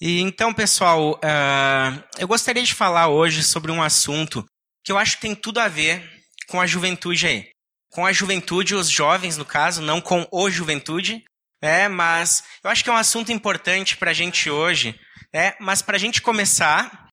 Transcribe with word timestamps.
E 0.00 0.20
então, 0.20 0.52
pessoal, 0.52 1.12
uh, 1.14 2.04
eu 2.18 2.28
gostaria 2.28 2.62
de 2.62 2.74
falar 2.74 3.08
hoje 3.08 3.42
sobre 3.42 3.72
um 3.72 3.82
assunto 3.82 4.44
que 4.84 4.92
eu 4.92 4.98
acho 4.98 5.16
que 5.16 5.22
tem 5.22 5.34
tudo 5.34 5.58
a 5.58 5.68
ver 5.68 6.06
com 6.48 6.60
a 6.60 6.66
juventude 6.66 7.26
aí. 7.26 7.48
Com 7.90 8.04
a 8.04 8.12
juventude, 8.12 8.74
os 8.74 8.90
jovens, 8.90 9.38
no 9.38 9.44
caso, 9.44 9.80
não 9.80 10.00
com 10.00 10.28
o 10.30 10.50
juventude, 10.50 11.24
é, 11.62 11.88
mas 11.88 12.44
eu 12.62 12.68
acho 12.68 12.84
que 12.84 12.90
é 12.90 12.92
um 12.92 12.96
assunto 12.96 13.32
importante 13.32 13.96
para 13.96 14.10
a 14.10 14.14
gente 14.14 14.50
hoje. 14.50 14.98
É, 15.32 15.56
mas 15.58 15.80
para 15.80 15.96
a 15.96 15.98
gente 15.98 16.20
começar, 16.20 17.08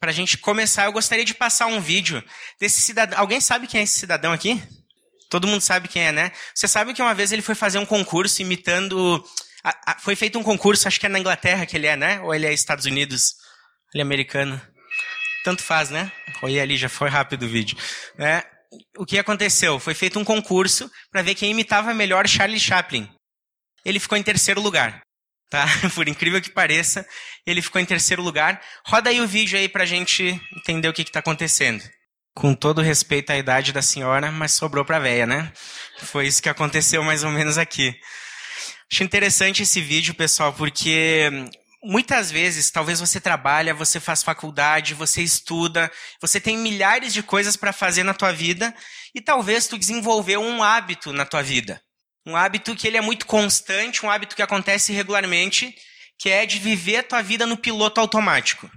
para 0.00 0.10
a 0.10 0.14
gente 0.14 0.38
começar, 0.38 0.86
eu 0.86 0.92
gostaria 0.92 1.26
de 1.26 1.34
passar 1.34 1.66
um 1.66 1.80
vídeo 1.80 2.24
desse 2.58 2.80
cidadão. 2.80 3.18
Alguém 3.18 3.42
sabe 3.42 3.66
quem 3.66 3.80
é 3.80 3.84
esse 3.84 3.98
cidadão 3.98 4.32
aqui? 4.32 4.60
Todo 5.28 5.46
mundo 5.46 5.60
sabe 5.60 5.86
quem 5.86 6.02
é, 6.02 6.12
né? 6.12 6.32
Você 6.54 6.66
sabe 6.66 6.94
que 6.94 7.02
uma 7.02 7.14
vez 7.14 7.30
ele 7.30 7.42
foi 7.42 7.54
fazer 7.54 7.78
um 7.78 7.86
concurso 7.86 8.40
imitando 8.40 9.22
foi 10.00 10.16
feito 10.16 10.38
um 10.38 10.42
concurso, 10.42 10.88
acho 10.88 10.98
que 10.98 11.06
é 11.06 11.08
na 11.08 11.18
Inglaterra 11.18 11.66
que 11.66 11.76
ele 11.76 11.86
é, 11.86 11.96
né? 11.96 12.20
Ou 12.20 12.34
ele 12.34 12.46
é 12.46 12.52
Estados 12.52 12.84
Unidos? 12.84 13.34
Ele 13.94 14.02
é 14.02 14.04
americano. 14.04 14.60
Tanto 15.44 15.62
faz, 15.62 15.90
né? 15.90 16.10
Oi, 16.42 16.58
ali 16.60 16.76
já 16.76 16.88
foi 16.88 17.08
rápido 17.08 17.44
o 17.44 17.48
vídeo. 17.48 17.76
É, 18.18 18.44
o 18.96 19.04
que 19.04 19.18
aconteceu? 19.18 19.78
Foi 19.78 19.94
feito 19.94 20.18
um 20.18 20.24
concurso 20.24 20.90
para 21.10 21.22
ver 21.22 21.34
quem 21.34 21.50
imitava 21.50 21.92
melhor 21.92 22.26
Charlie 22.28 22.60
Chaplin. 22.60 23.08
Ele 23.84 24.00
ficou 24.00 24.16
em 24.16 24.22
terceiro 24.22 24.60
lugar. 24.60 25.00
Tá? 25.50 25.66
Por 25.94 26.08
incrível 26.08 26.40
que 26.40 26.50
pareça, 26.50 27.06
ele 27.46 27.60
ficou 27.60 27.80
em 27.80 27.84
terceiro 27.84 28.22
lugar. 28.22 28.60
Roda 28.86 29.10
aí 29.10 29.20
o 29.20 29.26
vídeo 29.26 29.58
aí 29.58 29.68
pra 29.68 29.84
gente 29.84 30.40
entender 30.56 30.88
o 30.88 30.92
que 30.92 31.02
está 31.02 31.18
acontecendo. 31.18 31.82
Com 32.34 32.54
todo 32.54 32.80
respeito 32.80 33.30
à 33.30 33.36
idade 33.36 33.72
da 33.72 33.82
senhora, 33.82 34.32
mas 34.32 34.52
sobrou 34.52 34.84
pra 34.84 34.98
véia, 34.98 35.26
né? 35.26 35.52
Foi 35.98 36.26
isso 36.26 36.42
que 36.42 36.48
aconteceu 36.48 37.02
mais 37.02 37.22
ou 37.22 37.30
menos 37.30 37.58
aqui. 37.58 37.94
Acho 38.92 39.04
interessante 39.04 39.62
esse 39.62 39.80
vídeo, 39.80 40.12
pessoal, 40.12 40.52
porque 40.52 41.30
muitas 41.82 42.30
vezes, 42.30 42.70
talvez 42.70 43.00
você 43.00 43.18
trabalha, 43.18 43.72
você 43.72 43.98
faz 43.98 44.22
faculdade, 44.22 44.92
você 44.92 45.22
estuda, 45.22 45.90
você 46.20 46.38
tem 46.38 46.58
milhares 46.58 47.14
de 47.14 47.22
coisas 47.22 47.56
para 47.56 47.72
fazer 47.72 48.02
na 48.02 48.12
tua 48.12 48.32
vida 48.32 48.74
e 49.14 49.20
talvez 49.22 49.66
tu 49.66 49.78
desenvolveu 49.78 50.42
um 50.42 50.62
hábito 50.62 51.10
na 51.10 51.24
tua 51.24 51.42
vida. 51.42 51.80
Um 52.26 52.36
hábito 52.36 52.76
que 52.76 52.86
ele 52.86 52.98
é 52.98 53.00
muito 53.00 53.24
constante, 53.24 54.04
um 54.04 54.10
hábito 54.10 54.36
que 54.36 54.42
acontece 54.42 54.92
regularmente, 54.92 55.74
que 56.18 56.28
é 56.28 56.44
de 56.44 56.58
viver 56.58 56.98
a 56.98 57.02
tua 57.02 57.22
vida 57.22 57.46
no 57.46 57.56
piloto 57.56 57.98
automático. 57.98 58.70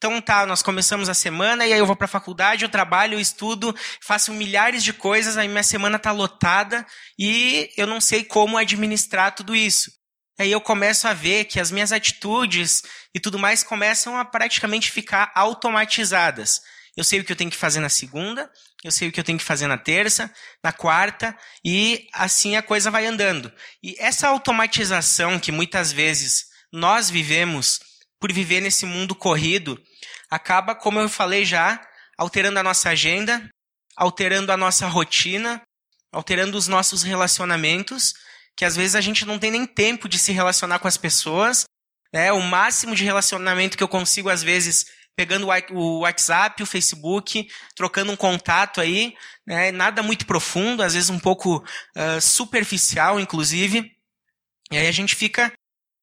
Então 0.00 0.18
tá, 0.18 0.46
nós 0.46 0.62
começamos 0.62 1.10
a 1.10 1.14
semana 1.14 1.66
e 1.66 1.74
aí 1.74 1.78
eu 1.78 1.84
vou 1.84 1.94
para 1.94 2.06
a 2.06 2.08
faculdade, 2.08 2.64
eu 2.64 2.70
trabalho, 2.70 3.16
eu 3.16 3.20
estudo, 3.20 3.76
faço 4.00 4.32
milhares 4.32 4.82
de 4.82 4.94
coisas, 4.94 5.36
aí 5.36 5.46
minha 5.46 5.62
semana 5.62 5.98
tá 5.98 6.10
lotada 6.10 6.86
e 7.18 7.68
eu 7.76 7.86
não 7.86 8.00
sei 8.00 8.24
como 8.24 8.56
administrar 8.56 9.34
tudo 9.34 9.54
isso. 9.54 9.92
Aí 10.38 10.50
eu 10.50 10.60
começo 10.62 11.06
a 11.06 11.12
ver 11.12 11.44
que 11.44 11.60
as 11.60 11.70
minhas 11.70 11.92
atitudes 11.92 12.82
e 13.14 13.20
tudo 13.20 13.38
mais 13.38 13.62
começam 13.62 14.16
a 14.16 14.24
praticamente 14.24 14.90
ficar 14.90 15.30
automatizadas. 15.34 16.62
Eu 16.96 17.04
sei 17.04 17.20
o 17.20 17.24
que 17.24 17.32
eu 17.32 17.36
tenho 17.36 17.50
que 17.50 17.56
fazer 17.58 17.80
na 17.80 17.90
segunda, 17.90 18.50
eu 18.82 18.90
sei 18.90 19.08
o 19.08 19.12
que 19.12 19.20
eu 19.20 19.24
tenho 19.24 19.36
que 19.36 19.44
fazer 19.44 19.66
na 19.66 19.76
terça, 19.76 20.32
na 20.64 20.72
quarta, 20.72 21.36
e 21.62 22.08
assim 22.14 22.56
a 22.56 22.62
coisa 22.62 22.90
vai 22.90 23.04
andando. 23.04 23.52
E 23.82 23.94
essa 23.98 24.28
automatização 24.28 25.38
que 25.38 25.52
muitas 25.52 25.92
vezes 25.92 26.46
nós 26.72 27.10
vivemos 27.10 27.80
por 28.18 28.32
viver 28.32 28.60
nesse 28.60 28.84
mundo 28.84 29.14
corrido, 29.14 29.78
acaba, 30.30 30.74
como 30.74 31.00
eu 31.00 31.08
falei 31.08 31.44
já, 31.44 31.80
alterando 32.16 32.58
a 32.58 32.62
nossa 32.62 32.90
agenda, 32.90 33.48
alterando 33.96 34.52
a 34.52 34.56
nossa 34.56 34.86
rotina, 34.86 35.60
alterando 36.12 36.56
os 36.56 36.68
nossos 36.68 37.02
relacionamentos, 37.02 38.14
que 38.56 38.64
às 38.64 38.76
vezes 38.76 38.94
a 38.94 39.00
gente 39.00 39.24
não 39.24 39.38
tem 39.38 39.50
nem 39.50 39.66
tempo 39.66 40.08
de 40.08 40.18
se 40.18 40.32
relacionar 40.32 40.78
com 40.78 40.88
as 40.88 40.96
pessoas. 40.96 41.64
Né? 42.12 42.32
O 42.32 42.40
máximo 42.40 42.94
de 42.94 43.04
relacionamento 43.04 43.76
que 43.76 43.82
eu 43.82 43.88
consigo, 43.88 44.28
às 44.28 44.42
vezes, 44.42 44.86
pegando 45.16 45.48
o 45.72 46.00
WhatsApp, 46.00 46.62
o 46.62 46.66
Facebook, 46.66 47.48
trocando 47.74 48.12
um 48.12 48.16
contato 48.16 48.80
aí, 48.80 49.14
né? 49.46 49.70
nada 49.70 50.02
muito 50.02 50.26
profundo, 50.26 50.82
às 50.82 50.94
vezes 50.94 51.10
um 51.10 51.18
pouco 51.18 51.64
uh, 51.96 52.20
superficial, 52.20 53.18
inclusive. 53.18 53.90
E 54.70 54.76
aí 54.76 54.86
a 54.86 54.92
gente 54.92 55.14
fica 55.14 55.52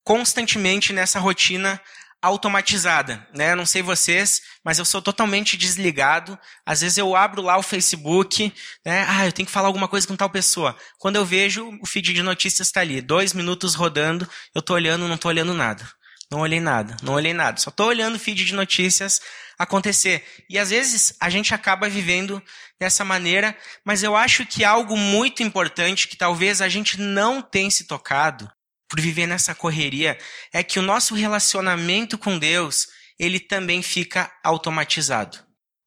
constantemente 0.04 0.94
nessa 0.94 1.20
rotina 1.20 1.82
automatizada, 2.22 3.26
né? 3.34 3.54
Não 3.54 3.66
sei 3.66 3.82
vocês, 3.82 4.42
mas 4.64 4.80
eu 4.80 4.86
sou 4.86 5.02
totalmente 5.02 5.56
desligado. 5.56 6.38
Às 6.66 6.82
vezes 6.82 6.98
eu 6.98 7.16
abro 7.16 7.42
lá 7.42 7.58
o 7.58 7.64
Facebook, 7.64 8.52
né? 8.86 9.06
Ah, 9.08 9.26
eu 9.26 9.32
tenho 9.32 9.46
que 9.46 9.52
falar 9.52 9.68
alguma 9.68 9.88
coisa 9.88 10.08
com 10.08 10.16
tal 10.16 10.30
pessoa. 10.30 10.76
Quando 10.98 11.18
eu 11.18 11.26
vejo, 11.26 11.78
o 11.82 11.86
feed 11.86 12.14
de 12.14 12.24
notícias 12.24 12.68
está 12.68 12.82
ali, 12.82 13.02
dois 13.02 13.34
minutos 13.34 13.76
rodando, 13.76 14.28
eu 14.56 14.62
tô 14.62 14.74
olhando, 14.74 15.08
não 15.08 15.18
tô 15.18 15.28
olhando 15.28 15.54
nada. 15.54 15.88
Não 16.30 16.40
olhei 16.40 16.60
nada, 16.60 16.98
não 17.02 17.14
olhei 17.14 17.34
nada. 17.34 17.60
Só 17.60 17.72
tô 17.72 17.86
olhando 17.86 18.16
o 18.16 18.20
feed 18.20 18.44
de 18.44 18.54
notícias 18.54 19.22
acontecer. 19.58 20.26
E 20.50 20.60
às 20.60 20.72
vezes 20.72 21.16
a 21.22 21.30
gente 21.30 21.54
acaba 21.54 21.88
vivendo 21.88 22.44
dessa 22.80 23.06
maneira, 23.06 23.58
mas 23.86 24.04
eu 24.04 24.16
acho 24.16 24.46
que 24.46 24.66
algo 24.66 24.98
muito 24.98 25.42
importante 25.42 26.08
que 26.08 26.18
talvez 26.18 26.62
a 26.62 26.68
gente 26.68 27.00
não 27.00 27.42
tenha 27.42 27.72
se 27.72 27.86
tocado 27.86 28.52
por 28.90 29.02
viver 29.02 29.28
nessa 29.28 29.54
correria, 29.54 30.18
é 30.54 30.64
que 30.64 30.80
o 30.80 30.82
nosso 30.82 31.14
relacionamento 31.14 32.18
com 32.18 32.38
Deus, 32.40 32.88
ele 33.20 33.40
também 33.40 33.82
fica 33.82 34.32
automatizado. 34.44 35.38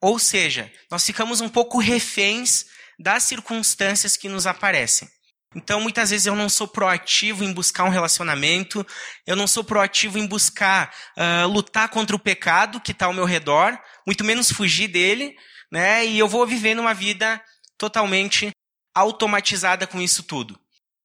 Ou 0.02 0.18
seja, 0.18 0.70
nós 0.90 1.04
ficamos 1.04 1.40
um 1.40 1.48
pouco 1.48 1.78
reféns 1.78 2.66
das 2.98 3.24
circunstâncias 3.24 4.16
que 4.16 4.28
nos 4.28 4.46
aparecem. 4.46 5.08
Então, 5.54 5.80
muitas 5.80 6.10
vezes 6.10 6.26
eu 6.26 6.36
não 6.36 6.48
sou 6.48 6.68
proativo 6.68 7.42
em 7.42 7.52
buscar 7.52 7.84
um 7.84 7.88
relacionamento, 7.88 8.86
eu 9.26 9.34
não 9.34 9.48
sou 9.48 9.64
proativo 9.64 10.16
em 10.16 10.26
buscar 10.26 10.94
uh, 11.18 11.48
lutar 11.48 11.88
contra 11.88 12.14
o 12.14 12.20
pecado 12.20 12.80
que 12.80 12.92
está 12.92 13.06
ao 13.06 13.12
meu 13.12 13.24
redor, 13.24 13.76
muito 14.06 14.22
menos 14.22 14.52
fugir 14.52 14.86
dele, 14.86 15.34
né? 15.72 16.06
E 16.06 16.18
eu 16.18 16.28
vou 16.28 16.46
vivendo 16.46 16.78
uma 16.78 16.94
vida 16.94 17.42
totalmente 17.76 18.50
automatizada 18.94 19.86
com 19.86 20.00
isso 20.00 20.22
tudo. 20.22 20.59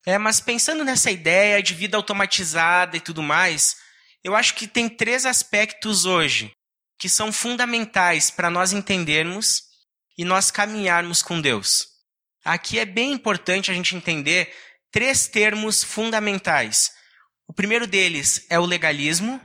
É, 0.05 0.17
mas 0.17 0.39
pensando 0.39 0.83
nessa 0.83 1.09
ideia 1.09 1.63
de 1.63 1.73
vida 1.73 1.97
automatizada 1.97 2.95
e 2.95 3.01
tudo 3.01 3.23
mais, 3.23 3.77
eu 4.23 4.35
acho 4.35 4.53
que 4.53 4.67
tem 4.67 4.88
três 4.88 5.25
aspectos 5.25 6.05
hoje 6.05 6.51
que 6.97 7.09
são 7.09 7.33
fundamentais 7.33 8.29
para 8.29 8.49
nós 8.49 8.71
entendermos 8.71 9.63
e 10.17 10.23
nós 10.23 10.51
caminharmos 10.51 11.21
com 11.21 11.41
Deus. 11.41 11.88
Aqui 12.44 12.77
é 12.79 12.85
bem 12.85 13.11
importante 13.11 13.71
a 13.71 13.73
gente 13.73 13.95
entender 13.95 14.53
três 14.91 15.27
termos 15.27 15.83
fundamentais. 15.83 16.91
O 17.47 17.53
primeiro 17.53 17.88
deles 17.88 18.45
é 18.49 18.59
o 18.59 18.65
legalismo, 18.65 19.41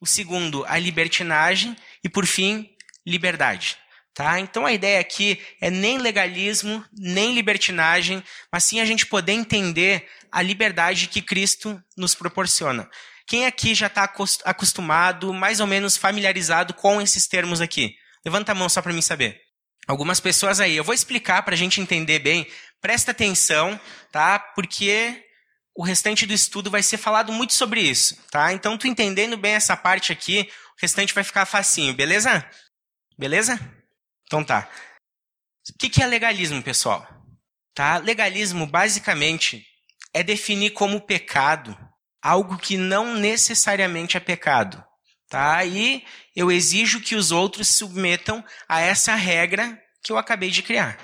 o 0.00 0.06
segundo, 0.06 0.64
a 0.64 0.78
libertinagem 0.78 1.76
e, 2.02 2.08
por 2.08 2.26
fim, 2.26 2.74
liberdade. 3.06 3.78
Tá? 4.20 4.38
Então 4.38 4.66
a 4.66 4.72
ideia 4.74 5.00
aqui 5.00 5.40
é 5.62 5.70
nem 5.70 5.96
legalismo, 5.96 6.84
nem 6.92 7.32
libertinagem, 7.32 8.22
mas 8.52 8.64
sim 8.64 8.78
a 8.78 8.84
gente 8.84 9.06
poder 9.06 9.32
entender 9.32 10.06
a 10.30 10.42
liberdade 10.42 11.06
que 11.06 11.22
Cristo 11.22 11.82
nos 11.96 12.14
proporciona. 12.14 12.86
Quem 13.26 13.46
aqui 13.46 13.74
já 13.74 13.86
está 13.86 14.12
acostumado, 14.44 15.32
mais 15.32 15.58
ou 15.58 15.66
menos 15.66 15.96
familiarizado 15.96 16.74
com 16.74 17.00
esses 17.00 17.26
termos 17.26 17.62
aqui? 17.62 17.94
Levanta 18.22 18.52
a 18.52 18.54
mão 18.54 18.68
só 18.68 18.82
para 18.82 18.92
mim 18.92 19.00
saber. 19.00 19.40
Algumas 19.88 20.20
pessoas 20.20 20.60
aí. 20.60 20.76
Eu 20.76 20.84
vou 20.84 20.94
explicar 20.94 21.40
para 21.40 21.54
a 21.54 21.58
gente 21.58 21.80
entender 21.80 22.18
bem. 22.18 22.46
Presta 22.78 23.12
atenção, 23.12 23.80
tá? 24.12 24.38
Porque 24.38 25.24
o 25.74 25.82
restante 25.82 26.26
do 26.26 26.34
estudo 26.34 26.70
vai 26.70 26.82
ser 26.82 26.98
falado 26.98 27.32
muito 27.32 27.54
sobre 27.54 27.80
isso, 27.80 28.18
tá? 28.30 28.52
Então, 28.52 28.76
tu 28.76 28.86
entendendo 28.86 29.38
bem 29.38 29.54
essa 29.54 29.78
parte 29.78 30.12
aqui, 30.12 30.46
o 30.76 30.82
restante 30.82 31.14
vai 31.14 31.24
ficar 31.24 31.46
facinho, 31.46 31.94
beleza? 31.94 32.46
Beleza? 33.18 33.79
Então 34.30 34.44
tá. 34.44 34.68
O 35.68 35.76
que 35.76 36.00
é 36.00 36.06
legalismo, 36.06 36.62
pessoal? 36.62 37.04
Tá? 37.74 37.98
Legalismo, 37.98 38.64
basicamente, 38.64 39.66
é 40.14 40.22
definir 40.22 40.70
como 40.70 41.00
pecado 41.00 41.76
algo 42.22 42.56
que 42.56 42.76
não 42.76 43.16
necessariamente 43.16 44.16
é 44.16 44.20
pecado. 44.20 44.84
Tá? 45.28 45.64
E 45.64 46.04
eu 46.36 46.48
exijo 46.48 47.00
que 47.00 47.16
os 47.16 47.32
outros 47.32 47.66
se 47.66 47.74
submetam 47.74 48.44
a 48.68 48.80
essa 48.80 49.16
regra 49.16 49.76
que 50.00 50.12
eu 50.12 50.18
acabei 50.18 50.50
de 50.50 50.62
criar. 50.62 50.96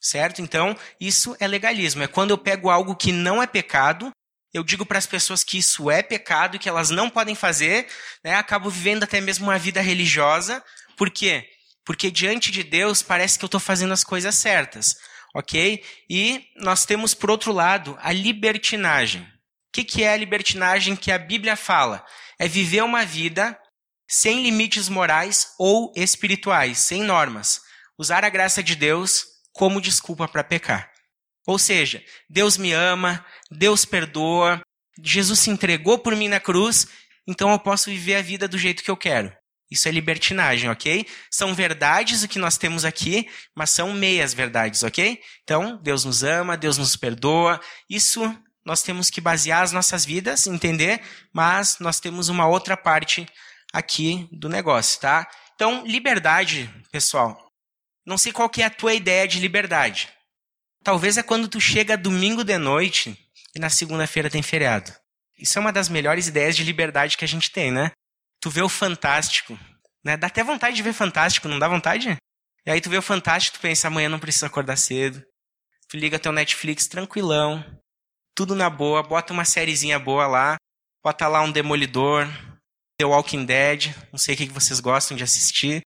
Certo? 0.00 0.40
Então, 0.40 0.74
isso 0.98 1.36
é 1.38 1.46
legalismo. 1.46 2.02
É 2.02 2.06
quando 2.06 2.30
eu 2.30 2.38
pego 2.38 2.70
algo 2.70 2.96
que 2.96 3.12
não 3.12 3.42
é 3.42 3.46
pecado, 3.46 4.10
eu 4.54 4.64
digo 4.64 4.86
para 4.86 4.98
as 4.98 5.06
pessoas 5.06 5.44
que 5.44 5.58
isso 5.58 5.90
é 5.90 6.02
pecado, 6.02 6.58
que 6.58 6.70
elas 6.70 6.88
não 6.88 7.10
podem 7.10 7.34
fazer, 7.34 7.86
né? 8.24 8.34
acabo 8.34 8.70
vivendo 8.70 9.02
até 9.02 9.20
mesmo 9.20 9.44
uma 9.44 9.58
vida 9.58 9.82
religiosa. 9.82 10.64
Por 10.96 11.10
quê? 11.10 11.46
Porque 11.84 12.10
diante 12.10 12.50
de 12.50 12.62
Deus 12.62 13.02
parece 13.02 13.38
que 13.38 13.44
eu 13.44 13.48
estou 13.48 13.60
fazendo 13.60 13.92
as 13.92 14.04
coisas 14.04 14.34
certas, 14.34 14.96
ok? 15.34 15.84
E 16.08 16.46
nós 16.56 16.84
temos, 16.84 17.14
por 17.14 17.30
outro 17.30 17.52
lado, 17.52 17.96
a 18.00 18.12
libertinagem. 18.12 19.22
O 19.22 19.26
que, 19.72 19.84
que 19.84 20.02
é 20.04 20.12
a 20.12 20.16
libertinagem 20.16 20.94
que 20.94 21.10
a 21.10 21.18
Bíblia 21.18 21.56
fala? 21.56 22.04
É 22.38 22.46
viver 22.46 22.82
uma 22.82 23.04
vida 23.04 23.58
sem 24.08 24.42
limites 24.42 24.88
morais 24.88 25.54
ou 25.58 25.92
espirituais, 25.96 26.78
sem 26.78 27.02
normas. 27.02 27.60
Usar 27.98 28.24
a 28.24 28.28
graça 28.28 28.62
de 28.62 28.76
Deus 28.76 29.24
como 29.52 29.80
desculpa 29.80 30.28
para 30.28 30.44
pecar. 30.44 30.90
Ou 31.46 31.58
seja, 31.58 32.04
Deus 32.28 32.56
me 32.56 32.72
ama, 32.72 33.24
Deus 33.50 33.84
perdoa, 33.84 34.60
Jesus 35.02 35.40
se 35.40 35.50
entregou 35.50 35.98
por 35.98 36.14
mim 36.14 36.28
na 36.28 36.38
cruz 36.38 36.86
então 37.26 37.50
eu 37.52 37.58
posso 37.58 37.90
viver 37.90 38.16
a 38.16 38.22
vida 38.22 38.48
do 38.48 38.58
jeito 38.58 38.82
que 38.82 38.90
eu 38.90 38.96
quero. 38.96 39.32
Isso 39.72 39.88
é 39.88 39.90
libertinagem, 39.90 40.68
ok? 40.68 41.06
São 41.30 41.54
verdades 41.54 42.22
o 42.22 42.28
que 42.28 42.38
nós 42.38 42.58
temos 42.58 42.84
aqui, 42.84 43.26
mas 43.54 43.70
são 43.70 43.94
meias 43.94 44.34
verdades, 44.34 44.82
ok? 44.82 45.18
Então, 45.42 45.80
Deus 45.82 46.04
nos 46.04 46.22
ama, 46.22 46.58
Deus 46.58 46.76
nos 46.76 46.94
perdoa. 46.94 47.58
Isso 47.88 48.22
nós 48.66 48.82
temos 48.82 49.08
que 49.08 49.18
basear 49.18 49.62
as 49.62 49.72
nossas 49.72 50.04
vidas, 50.04 50.46
entender, 50.46 51.00
mas 51.32 51.78
nós 51.80 51.98
temos 51.98 52.28
uma 52.28 52.46
outra 52.46 52.76
parte 52.76 53.26
aqui 53.72 54.28
do 54.30 54.46
negócio, 54.46 55.00
tá? 55.00 55.26
Então, 55.54 55.86
liberdade, 55.86 56.70
pessoal. 56.90 57.50
Não 58.04 58.18
sei 58.18 58.30
qual 58.30 58.50
que 58.50 58.60
é 58.60 58.66
a 58.66 58.70
tua 58.70 58.92
ideia 58.92 59.26
de 59.26 59.40
liberdade. 59.40 60.10
Talvez 60.84 61.16
é 61.16 61.22
quando 61.22 61.48
tu 61.48 61.58
chega 61.58 61.96
domingo 61.96 62.44
de 62.44 62.58
noite 62.58 63.18
e 63.56 63.58
na 63.58 63.70
segunda-feira 63.70 64.28
tem 64.28 64.42
feriado. 64.42 64.92
Isso 65.38 65.58
é 65.58 65.60
uma 65.60 65.72
das 65.72 65.88
melhores 65.88 66.26
ideias 66.26 66.54
de 66.54 66.62
liberdade 66.62 67.16
que 67.16 67.24
a 67.24 67.28
gente 67.28 67.50
tem, 67.50 67.72
né? 67.72 67.90
Tu 68.42 68.50
vê 68.50 68.60
o 68.60 68.68
Fantástico, 68.68 69.58
né? 70.04 70.16
Dá 70.16 70.26
até 70.26 70.42
vontade 70.42 70.76
de 70.76 70.82
ver 70.82 70.92
Fantástico, 70.92 71.48
não 71.48 71.60
dá 71.60 71.68
vontade? 71.68 72.16
E 72.66 72.70
aí 72.70 72.80
tu 72.80 72.90
vê 72.90 72.98
o 72.98 73.02
Fantástico, 73.02 73.56
tu 73.56 73.60
pensa, 73.60 73.86
amanhã 73.86 74.08
não 74.08 74.18
precisa 74.18 74.46
acordar 74.46 74.76
cedo. 74.76 75.24
Tu 75.88 75.96
liga 75.96 76.18
teu 76.18 76.32
Netflix 76.32 76.88
tranquilão, 76.88 77.64
tudo 78.34 78.56
na 78.56 78.68
boa, 78.68 79.02
bota 79.02 79.32
uma 79.32 79.44
sériezinha 79.44 79.98
boa 79.98 80.26
lá, 80.26 80.56
bota 81.04 81.28
lá 81.28 81.40
um 81.40 81.52
Demolidor, 81.52 82.26
The 82.98 83.06
Walking 83.06 83.44
Dead, 83.44 83.94
não 84.10 84.18
sei 84.18 84.34
o 84.34 84.38
que 84.38 84.46
vocês 84.46 84.80
gostam 84.80 85.16
de 85.16 85.22
assistir, 85.22 85.80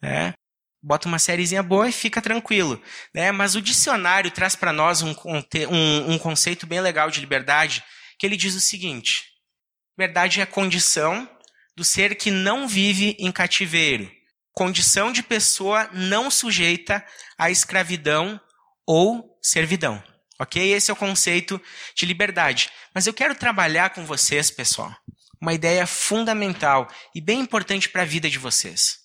né? 0.00 0.32
Bota 0.80 1.08
uma 1.08 1.18
sériezinha 1.18 1.62
boa 1.62 1.88
e 1.88 1.92
fica 1.92 2.22
tranquilo, 2.22 2.80
né? 3.12 3.32
Mas 3.32 3.56
o 3.56 3.62
dicionário 3.62 4.30
traz 4.30 4.54
para 4.54 4.72
nós 4.72 5.02
um, 5.02 5.10
um, 5.24 6.12
um 6.12 6.18
conceito 6.18 6.66
bem 6.66 6.80
legal 6.80 7.10
de 7.10 7.18
liberdade, 7.18 7.82
que 8.16 8.24
ele 8.24 8.36
diz 8.36 8.54
o 8.54 8.60
seguinte: 8.60 9.24
liberdade 9.98 10.38
é 10.38 10.44
a 10.44 10.46
condição 10.46 11.28
do 11.76 11.84
ser 11.84 12.16
que 12.16 12.30
não 12.30 12.66
vive 12.66 13.16
em 13.18 13.30
cativeiro, 13.30 14.10
condição 14.52 15.12
de 15.12 15.22
pessoa 15.22 15.88
não 15.92 16.30
sujeita 16.30 17.04
à 17.36 17.50
escravidão 17.50 18.40
ou 18.86 19.38
servidão. 19.42 20.02
Ok? 20.40 20.72
Esse 20.72 20.90
é 20.90 20.94
o 20.94 20.96
conceito 20.96 21.60
de 21.94 22.06
liberdade. 22.06 22.70
Mas 22.94 23.06
eu 23.06 23.14
quero 23.14 23.34
trabalhar 23.34 23.90
com 23.90 24.04
vocês, 24.04 24.50
pessoal, 24.50 24.94
uma 25.40 25.52
ideia 25.52 25.86
fundamental 25.86 26.88
e 27.14 27.20
bem 27.20 27.40
importante 27.40 27.88
para 27.88 28.02
a 28.02 28.06
vida 28.06 28.28
de 28.28 28.38
vocês, 28.38 28.98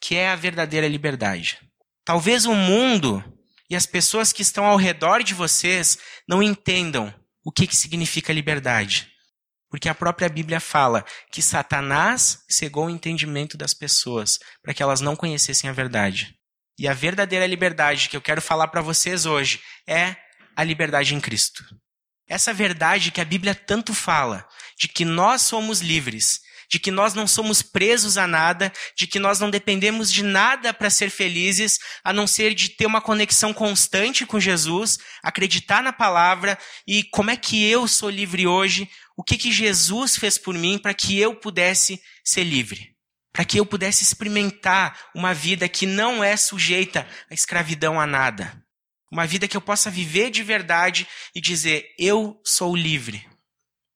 que 0.00 0.14
é 0.14 0.28
a 0.28 0.36
verdadeira 0.36 0.88
liberdade. 0.88 1.58
Talvez 2.04 2.44
o 2.44 2.54
mundo 2.54 3.22
e 3.68 3.76
as 3.76 3.86
pessoas 3.86 4.32
que 4.32 4.42
estão 4.42 4.64
ao 4.64 4.76
redor 4.76 5.22
de 5.22 5.32
vocês 5.32 5.98
não 6.28 6.42
entendam 6.42 7.14
o 7.44 7.52
que, 7.52 7.66
que 7.66 7.76
significa 7.76 8.32
liberdade. 8.32 9.10
Porque 9.70 9.88
a 9.88 9.94
própria 9.94 10.28
Bíblia 10.28 10.58
fala 10.58 11.04
que 11.30 11.40
Satanás 11.40 12.44
cegou 12.48 12.86
o 12.86 12.90
entendimento 12.90 13.56
das 13.56 13.72
pessoas 13.72 14.38
para 14.62 14.74
que 14.74 14.82
elas 14.82 15.00
não 15.00 15.14
conhecessem 15.14 15.70
a 15.70 15.72
verdade. 15.72 16.34
E 16.78 16.88
a 16.88 16.92
verdadeira 16.92 17.46
liberdade 17.46 18.08
que 18.08 18.16
eu 18.16 18.20
quero 18.20 18.42
falar 18.42 18.68
para 18.68 18.82
vocês 18.82 19.26
hoje 19.26 19.60
é 19.86 20.16
a 20.56 20.64
liberdade 20.64 21.14
em 21.14 21.20
Cristo. 21.20 21.62
Essa 22.26 22.52
verdade 22.52 23.10
que 23.10 23.20
a 23.20 23.24
Bíblia 23.24 23.54
tanto 23.54 23.92
fala, 23.92 24.46
de 24.78 24.88
que 24.88 25.04
nós 25.04 25.42
somos 25.42 25.80
livres, 25.80 26.40
de 26.70 26.78
que 26.78 26.90
nós 26.90 27.14
não 27.14 27.26
somos 27.26 27.62
presos 27.62 28.16
a 28.16 28.26
nada, 28.26 28.72
de 28.96 29.06
que 29.06 29.18
nós 29.18 29.40
não 29.40 29.50
dependemos 29.50 30.12
de 30.12 30.22
nada 30.22 30.72
para 30.72 30.88
ser 30.88 31.10
felizes, 31.10 31.78
a 32.04 32.12
não 32.12 32.26
ser 32.26 32.54
de 32.54 32.68
ter 32.68 32.86
uma 32.86 33.00
conexão 33.00 33.52
constante 33.52 34.24
com 34.24 34.38
Jesus, 34.38 34.98
acreditar 35.22 35.82
na 35.82 35.92
palavra 35.92 36.56
e 36.86 37.02
como 37.02 37.30
é 37.30 37.36
que 37.36 37.68
eu 37.68 37.88
sou 37.88 38.08
livre 38.08 38.46
hoje, 38.46 38.88
o 39.16 39.24
que, 39.24 39.36
que 39.36 39.50
Jesus 39.50 40.16
fez 40.16 40.38
por 40.38 40.54
mim 40.54 40.78
para 40.78 40.94
que 40.94 41.18
eu 41.18 41.34
pudesse 41.34 42.00
ser 42.24 42.44
livre. 42.44 42.94
Para 43.32 43.44
que 43.44 43.58
eu 43.58 43.66
pudesse 43.66 44.02
experimentar 44.02 44.98
uma 45.14 45.34
vida 45.34 45.68
que 45.68 45.86
não 45.86 46.22
é 46.22 46.36
sujeita 46.36 47.06
à 47.30 47.34
escravidão 47.34 48.00
a 48.00 48.06
nada. 48.06 48.64
Uma 49.10 49.26
vida 49.26 49.48
que 49.48 49.56
eu 49.56 49.60
possa 49.60 49.90
viver 49.90 50.30
de 50.30 50.42
verdade 50.42 51.06
e 51.34 51.40
dizer: 51.40 51.86
eu 51.98 52.40
sou 52.44 52.74
livre. 52.74 53.24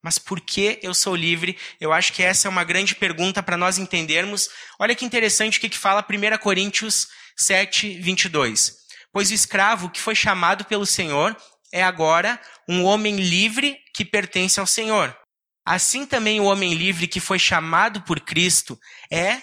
Mas 0.05 0.19
por 0.19 0.39
que 0.39 0.79
eu 0.83 0.93
sou 0.93 1.17
livre? 1.17 1.57
Eu 1.81 1.91
acho 1.91 2.13
que 2.13 2.23
essa 2.23 2.47
é 2.47 2.51
uma 2.51 2.63
grande 2.63 2.95
pergunta 2.95 3.43
para 3.43 3.57
nós 3.57 3.79
entendermos. 3.79 4.51
Olha 4.79 4.95
que 4.95 5.03
interessante 5.03 5.57
o 5.57 5.61
que, 5.63 5.71
que 5.71 5.79
fala 5.79 6.07
1 6.07 6.37
Coríntios 6.37 7.09
7, 7.39 8.01
22. 8.03 8.77
Pois 9.11 9.31
o 9.31 9.35
escravo 9.35 9.89
que 9.89 9.99
foi 9.99 10.15
chamado 10.15 10.67
pelo 10.67 10.85
Senhor 10.85 11.35
é 11.73 11.83
agora 11.83 12.39
um 12.69 12.85
homem 12.85 13.17
livre 13.17 13.79
que 13.95 14.05
pertence 14.05 14.61
ao 14.61 14.67
Senhor. 14.67 15.17
Assim 15.65 16.05
também 16.05 16.39
o 16.39 16.45
homem 16.45 16.75
livre 16.75 17.09
que 17.09 17.19
foi 17.19 17.39
chamado 17.39 18.03
por 18.03 18.21
Cristo 18.21 18.79
é 19.11 19.41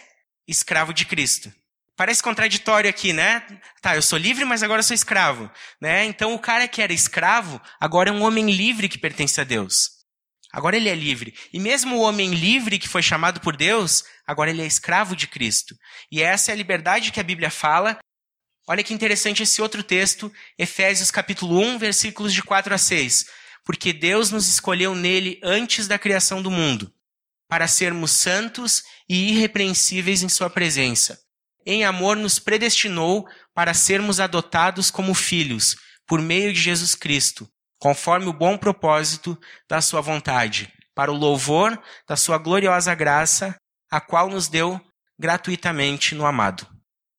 escravo 0.48 0.94
de 0.94 1.06
Cristo. 1.06 1.52
Parece 1.98 2.22
contraditório 2.22 2.88
aqui, 2.88 3.14
né? 3.14 3.44
Tá, 3.82 3.96
eu 3.96 4.02
sou 4.04 4.20
livre, 4.20 4.46
mas 4.46 4.62
agora 4.62 4.84
sou 4.84 4.94
escravo, 4.94 5.50
né? 5.82 6.06
Então 6.06 6.36
o 6.36 6.40
cara 6.40 6.68
que 6.68 6.84
era 6.84 6.94
escravo 6.94 7.60
agora 7.80 8.12
é 8.12 8.14
um 8.14 8.22
homem 8.22 8.52
livre 8.52 8.88
que 8.88 9.00
pertence 9.00 9.42
a 9.42 9.44
Deus. 9.44 10.01
Agora 10.52 10.76
ele 10.76 10.90
é 10.90 10.96
livre. 10.96 11.34
E 11.54 11.60
mesmo 11.60 11.98
o 11.98 12.02
homem 12.02 12.34
livre 12.34 12.80
que 12.80 12.88
foi 12.88 13.02
chamado 13.02 13.40
por 13.40 13.56
Deus, 13.56 14.04
agora 14.26 14.50
ele 14.50 14.62
é 14.62 14.66
escravo 14.66 15.16
de 15.16 15.28
Cristo. 15.28 15.76
E 16.12 16.22
essa 16.22 16.52
é 16.52 16.54
a 16.54 16.58
liberdade 16.58 17.12
que 17.12 17.20
a 17.20 17.24
Bíblia 17.24 17.50
fala 17.50 18.00
Olha 18.68 18.84
que 18.84 18.94
interessante 18.94 19.44
esse 19.44 19.62
outro 19.62 19.82
texto, 19.82 20.32
Efésios 20.58 21.10
capítulo 21.10 21.60
1, 21.60 21.78
versículos 21.78 22.32
de 22.32 22.44
4 22.44 22.74
a 22.74 22.78
6. 22.78 23.26
Porque 23.66 23.92
Deus 23.92 24.32
nos 24.32 24.48
escolheu 24.48 24.96
nele 24.96 25.40
antes 25.44 25.88
da 25.88 26.00
criação 26.00 26.42
do 26.42 26.52
mundo, 26.52 26.90
para 27.50 27.68
sermos 27.68 28.12
santos 28.12 28.84
e 29.10 29.32
irrepreensíveis 29.32 30.24
em 30.24 30.30
sua 30.30 30.50
presença. 30.50 31.20
Em 31.66 31.84
amor 31.84 32.16
nos 32.16 32.40
predestinou 32.40 33.28
para 33.54 33.74
sermos 33.74 34.20
adotados 34.20 34.90
como 34.90 35.14
filhos, 35.14 35.76
por 36.08 36.22
meio 36.22 36.54
de 36.54 36.62
Jesus 36.62 36.96
Cristo, 36.96 37.50
conforme 37.82 38.28
o 38.28 38.34
bom 38.34 38.56
propósito 38.58 39.36
da 39.68 39.82
sua 39.82 40.02
vontade, 40.02 40.72
para 40.94 41.12
o 41.12 41.18
louvor 41.18 41.82
da 42.08 42.16
sua 42.16 42.38
gloriosa 42.38 42.94
graça, 42.94 43.56
a 43.90 44.00
qual 44.00 44.30
nos 44.30 44.48
deu 44.48 44.80
gratuitamente 45.18 46.14
no 46.14 46.28
amado. 46.28 46.68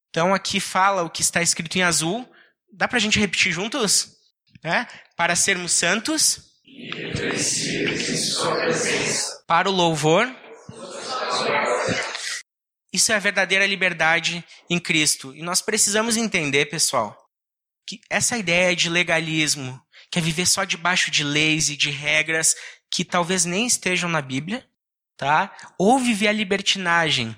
Então 0.09 0.33
aqui 0.33 0.61
fala 0.61 1.03
o 1.03 1.11
que 1.11 1.21
está 1.21 1.43
escrito 1.43 1.77
em 1.77 1.83
azul. 1.83 2.31
Dá 2.73 2.87
para 2.87 2.99
a 2.99 3.01
gente 3.01 3.19
repetir 3.19 3.53
juntos? 3.53 4.13
É? 4.63 4.87
Para 5.17 5.35
sermos 5.35 5.73
santos. 5.73 6.53
Para 9.47 9.69
o 9.69 9.73
louvor. 9.73 10.33
Isso 12.93 13.11
é 13.11 13.17
a 13.17 13.19
verdadeira 13.19 13.67
liberdade 13.67 14.45
em 14.71 14.79
Cristo. 14.79 15.35
E 15.35 15.43
nós 15.43 15.61
precisamos 15.61 16.17
entender, 16.17 16.67
pessoal, 16.67 17.17
que 17.87 18.01
essa 18.09 18.39
ideia 18.39 18.77
de 18.77 18.89
legalismo, 18.89 19.81
que 20.13 20.19
é 20.19 20.23
viver 20.23 20.45
só 20.45 20.65
debaixo 20.65 21.11
de 21.11 21.25
leis 21.25 21.71
e 21.71 21.77
de 21.77 21.91
regras 21.91 22.55
que 22.91 23.03
talvez 23.03 23.47
nem 23.47 23.67
estejam 23.67 24.11
na 24.11 24.21
Bíblia, 24.21 24.63
tá? 25.17 25.51
Ou 25.79 25.99
viver 25.99 26.29
a 26.29 26.33
libertinagem, 26.33 27.35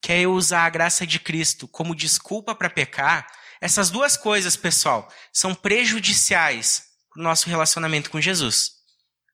que 0.00 0.10
é 0.10 0.26
usar 0.26 0.64
a 0.64 0.70
graça 0.70 1.06
de 1.06 1.20
Cristo 1.20 1.68
como 1.68 1.94
desculpa 1.94 2.54
para 2.54 2.70
pecar, 2.70 3.30
essas 3.60 3.90
duas 3.90 4.16
coisas, 4.16 4.56
pessoal, 4.56 5.12
são 5.32 5.54
prejudiciais 5.54 6.84
para 7.10 7.20
o 7.20 7.24
nosso 7.24 7.48
relacionamento 7.48 8.08
com 8.08 8.20
Jesus. 8.20 8.72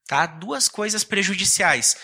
Tá? 0.08 0.26
Duas 0.26 0.68
coisas 0.68 1.04
prejudiciais. 1.04 1.96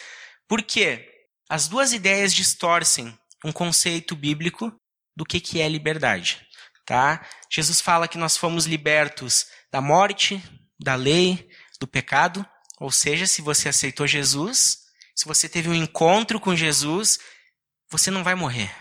Por 0.48 0.62
quê? 0.62 1.08
As 1.48 1.66
duas 1.66 1.92
ideias 1.92 2.32
distorcem 2.32 3.16
um 3.44 3.50
conceito 3.50 4.14
bíblico 4.14 4.72
do 5.16 5.24
que, 5.24 5.40
que 5.40 5.60
é 5.60 5.68
liberdade. 5.68 6.46
Tá? 6.84 7.26
Jesus 7.50 7.80
fala 7.80 8.06
que 8.06 8.18
nós 8.18 8.36
fomos 8.36 8.66
libertos 8.66 9.46
da 9.72 9.80
morte, 9.80 10.42
da 10.78 10.94
lei, 10.94 11.48
do 11.80 11.86
pecado. 11.86 12.46
Ou 12.78 12.90
seja, 12.90 13.26
se 13.26 13.42
você 13.42 13.68
aceitou 13.68 14.06
Jesus, 14.06 14.78
se 15.14 15.24
você 15.24 15.48
teve 15.48 15.68
um 15.68 15.74
encontro 15.74 16.38
com 16.38 16.54
Jesus, 16.54 17.18
você 17.90 18.10
não 18.10 18.22
vai 18.22 18.34
morrer. 18.34 18.74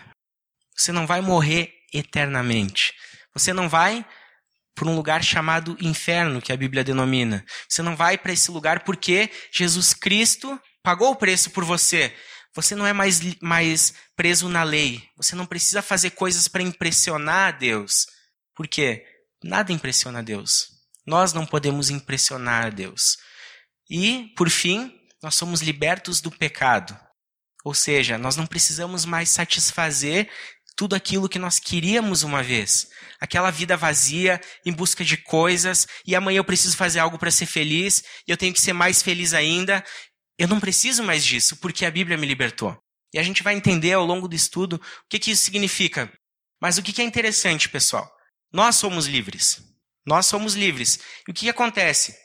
Você 0.76 0.92
não 0.92 1.06
vai 1.06 1.20
morrer 1.20 1.72
eternamente. 1.92 2.92
Você 3.32 3.52
não 3.52 3.68
vai 3.68 4.04
para 4.74 4.88
um 4.88 4.94
lugar 4.94 5.24
chamado 5.24 5.76
inferno, 5.80 6.42
que 6.42 6.52
a 6.52 6.56
Bíblia 6.56 6.84
denomina. 6.84 7.44
Você 7.66 7.80
não 7.80 7.96
vai 7.96 8.18
para 8.18 8.32
esse 8.32 8.50
lugar 8.50 8.84
porque 8.84 9.30
Jesus 9.50 9.94
Cristo 9.94 10.60
pagou 10.82 11.12
o 11.12 11.16
preço 11.16 11.50
por 11.50 11.64
você. 11.64 12.14
Você 12.54 12.74
não 12.74 12.86
é 12.86 12.92
mais, 12.92 13.20
mais 13.40 13.94
preso 14.14 14.48
na 14.48 14.62
lei. 14.62 15.02
Você 15.16 15.34
não 15.34 15.46
precisa 15.46 15.80
fazer 15.80 16.10
coisas 16.10 16.46
para 16.48 16.62
impressionar 16.62 17.48
a 17.48 17.50
Deus. 17.50 18.06
Por 18.54 18.68
quê? 18.68 19.04
Nada 19.42 19.72
impressiona 19.72 20.18
a 20.18 20.22
Deus. 20.22 20.75
Nós 21.06 21.32
não 21.32 21.46
podemos 21.46 21.90
impressionar 21.90 22.66
a 22.66 22.70
Deus. 22.70 23.16
E, 23.88 24.32
por 24.36 24.50
fim, 24.50 24.92
nós 25.22 25.34
somos 25.34 25.60
libertos 25.60 26.20
do 26.20 26.30
pecado. 26.30 26.98
Ou 27.64 27.74
seja, 27.74 28.18
nós 28.18 28.36
não 28.36 28.46
precisamos 28.46 29.04
mais 29.04 29.28
satisfazer 29.28 30.30
tudo 30.76 30.94
aquilo 30.94 31.28
que 31.28 31.38
nós 31.38 31.58
queríamos 31.58 32.22
uma 32.22 32.42
vez. 32.42 32.88
Aquela 33.18 33.50
vida 33.50 33.76
vazia, 33.76 34.40
em 34.64 34.72
busca 34.72 35.04
de 35.04 35.16
coisas, 35.16 35.86
e 36.06 36.14
amanhã 36.14 36.38
eu 36.38 36.44
preciso 36.44 36.76
fazer 36.76 36.98
algo 36.98 37.18
para 37.18 37.30
ser 37.30 37.46
feliz, 37.46 38.04
e 38.28 38.30
eu 38.30 38.36
tenho 38.36 38.52
que 38.52 38.60
ser 38.60 38.74
mais 38.74 39.02
feliz 39.02 39.32
ainda. 39.32 39.82
Eu 40.38 40.46
não 40.46 40.60
preciso 40.60 41.02
mais 41.02 41.24
disso, 41.24 41.56
porque 41.56 41.86
a 41.86 41.90
Bíblia 41.90 42.18
me 42.18 42.26
libertou. 42.26 42.76
E 43.14 43.18
a 43.18 43.22
gente 43.22 43.42
vai 43.42 43.54
entender 43.54 43.94
ao 43.94 44.04
longo 44.04 44.28
do 44.28 44.34
estudo 44.34 44.76
o 44.76 44.80
que, 45.08 45.18
que 45.18 45.30
isso 45.30 45.44
significa. 45.44 46.12
Mas 46.60 46.76
o 46.76 46.82
que, 46.82 46.92
que 46.92 47.00
é 47.00 47.04
interessante, 47.04 47.68
pessoal? 47.68 48.10
Nós 48.52 48.76
somos 48.76 49.06
livres. 49.06 49.62
Nós 50.06 50.26
somos 50.26 50.54
livres. 50.54 51.00
E 51.26 51.30
o 51.30 51.34
que, 51.34 51.48
acontece? 51.48 52.16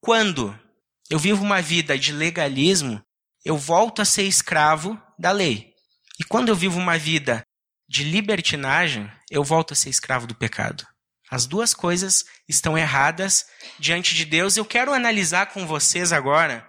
Quando 0.00 0.58
eu 1.10 1.18
vivo 1.18 1.44
uma 1.44 1.60
vida 1.60 1.98
de 1.98 2.12
legalismo, 2.12 3.02
eu 3.44 3.56
volto 3.56 4.00
a 4.00 4.04
ser 4.04 4.22
escravo 4.22 5.00
da 5.18 5.30
lei. 5.30 5.72
E 6.18 6.24
quando 6.24 6.48
eu 6.48 6.56
vivo 6.56 6.78
uma 6.78 6.98
vida 6.98 7.44
de 7.88 8.04
libertinagem, 8.04 9.10
eu 9.30 9.44
volto 9.44 9.72
a 9.72 9.76
ser 9.76 9.90
escravo 9.90 10.26
do 10.26 10.34
pecado. 10.34 10.86
As 11.30 11.46
duas 11.46 11.74
coisas 11.74 12.24
estão 12.48 12.78
erradas 12.78 13.46
diante 13.78 14.14
de 14.14 14.24
Deus. 14.24 14.56
Eu 14.56 14.64
quero 14.64 14.94
analisar 14.94 15.46
com 15.46 15.66
vocês 15.66 16.12
agora 16.12 16.66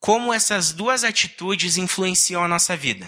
como 0.00 0.32
essas 0.32 0.72
duas 0.72 1.04
atitudes 1.04 1.76
influenciam 1.76 2.42
a 2.42 2.48
nossa 2.48 2.76
vida. 2.76 3.06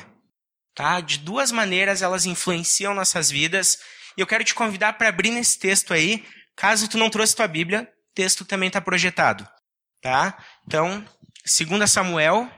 Tá? 0.74 1.00
De 1.00 1.18
duas 1.18 1.50
maneiras 1.50 2.02
elas 2.02 2.26
influenciam 2.26 2.94
nossas 2.94 3.30
vidas. 3.30 3.78
E 4.16 4.20
eu 4.20 4.26
quero 4.26 4.44
te 4.44 4.54
convidar 4.54 4.94
para 4.94 5.08
abrir 5.08 5.30
nesse 5.30 5.58
texto 5.58 5.94
aí. 5.94 6.24
Caso 6.60 6.88
tu 6.88 6.98
não 6.98 7.08
trouxe 7.08 7.34
tua 7.34 7.48
Bíblia, 7.48 7.90
o 8.10 8.14
texto 8.14 8.44
também 8.44 8.66
está 8.66 8.82
projetado. 8.82 9.48
Tá? 10.02 10.36
Então, 10.66 11.02
2 11.42 11.90
Samuel, 11.90 12.50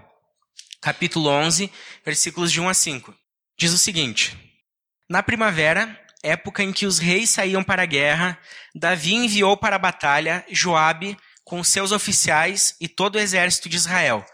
capítulo 0.81 1.29
11, 1.29 1.71
versículos 2.05 2.51
de 2.51 2.61
1 2.61 2.69
a 2.69 2.75
5. 2.75 3.15
Diz 3.57 3.73
o 3.73 3.79
seguinte: 3.79 4.37
Na 5.09 5.23
primavera, 5.23 5.97
época 6.21 6.65
em 6.65 6.73
que 6.73 6.85
os 6.85 6.99
reis 6.99 7.31
saíam 7.31 7.63
para 7.63 7.85
a 7.85 7.87
guerra, 7.87 8.37
Davi 8.75 9.15
enviou 9.15 9.57
para 9.57 9.77
a 9.77 9.79
batalha 9.79 10.45
Joabe 10.51 11.17
com 11.45 11.63
seus 11.63 11.93
oficiais 11.93 12.75
e 12.81 12.89
todo 12.89 13.15
o 13.15 13.21
exército 13.21 13.69
de 13.69 13.77
Israel. 13.77 14.27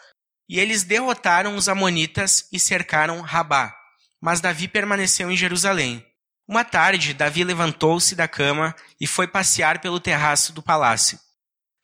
E 0.49 0.59
eles 0.59 0.83
derrotaram 0.83 1.57
os 1.57 1.69
amonitas 1.69 2.49
e 2.51 2.59
cercaram 2.59 3.21
Rabá. 3.21 3.77
Mas 4.19 4.41
Davi 4.41 4.67
permaneceu 4.67 5.31
em 5.31 5.37
Jerusalém. 5.37 6.03
Uma 6.49 6.65
tarde, 6.65 7.13
Davi 7.13 7.45
levantou-se 7.45 8.15
da 8.17 8.27
cama 8.27 8.75
e 8.99 9.07
foi 9.07 9.29
passear 9.29 9.83
pelo 9.83 10.01
terraço 10.01 10.51
do 10.51 10.63
palácio. 10.63 11.19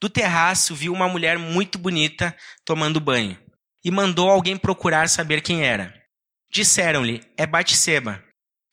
Do 0.00 0.08
terraço 0.08 0.74
viu 0.74 0.90
uma 0.90 1.06
mulher 1.06 1.38
muito 1.38 1.78
bonita 1.78 2.34
tomando 2.64 2.98
banho 2.98 3.38
e 3.84 3.90
mandou 3.90 4.30
alguém 4.30 4.56
procurar 4.56 5.06
saber 5.10 5.42
quem 5.42 5.64
era. 5.64 5.94
Disseram-lhe: 6.50 7.20
É 7.36 7.46
Batseba, 7.46 8.24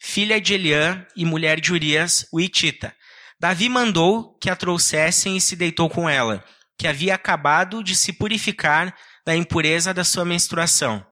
filha 0.01 0.39
de 0.39 0.53
Eliã 0.53 1.05
e 1.13 1.25
mulher 1.25 1.60
de 1.60 1.74
Urias, 1.74 2.25
o 2.31 2.39
Itita. 2.39 2.95
Davi 3.38 3.67
mandou 3.67 4.38
que 4.39 4.50
a 4.50 4.55
trouxessem 4.55 5.36
e 5.36 5.41
se 5.41 5.57
deitou 5.57 5.89
com 5.89 6.10
ela, 6.10 6.41
que 6.77 6.88
havia 6.88 7.15
acabado 7.15 7.83
de 7.83 7.98
se 7.98 8.13
purificar 8.13 8.95
da 9.25 9.36
impureza 9.36 9.93
da 9.93 10.05
sua 10.05 10.24
menstruação. 10.24 11.05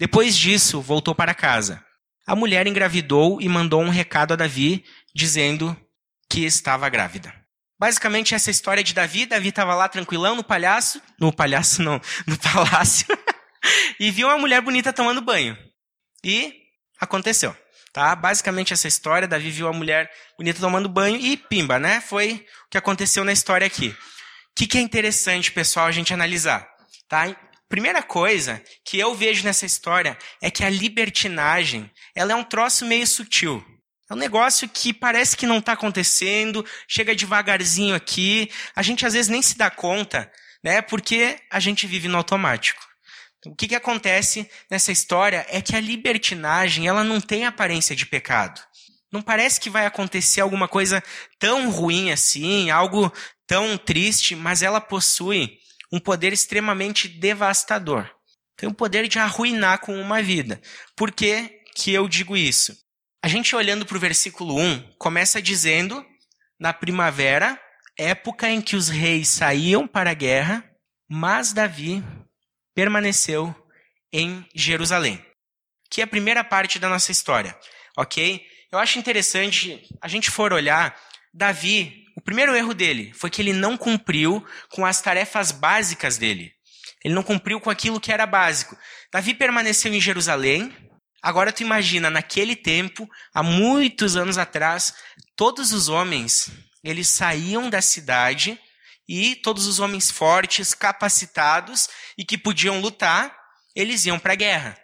Depois 0.00 0.36
disso, 0.36 0.80
voltou 0.80 1.14
para 1.14 1.34
casa. 1.34 1.85
A 2.26 2.34
mulher 2.34 2.66
engravidou 2.66 3.40
e 3.40 3.48
mandou 3.48 3.80
um 3.80 3.88
recado 3.88 4.32
a 4.32 4.36
Davi, 4.36 4.84
dizendo 5.14 5.76
que 6.28 6.44
estava 6.44 6.88
grávida. 6.88 7.32
Basicamente, 7.78 8.34
essa 8.34 8.50
história 8.50 8.82
de 8.82 8.92
Davi. 8.92 9.26
Davi 9.26 9.50
estava 9.50 9.74
lá 9.74 9.88
tranquilão 9.88 10.34
no 10.34 10.42
palhaço. 10.42 11.00
No 11.20 11.32
palhaço, 11.32 11.82
não. 11.82 12.00
No 12.26 12.36
palácio. 12.38 13.06
e 14.00 14.10
viu 14.10 14.26
uma 14.28 14.38
mulher 14.38 14.60
bonita 14.60 14.92
tomando 14.92 15.20
banho. 15.20 15.56
E 16.24 16.52
aconteceu. 17.00 17.56
Tá? 17.92 18.14
Basicamente 18.16 18.72
essa 18.72 18.88
história, 18.88 19.28
Davi 19.28 19.50
viu 19.50 19.68
a 19.68 19.72
mulher 19.72 20.10
bonita 20.36 20.60
tomando 20.60 20.88
banho 20.88 21.16
e 21.16 21.36
pimba, 21.36 21.78
né? 21.78 22.00
Foi 22.00 22.44
o 22.66 22.70
que 22.70 22.76
aconteceu 22.76 23.24
na 23.24 23.32
história 23.32 23.66
aqui. 23.66 23.88
O 23.88 23.96
que, 24.56 24.66
que 24.66 24.78
é 24.78 24.80
interessante, 24.80 25.52
pessoal, 25.52 25.86
a 25.86 25.92
gente 25.92 26.12
analisar? 26.12 26.66
Tá? 27.08 27.34
Primeira 27.68 28.02
coisa 28.02 28.62
que 28.84 28.98
eu 28.98 29.14
vejo 29.14 29.44
nessa 29.44 29.66
história 29.66 30.16
é 30.40 30.50
que 30.50 30.62
a 30.62 30.70
libertinagem 30.70 31.90
ela 32.14 32.32
é 32.32 32.36
um 32.36 32.44
troço 32.44 32.86
meio 32.86 33.06
sutil. 33.06 33.64
É 34.08 34.14
um 34.14 34.18
negócio 34.18 34.68
que 34.68 34.92
parece 34.94 35.36
que 35.36 35.46
não 35.46 35.58
está 35.58 35.72
acontecendo, 35.72 36.64
chega 36.86 37.14
devagarzinho 37.14 37.94
aqui, 37.94 38.48
a 38.74 38.82
gente 38.82 39.04
às 39.04 39.14
vezes 39.14 39.28
nem 39.28 39.42
se 39.42 39.58
dá 39.58 39.68
conta, 39.68 40.30
né? 40.62 40.80
Porque 40.80 41.40
a 41.50 41.58
gente 41.58 41.88
vive 41.88 42.06
no 42.06 42.16
automático. 42.16 42.80
O 43.44 43.54
que, 43.54 43.66
que 43.66 43.74
acontece 43.74 44.48
nessa 44.70 44.92
história 44.92 45.44
é 45.48 45.60
que 45.60 45.74
a 45.74 45.80
libertinagem 45.80 46.86
ela 46.86 47.02
não 47.02 47.20
tem 47.20 47.46
aparência 47.46 47.96
de 47.96 48.06
pecado. 48.06 48.60
Não 49.12 49.22
parece 49.22 49.60
que 49.60 49.70
vai 49.70 49.86
acontecer 49.86 50.40
alguma 50.40 50.68
coisa 50.68 51.02
tão 51.38 51.70
ruim 51.70 52.12
assim, 52.12 52.70
algo 52.70 53.12
tão 53.46 53.76
triste, 53.76 54.36
mas 54.36 54.62
ela 54.62 54.80
possui 54.80 55.58
um 55.92 56.00
poder 56.00 56.32
extremamente 56.32 57.08
devastador. 57.08 58.10
Tem 58.56 58.68
o 58.68 58.74
poder 58.74 59.06
de 59.08 59.18
arruinar 59.18 59.80
com 59.80 60.00
uma 60.00 60.22
vida. 60.22 60.60
Por 60.96 61.12
que, 61.12 61.60
que 61.74 61.92
eu 61.92 62.08
digo 62.08 62.36
isso? 62.36 62.76
A 63.22 63.28
gente 63.28 63.54
olhando 63.54 63.84
para 63.84 63.96
o 63.96 64.00
versículo 64.00 64.58
1, 64.58 64.94
começa 64.98 65.42
dizendo, 65.42 66.04
na 66.58 66.72
primavera, 66.72 67.60
época 67.98 68.48
em 68.48 68.60
que 68.60 68.76
os 68.76 68.88
reis 68.88 69.28
saíam 69.28 69.86
para 69.86 70.10
a 70.10 70.14
guerra, 70.14 70.64
mas 71.08 71.52
Davi 71.52 72.02
permaneceu 72.74 73.54
em 74.12 74.46
Jerusalém. 74.54 75.24
Que 75.90 76.00
é 76.00 76.04
a 76.04 76.08
primeira 76.08 76.42
parte 76.42 76.78
da 76.78 76.88
nossa 76.88 77.12
história, 77.12 77.58
ok? 77.96 78.44
Eu 78.70 78.78
acho 78.78 78.98
interessante 78.98 79.88
a 80.00 80.08
gente 80.08 80.30
for 80.30 80.52
olhar 80.52 80.98
Davi. 81.36 82.06
O 82.16 82.20
primeiro 82.22 82.56
erro 82.56 82.72
dele 82.72 83.12
foi 83.14 83.28
que 83.28 83.42
ele 83.42 83.52
não 83.52 83.76
cumpriu 83.76 84.42
com 84.70 84.86
as 84.86 85.02
tarefas 85.02 85.52
básicas 85.52 86.16
dele. 86.16 86.50
Ele 87.04 87.12
não 87.12 87.22
cumpriu 87.22 87.60
com 87.60 87.68
aquilo 87.68 88.00
que 88.00 88.10
era 88.10 88.24
básico. 88.24 88.76
Davi 89.12 89.34
permaneceu 89.34 89.92
em 89.92 90.00
Jerusalém. 90.00 90.74
Agora 91.22 91.52
tu 91.52 91.62
imagina, 91.62 92.08
naquele 92.08 92.56
tempo, 92.56 93.06
há 93.34 93.42
muitos 93.42 94.16
anos 94.16 94.38
atrás, 94.38 94.94
todos 95.36 95.72
os 95.72 95.88
homens, 95.88 96.50
eles 96.82 97.08
saíam 97.08 97.68
da 97.68 97.82
cidade 97.82 98.58
e 99.06 99.36
todos 99.36 99.66
os 99.66 99.78
homens 99.78 100.10
fortes, 100.10 100.72
capacitados 100.72 101.86
e 102.16 102.24
que 102.24 102.38
podiam 102.38 102.80
lutar, 102.80 103.36
eles 103.74 104.06
iam 104.06 104.18
para 104.18 104.32
a 104.32 104.36
guerra. 104.36 104.78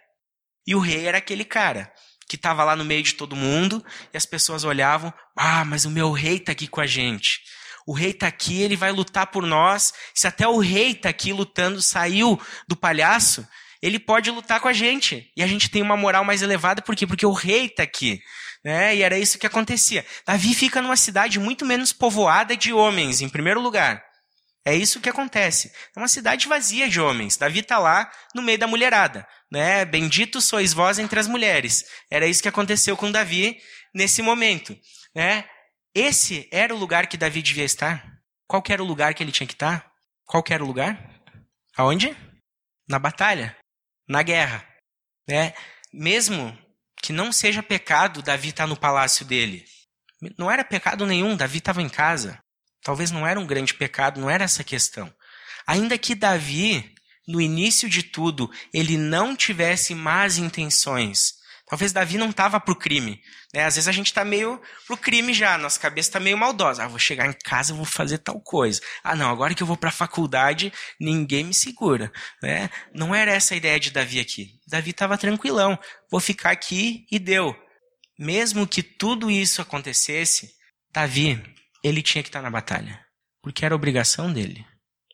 E 0.67 0.75
o 0.75 0.79
rei 0.79 1.07
era 1.07 1.17
aquele 1.17 1.43
cara 1.43 1.91
que 2.27 2.35
estava 2.35 2.63
lá 2.63 2.75
no 2.75 2.85
meio 2.85 3.03
de 3.03 3.13
todo 3.13 3.35
mundo 3.35 3.83
e 4.13 4.17
as 4.17 4.25
pessoas 4.25 4.63
olhavam: 4.63 5.13
"Ah, 5.35 5.63
mas 5.65 5.85
o 5.85 5.89
meu 5.89 6.11
rei 6.11 6.37
está 6.37 6.51
aqui 6.51 6.67
com 6.67 6.81
a 6.81 6.87
gente. 6.87 7.41
O 7.85 7.93
rei 7.93 8.11
está 8.11 8.27
aqui, 8.27 8.61
ele 8.61 8.75
vai 8.75 8.91
lutar 8.91 9.27
por 9.27 9.45
nós. 9.45 9.93
Se 10.13 10.27
até 10.27 10.47
o 10.47 10.59
rei 10.59 10.91
está 10.91 11.09
aqui 11.09 11.33
lutando, 11.33 11.81
saiu 11.81 12.39
do 12.67 12.75
palhaço, 12.75 13.45
ele 13.81 13.99
pode 13.99 14.31
lutar 14.31 14.61
com 14.61 14.69
a 14.69 14.73
gente. 14.73 15.29
E 15.35 15.43
a 15.43 15.47
gente 15.47 15.69
tem 15.69 15.81
uma 15.81 15.97
moral 15.97 16.23
mais 16.23 16.41
elevada, 16.41 16.81
por 16.81 16.95
quê? 16.95 17.05
Porque 17.05 17.25
o 17.25 17.33
rei 17.33 17.65
está 17.65 17.83
aqui. 17.83 18.21
Né? 18.63 18.95
E 18.95 19.01
era 19.01 19.19
isso 19.19 19.37
que 19.37 19.45
acontecia. 19.45 20.05
Davi 20.25 20.55
fica 20.55 20.81
numa 20.81 20.95
cidade 20.95 21.37
muito 21.37 21.65
menos 21.65 21.91
povoada 21.91 22.55
de 22.55 22.71
homens, 22.71 23.19
em 23.19 23.27
primeiro 23.27 23.59
lugar. 23.59 24.01
É 24.65 24.73
isso 24.73 25.01
que 25.01 25.09
acontece. 25.09 25.71
É 25.95 25.99
uma 25.99 26.07
cidade 26.07 26.47
vazia 26.47 26.89
de 26.89 26.99
homens. 26.99 27.35
Davi 27.35 27.59
está 27.59 27.77
lá 27.77 28.09
no 28.33 28.41
meio 28.41 28.57
da 28.57 28.67
mulherada. 28.67 29.27
Né? 29.51 29.83
Bendito 29.83 30.39
sois 30.39 30.71
vós 30.73 30.99
entre 30.99 31.19
as 31.19 31.27
mulheres. 31.27 31.83
Era 32.09 32.25
isso 32.25 32.41
que 32.41 32.47
aconteceu 32.47 32.95
com 32.95 33.11
Davi 33.11 33.59
nesse 33.93 34.21
momento. 34.21 34.77
Né? 35.13 35.47
Esse 35.93 36.47
era 36.51 36.73
o 36.73 36.77
lugar 36.77 37.07
que 37.07 37.17
Davi 37.17 37.41
devia 37.41 37.65
estar? 37.65 38.03
Qual 38.47 38.63
era 38.69 38.81
o 38.81 38.85
lugar 38.85 39.13
que 39.13 39.21
ele 39.21 39.31
tinha 39.31 39.47
que 39.47 39.53
estar? 39.53 39.91
Qual 40.25 40.43
era 40.49 40.63
o 40.63 40.67
lugar? 40.67 40.97
Aonde? 41.75 42.15
Na 42.87 42.99
batalha. 42.99 43.55
Na 44.07 44.23
guerra. 44.23 44.65
Né? 45.27 45.53
Mesmo 45.91 46.57
que 47.01 47.11
não 47.11 47.33
seja 47.33 47.61
pecado 47.61 48.21
Davi 48.21 48.49
estar 48.49 48.63
tá 48.63 48.67
no 48.67 48.77
palácio 48.77 49.25
dele. 49.25 49.65
Não 50.37 50.49
era 50.49 50.63
pecado 50.63 51.05
nenhum, 51.05 51.35
Davi 51.35 51.57
estava 51.57 51.81
em 51.81 51.89
casa. 51.89 52.42
Talvez 52.83 53.11
não 53.11 53.25
era 53.25 53.39
um 53.39 53.47
grande 53.47 53.73
pecado, 53.73 54.19
não 54.19 54.29
era 54.29 54.43
essa 54.43 54.63
questão. 54.63 55.13
Ainda 55.65 55.97
que 55.97 56.13
Davi, 56.13 56.93
no 57.27 57.39
início 57.39 57.89
de 57.89 58.03
tudo, 58.03 58.51
ele 58.73 58.97
não 58.97 59.35
tivesse 59.35 59.95
más 59.95 60.37
intenções. 60.37 61.41
Talvez 61.65 61.93
Davi 61.93 62.17
não 62.17 62.29
estava 62.29 62.59
para 62.59 62.73
o 62.73 62.77
crime. 62.77 63.21
Né? 63.53 63.63
Às 63.63 63.75
vezes 63.75 63.87
a 63.87 63.91
gente 63.91 64.07
está 64.07 64.25
meio 64.25 64.61
para 64.85 64.93
o 64.93 64.97
crime 64.97 65.33
já, 65.33 65.57
nossa 65.57 65.79
cabeça 65.79 66.09
está 66.09 66.19
meio 66.19 66.37
maldosa. 66.37 66.83
Ah, 66.83 66.87
vou 66.87 66.99
chegar 66.99 67.25
em 67.25 67.33
casa, 67.33 67.73
vou 67.73 67.85
fazer 67.85 68.17
tal 68.17 68.39
coisa. 68.41 68.81
Ah, 69.03 69.15
não, 69.15 69.31
agora 69.31 69.55
que 69.55 69.63
eu 69.63 69.67
vou 69.67 69.77
para 69.77 69.89
a 69.89 69.93
faculdade, 69.93 70.73
ninguém 70.99 71.45
me 71.45 71.53
segura. 71.53 72.11
Né? 72.41 72.69
Não 72.93 73.15
era 73.15 73.31
essa 73.31 73.53
a 73.53 73.57
ideia 73.57 73.79
de 73.79 73.91
Davi 73.91 74.19
aqui. 74.19 74.59
Davi 74.67 74.91
estava 74.91 75.17
tranquilão. 75.17 75.79
Vou 76.11 76.19
ficar 76.19 76.51
aqui 76.51 77.05
e 77.09 77.17
deu. 77.17 77.55
Mesmo 78.19 78.67
que 78.67 78.83
tudo 78.83 79.31
isso 79.31 79.61
acontecesse, 79.61 80.51
Davi 80.93 81.41
ele 81.83 82.01
tinha 82.01 82.23
que 82.23 82.29
estar 82.29 82.41
na 82.41 82.49
batalha, 82.49 83.03
porque 83.41 83.65
era 83.65 83.75
obrigação 83.75 84.31
dele. 84.31 84.65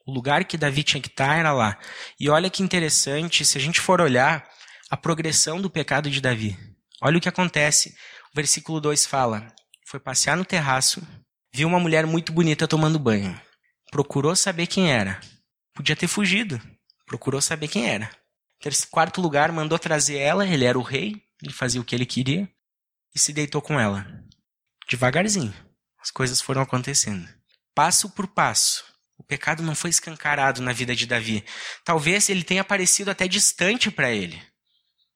O 0.06 0.12
lugar 0.12 0.46
que 0.46 0.58
Davi 0.58 0.84
tinha 0.84 1.02
que 1.02 1.08
estar 1.08 1.38
era 1.38 1.52
lá. 1.52 1.78
E 2.20 2.30
olha 2.30 2.50
que 2.50 2.64
interessante, 2.64 3.46
se 3.46 3.58
a 3.58 3.62
gente 3.62 3.80
for 3.80 4.02
olhar 4.02 4.48
a 4.90 4.98
progressão 4.98 5.62
do 5.62 5.70
pecado 5.70 6.10
de 6.10 6.20
Davi. 6.20 6.58
Olha 7.02 7.18
o 7.18 7.22
que 7.22 7.30
acontece. 7.30 7.96
O 8.32 8.36
versículo 8.36 8.82
2 8.82 9.06
fala: 9.06 9.48
Foi 9.86 10.00
passear 10.00 10.36
no 10.36 10.44
terraço, 10.44 11.06
viu 11.54 11.68
uma 11.68 11.80
mulher 11.80 12.06
muito 12.06 12.32
bonita 12.32 12.68
tomando 12.68 12.98
banho. 12.98 13.40
Procurou 13.92 14.36
saber 14.36 14.68
quem 14.68 14.92
era. 14.92 15.20
Podia 15.74 15.96
ter 15.96 16.08
fugido. 16.08 16.60
Procurou 17.06 17.42
saber 17.42 17.68
quem 17.68 17.88
era. 17.88 18.10
Quarto 18.92 19.22
lugar, 19.22 19.52
mandou 19.52 19.80
trazer 19.80 20.18
ela, 20.18 20.46
ele 20.46 20.66
era 20.66 20.78
o 20.78 20.84
rei, 20.84 21.16
ele 21.42 21.54
fazia 21.54 21.80
o 21.80 21.84
que 21.84 21.96
ele 21.96 22.06
queria, 22.06 22.50
e 23.16 23.20
se 23.20 23.32
deitou 23.32 23.62
com 23.62 23.80
ela. 23.80 24.06
Devagarzinho. 24.88 25.54
As 26.02 26.12
coisas 26.12 26.42
foram 26.42 26.62
acontecendo. 26.62 27.28
Passo 27.76 28.10
por 28.10 28.28
passo. 28.28 28.84
O 29.18 29.24
pecado 29.24 29.62
não 29.62 29.76
foi 29.76 29.90
escancarado 29.90 30.62
na 30.62 30.72
vida 30.72 30.96
de 30.96 31.06
Davi. 31.06 31.44
Talvez 31.84 32.30
ele 32.30 32.44
tenha 32.44 32.64
parecido 32.64 33.12
até 33.12 33.28
distante 33.28 33.92
para 33.92 34.12
ele. 34.12 34.42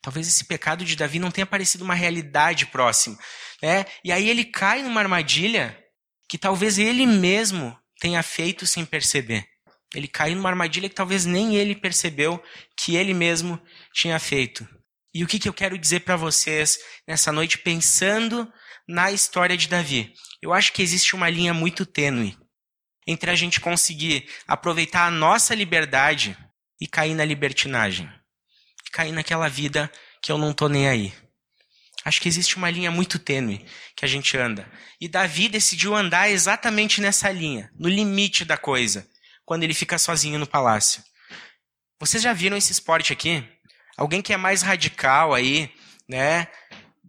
Talvez 0.01 0.27
esse 0.27 0.43
pecado 0.43 0.83
de 0.83 0.95
Davi 0.97 1.19
não 1.19 1.31
tenha 1.31 1.45
parecido 1.45 1.85
uma 1.85 1.93
realidade 1.93 2.65
próxima. 2.65 3.17
Né? 3.61 3.85
E 4.03 4.11
aí 4.11 4.29
ele 4.29 4.43
cai 4.43 4.83
numa 4.83 4.99
armadilha 4.99 5.81
que 6.27 6.37
talvez 6.37 6.77
ele 6.77 7.05
mesmo 7.05 7.77
tenha 7.99 8.21
feito 8.21 8.67
sem 8.67 8.85
perceber. 8.85 9.47
Ele 9.95 10.07
caiu 10.07 10.35
numa 10.35 10.49
armadilha 10.49 10.89
que 10.89 10.95
talvez 10.95 11.25
nem 11.25 11.55
ele 11.55 11.75
percebeu 11.75 12.43
que 12.75 12.95
ele 12.95 13.13
mesmo 13.13 13.61
tinha 13.93 14.19
feito. 14.19 14.67
E 15.13 15.23
o 15.23 15.27
que, 15.27 15.37
que 15.37 15.47
eu 15.47 15.53
quero 15.53 15.77
dizer 15.77 16.01
para 16.01 16.15
vocês 16.15 16.79
nessa 17.07 17.31
noite, 17.31 17.59
pensando 17.59 18.51
na 18.87 19.11
história 19.11 19.57
de 19.57 19.67
Davi? 19.67 20.13
Eu 20.41 20.53
acho 20.53 20.73
que 20.73 20.81
existe 20.81 21.15
uma 21.15 21.29
linha 21.29 21.53
muito 21.53 21.85
tênue 21.85 22.37
entre 23.05 23.29
a 23.29 23.35
gente 23.35 23.59
conseguir 23.59 24.29
aproveitar 24.47 25.05
a 25.05 25.11
nossa 25.11 25.53
liberdade 25.53 26.37
e 26.79 26.87
cair 26.87 27.13
na 27.13 27.25
libertinagem. 27.25 28.09
Cair 28.91 29.11
naquela 29.11 29.49
vida 29.49 29.91
que 30.21 30.31
eu 30.31 30.37
não 30.37 30.53
tô 30.53 30.67
nem 30.67 30.87
aí. 30.87 31.13
Acho 32.05 32.21
que 32.21 32.27
existe 32.27 32.57
uma 32.57 32.69
linha 32.69 32.91
muito 32.91 33.17
tênue 33.17 33.65
que 33.95 34.03
a 34.03 34.07
gente 34.07 34.37
anda. 34.37 34.69
E 34.99 35.07
Davi 35.07 35.47
decidiu 35.47 35.95
andar 35.95 36.29
exatamente 36.29 36.99
nessa 36.99 37.31
linha, 37.31 37.71
no 37.77 37.87
limite 37.87 38.43
da 38.43 38.57
coisa, 38.57 39.07
quando 39.45 39.63
ele 39.63 39.73
fica 39.73 39.97
sozinho 39.97 40.37
no 40.37 40.47
palácio. 40.47 41.03
Vocês 41.99 42.21
já 42.21 42.33
viram 42.33 42.57
esse 42.57 42.73
esporte 42.73 43.13
aqui? 43.13 43.43
Alguém 43.95 44.21
que 44.21 44.33
é 44.33 44.37
mais 44.37 44.61
radical 44.61 45.33
aí, 45.33 45.71
né? 46.07 46.47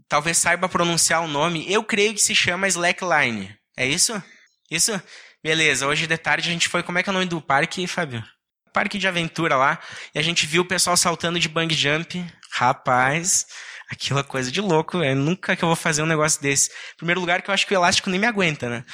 Talvez 0.09 0.39
saiba 0.39 0.69
pronunciar 0.69 1.23
o 1.23 1.29
nome. 1.29 1.71
Eu 1.71 1.83
creio 1.83 2.15
que 2.15 2.21
se 2.21 2.35
chama 2.35 2.69
slackline. 2.69 3.55
É 3.77 3.87
isso? 3.87 4.23
Isso? 4.71 5.01
Beleza, 5.43 5.87
hoje 5.87 6.07
de 6.07 6.17
tarde 6.17 6.49
a 6.49 6.53
gente 6.53 6.69
foi. 6.69 6.83
Como 6.83 6.99
é 6.99 7.03
que 7.03 7.09
é 7.09 7.13
o 7.13 7.15
nome 7.15 7.27
do 7.27 7.41
parque, 7.41 7.87
Fábio? 7.87 8.25
Parque 8.73 8.99
de 8.99 9.07
aventura 9.07 9.57
lá. 9.57 9.79
E 10.15 10.19
a 10.19 10.23
gente 10.23 10.47
viu 10.47 10.63
o 10.63 10.67
pessoal 10.67 10.97
saltando 10.97 11.39
de 11.39 11.49
bang 11.49 11.73
jump. 11.75 12.25
Rapaz, 12.53 13.47
aquilo 13.91 14.19
é 14.19 14.23
coisa 14.23 14.51
de 14.51 14.61
louco, 14.61 15.03
é 15.03 15.15
nunca 15.15 15.57
que 15.57 15.63
eu 15.63 15.69
vou 15.69 15.77
fazer 15.77 16.03
um 16.03 16.07
negócio 16.07 16.41
desse. 16.41 16.71
Primeiro 16.97 17.21
lugar, 17.21 17.43
que 17.43 17.51
eu 17.51 17.55
acho 17.55 17.67
que 17.67 17.75
o 17.75 17.77
elástico 17.77 18.11
nem 18.11 18.21
me 18.21 18.27
aguenta, 18.27 18.69
né? 18.69 18.85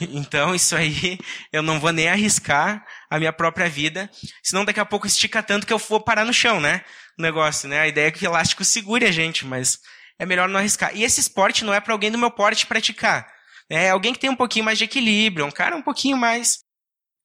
Então, 0.00 0.54
isso 0.54 0.74
aí, 0.74 1.18
eu 1.52 1.62
não 1.62 1.78
vou 1.78 1.92
nem 1.92 2.08
arriscar 2.08 2.84
a 3.08 3.18
minha 3.18 3.32
própria 3.32 3.68
vida, 3.68 4.10
senão 4.42 4.64
daqui 4.64 4.80
a 4.80 4.84
pouco 4.84 5.06
estica 5.06 5.42
tanto 5.42 5.66
que 5.66 5.72
eu 5.72 5.78
vou 5.78 6.00
parar 6.00 6.24
no 6.24 6.34
chão, 6.34 6.60
né? 6.60 6.84
O 7.18 7.22
negócio, 7.22 7.68
né? 7.68 7.80
A 7.80 7.88
ideia 7.88 8.08
é 8.08 8.10
que 8.10 8.24
o 8.24 8.28
elástico 8.28 8.64
segure 8.64 9.06
a 9.06 9.12
gente, 9.12 9.46
mas 9.46 9.78
é 10.18 10.26
melhor 10.26 10.48
não 10.48 10.58
arriscar. 10.58 10.96
E 10.96 11.02
esse 11.02 11.20
esporte 11.20 11.64
não 11.64 11.74
é 11.74 11.80
para 11.80 11.92
alguém 11.92 12.10
do 12.10 12.18
meu 12.18 12.30
porte 12.30 12.66
praticar. 12.66 13.26
É 13.70 13.90
alguém 13.90 14.12
que 14.12 14.18
tem 14.18 14.30
um 14.30 14.36
pouquinho 14.36 14.64
mais 14.64 14.78
de 14.78 14.84
equilíbrio, 14.84 15.46
um 15.46 15.50
cara 15.50 15.76
um 15.76 15.82
pouquinho 15.82 16.16
mais. 16.16 16.58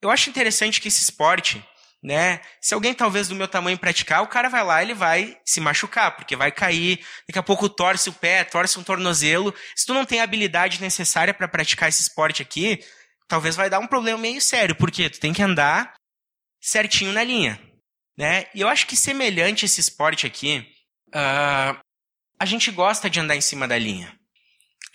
Eu 0.01 0.09
acho 0.09 0.29
interessante 0.29 0.79
que 0.79 0.87
esse 0.87 1.03
esporte, 1.03 1.63
né? 2.01 2.39
Se 2.61 2.73
alguém 2.73 2.93
talvez 2.93 3.27
do 3.27 3.35
meu 3.35 3.47
tamanho 3.47 3.77
praticar, 3.77 4.23
o 4.23 4.27
cara 4.27 4.47
vai 4.49 4.63
lá, 4.63 4.81
ele 4.81 4.93
vai 4.93 5.37
se 5.45 5.59
machucar, 5.59 6.15
porque 6.15 6.35
vai 6.35 6.51
cair, 6.51 7.05
daqui 7.27 7.37
a 7.37 7.43
pouco 7.43 7.67
torce 7.67 8.09
o 8.09 8.13
pé, 8.13 8.43
torce 8.43 8.79
um 8.79 8.83
tornozelo. 8.83 9.53
Se 9.75 9.85
tu 9.85 9.93
não 9.93 10.05
tem 10.05 10.21
a 10.21 10.23
habilidade 10.23 10.81
necessária 10.81 11.33
para 11.33 11.47
praticar 11.47 11.89
esse 11.89 12.01
esporte 12.01 12.41
aqui, 12.41 12.79
talvez 13.27 13.55
vai 13.55 13.69
dar 13.69 13.79
um 13.79 13.87
problema 13.87 14.17
meio 14.17 14.41
sério, 14.41 14.75
porque 14.75 15.09
tu 15.09 15.19
tem 15.19 15.33
que 15.33 15.43
andar 15.43 15.93
certinho 16.61 17.11
na 17.11 17.23
linha, 17.23 17.61
né? 18.17 18.45
E 18.55 18.61
eu 18.61 18.69
acho 18.69 18.87
que 18.87 18.95
semelhante 18.95 19.65
esse 19.65 19.81
esporte 19.81 20.25
aqui, 20.25 20.65
uh, 21.13 21.77
a 22.39 22.45
gente 22.45 22.71
gosta 22.71 23.09
de 23.09 23.19
andar 23.19 23.35
em 23.35 23.41
cima 23.41 23.67
da 23.67 23.77
linha. 23.77 24.17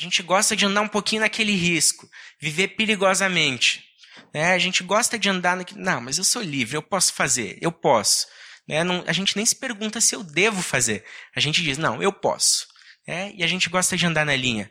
A 0.01 0.03
gente 0.03 0.23
gosta 0.23 0.57
de 0.57 0.65
andar 0.65 0.81
um 0.81 0.89
pouquinho 0.89 1.21
naquele 1.21 1.55
risco, 1.55 2.09
viver 2.41 2.69
perigosamente. 2.69 3.85
Né? 4.33 4.53
A 4.55 4.59
gente 4.59 4.83
gosta 4.83 5.19
de 5.19 5.29
andar 5.29 5.57
naquele. 5.57 5.81
Não, 5.81 6.01
mas 6.01 6.19
eu 6.19 6.25
sou 6.25 6.43
livre, 6.43 6.77
eu 6.77 6.83
posso 6.83 7.13
fazer, 7.13 7.59
eu 7.61 7.71
posso. 7.71 8.27
Né? 8.67 8.83
Não, 8.83 9.05
a 9.07 9.13
gente 9.13 9.37
nem 9.37 9.45
se 9.45 9.55
pergunta 9.55 10.01
se 10.01 10.15
eu 10.15 10.25
devo 10.25 10.63
fazer. 10.63 11.05
A 11.37 11.41
gente 11.41 11.63
diz, 11.63 11.79
não, 11.79 12.03
eu 12.03 12.13
posso. 12.13 12.67
Né? 13.07 13.33
E 13.37 13.45
a 13.45 13.47
gente 13.47 13.69
gosta 13.69 13.97
de 13.97 14.07
andar 14.07 14.25
na 14.25 14.35
linha. 14.35 14.71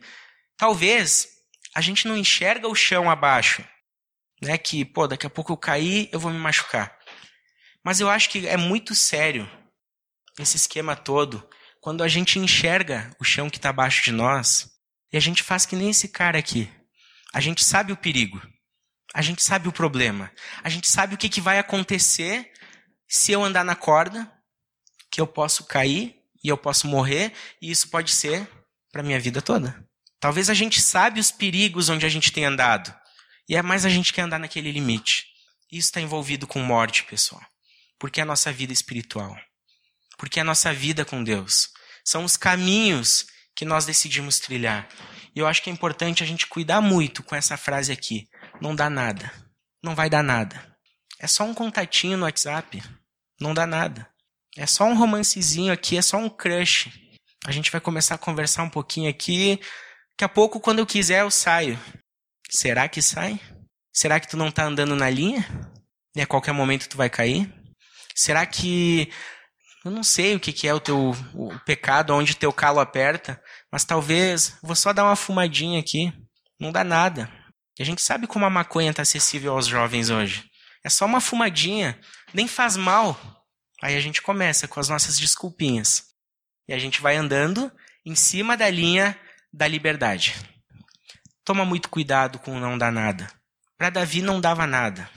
Talvez 0.58 1.28
a 1.76 1.80
gente 1.80 2.08
não 2.08 2.18
enxerga 2.18 2.68
o 2.68 2.76
chão 2.76 3.10
abaixo. 3.10 3.64
Né? 4.42 4.58
Que, 4.58 4.84
pô, 4.84 5.08
daqui 5.08 5.28
a 5.28 5.30
pouco 5.30 5.54
eu 5.54 5.58
cair, 5.58 6.10
eu 6.12 6.20
vou 6.20 6.32
me 6.32 6.40
machucar. 6.40 6.98
Mas 7.84 8.00
eu 8.00 8.10
acho 8.10 8.30
que 8.30 8.48
é 8.48 8.58
muito 8.58 8.96
sério 8.96 9.50
esse 10.40 10.58
esquema 10.58 10.96
todo 10.96 11.48
quando 11.84 12.02
a 12.02 12.08
gente 12.08 12.39
enxerga 12.39 13.13
o 13.19 13.26
chão 13.26 13.50
que 13.50 13.58
está 13.58 13.67
abaixo 13.67 14.06
de 14.06 14.12
nós 14.13 14.69
e 15.12 15.17
a 15.17 15.19
gente 15.19 15.43
faz 15.43 15.65
que 15.65 15.76
nem 15.76 15.89
esse 15.89 16.08
cara 16.08 16.39
aqui. 16.39 16.72
A 17.34 17.41
gente 17.41 17.62
sabe 17.62 17.91
o 17.91 17.98
perigo. 17.98 18.41
A 19.13 19.22
gente 19.22 19.43
sabe 19.43 19.67
o 19.67 19.72
problema. 19.74 20.32
A 20.63 20.69
gente 20.69 20.88
sabe 20.88 21.13
o 21.13 21.17
que, 21.17 21.28
que 21.28 21.41
vai 21.41 21.60
acontecer 21.60 22.50
se 23.06 23.34
eu 23.34 23.43
andar 23.43 23.65
na 23.65 23.76
corda, 23.76 24.32
que 25.12 25.19
eu 25.19 25.28
posso 25.28 25.65
cair 25.65 26.15
e 26.41 26.48
eu 26.48 26.58
posso 26.58 26.88
morrer, 26.88 27.34
e 27.62 27.69
isso 27.69 27.89
pode 27.89 28.12
ser 28.12 28.50
para 28.89 29.04
minha 29.04 29.19
vida 29.19 29.41
toda. 29.41 29.86
Talvez 30.22 30.50
a 30.50 30.54
gente 30.54 30.82
sabe 30.82 31.19
os 31.19 31.32
perigos 31.32 31.89
onde 31.89 32.06
a 32.06 32.10
gente 32.10 32.32
tem 32.32 32.46
andado, 32.46 32.96
e 33.50 33.58
é 33.58 33.62
mais 33.62 33.86
a 33.86 33.89
gente 33.89 34.13
quer 34.13 34.22
andar 34.22 34.39
naquele 34.39 34.72
limite. 34.72 35.26
Isso 35.69 35.88
está 35.89 36.00
envolvido 36.00 36.48
com 36.48 36.60
morte, 36.60 37.04
pessoal. 37.04 37.41
Porque 38.00 38.22
é 38.22 38.24
a 38.24 38.26
nossa 38.26 38.54
vida 38.54 38.72
espiritual. 38.72 39.36
Porque 40.17 40.39
é 40.39 40.43
a 40.43 40.46
nossa 40.46 40.74
vida 40.74 41.04
com 41.04 41.22
Deus. 41.22 41.73
São 42.04 42.24
os 42.24 42.38
caminhos 42.38 43.26
que 43.56 43.66
nós 43.66 43.86
decidimos 43.86 44.39
trilhar. 44.39 44.88
E 45.36 45.39
eu 45.39 45.48
acho 45.48 45.62
que 45.62 45.70
é 45.70 45.74
importante 45.74 46.24
a 46.24 46.26
gente 46.26 46.48
cuidar 46.48 46.82
muito 46.82 47.24
com 47.24 47.36
essa 47.36 47.58
frase 47.58 47.92
aqui. 47.92 48.28
Não 48.62 48.76
dá 48.76 48.89
nada. 48.89 49.32
Não 49.82 49.96
vai 49.96 50.10
dar 50.10 50.24
nada. 50.24 50.76
É 51.20 51.28
só 51.28 51.44
um 51.44 51.54
contatinho 51.54 52.18
no 52.18 52.26
WhatsApp. 52.26 52.82
Não 53.39 53.54
dá 53.54 53.66
nada. 53.66 54.08
É 54.56 54.68
só 54.68 54.86
um 54.86 54.96
romancezinho 54.96 55.74
aqui, 55.74 55.98
é 55.98 56.02
só 56.02 56.18
um 56.18 56.30
crush. 56.30 56.92
A 57.46 57.52
gente 57.52 57.72
vai 57.72 57.82
começar 57.82 58.16
a 58.16 58.20
conversar 58.20 58.63
um 58.63 58.70
pouquinho 58.70 59.10
aqui. 59.10 59.60
Daqui 60.12 60.24
a 60.24 60.30
pouco, 60.30 60.60
quando 60.60 60.80
eu 60.80 60.86
quiser, 60.86 61.22
eu 61.22 61.32
saio. 61.32 61.80
Será 62.50 62.88
que 62.88 63.02
sai? 63.02 63.39
Será 63.92 64.20
que 64.20 64.28
tu 64.28 64.38
não 64.38 64.52
tá 64.52 64.66
andando 64.66 64.96
na 64.96 65.10
linha? 65.10 65.46
E 66.16 66.22
a 66.22 66.28
qualquer 66.28 66.52
momento 66.52 66.88
tu 66.88 66.98
vai 66.98 67.10
cair? 67.10 67.52
Será 68.16 68.46
que 68.46 69.12
eu 69.84 69.91
não 69.91 70.04
sei 70.04 70.36
o 70.36 70.39
que, 70.39 70.67
é 70.67 70.74
o 70.74 70.80
teu 70.80 71.12
o 71.34 71.60
pecado, 71.65 72.13
onde 72.13 72.36
teu 72.36 72.54
calo 72.54 72.80
aperta, 72.80 73.41
mas 73.72 73.84
talvez 73.84 74.58
vou 74.63 74.76
só 74.76 74.93
dar 74.93 75.04
uma 75.04 75.15
fumadinha 75.15 75.80
aqui. 75.80 76.13
Não 76.60 76.72
dá 76.72 76.84
nada. 76.84 77.30
E 77.78 77.84
a 77.84 77.86
gente 77.86 78.02
sabe 78.02 78.26
como 78.26 78.46
a 78.46 78.50
maconha 78.50 78.91
está 78.91 79.02
acessível 79.02 79.54
aos 79.54 79.67
jovens 79.67 80.10
hoje. 80.10 80.50
É 80.84 80.89
só 80.89 81.06
uma 81.06 81.19
fumadinha, 81.19 82.00
nem 82.34 82.48
faz 82.48 82.78
mal. 82.78 83.19
Aí 83.82 83.96
a 83.96 84.00
gente 84.00 84.22
começa 84.22 84.67
com 84.67 84.80
as 84.80 84.88
nossas 84.88 85.19
desculpinhas. 85.19 86.06
E 86.67 86.74
a 86.74 86.80
gente 86.80 87.02
vai 87.02 87.17
andando 87.17 87.72
em 88.06 88.15
cima 88.15 88.56
da 88.56 88.69
linha 88.69 89.19
da 89.52 89.67
liberdade. 89.67 90.36
Toma 91.43 91.65
muito 91.65 91.89
cuidado 91.89 92.39
com 92.39 92.56
o 92.56 92.60
não 92.60 92.78
dar 92.78 92.91
nada. 92.91 93.30
Para 93.78 93.89
Davi 93.89 94.22
não 94.22 94.39
dava 94.39 94.65
nada. 94.65 95.10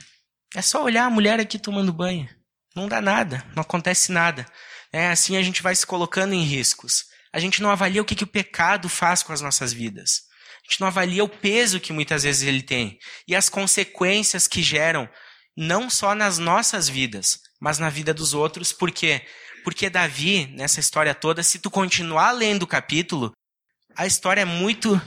É 0.55 0.62
só 0.62 0.83
olhar 0.83 1.05
a 1.05 1.11
mulher 1.11 1.38
aqui 1.38 1.59
tomando 1.59 1.92
banho. 1.92 2.29
Não 2.77 2.87
dá 2.87 3.01
nada, 3.01 3.43
não 3.55 3.62
acontece 3.62 4.12
nada. 4.12 4.47
É 4.93 5.09
assim 5.09 5.39
a 5.39 5.43
gente 5.43 5.62
vai 5.62 5.75
se 5.75 5.87
colocando 5.87 6.35
em 6.35 6.43
riscos. 6.43 7.07
A 7.33 7.41
gente 7.41 7.62
não 7.62 7.71
avalia 7.71 8.03
o 8.03 8.05
que, 8.05 8.15
que 8.15 8.25
o 8.25 8.27
pecado 8.27 8.87
faz 8.87 9.23
com 9.23 9.33
as 9.33 9.41
nossas 9.41 9.73
vidas. 9.73 10.21
A 10.62 10.71
gente 10.71 10.81
não 10.81 10.89
avalia 10.89 11.25
o 11.25 11.29
peso 11.29 11.81
que 11.81 11.93
muitas 11.93 12.23
vezes 12.23 12.47
ele 12.47 12.62
tem 12.62 12.99
e 13.27 13.35
as 13.35 13.49
consequências 13.49 14.47
que 14.47 14.62
geram, 14.62 15.09
não 15.57 15.89
só 15.89 16.15
nas 16.15 16.39
nossas 16.39 16.87
vidas, 16.87 17.39
mas 17.59 17.79
na 17.79 17.89
vida 17.89 18.12
dos 18.12 18.35
outros. 18.35 18.73
Por 18.73 18.91
quê? 18.91 19.27
Porque 19.65 19.89
Davi, 19.89 20.47
nessa 20.55 20.79
história 20.79 21.15
toda, 21.15 21.43
se 21.43 21.59
tu 21.59 21.71
continuar 21.71 22.33
lendo 22.33 22.65
o 22.65 22.67
capítulo, 22.67 23.33
a 23.97 24.07
história 24.07 24.43
é 24.43 24.45
muito 24.45 25.01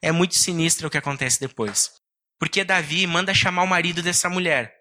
é 0.00 0.12
muito 0.12 0.36
sinistra 0.36 0.86
o 0.86 0.90
que 0.90 0.98
acontece 0.98 1.40
depois. 1.40 1.90
Porque 2.38 2.62
Davi 2.62 3.04
manda 3.06 3.34
chamar 3.34 3.64
o 3.64 3.66
marido 3.66 4.00
dessa 4.00 4.28
mulher 4.28 4.72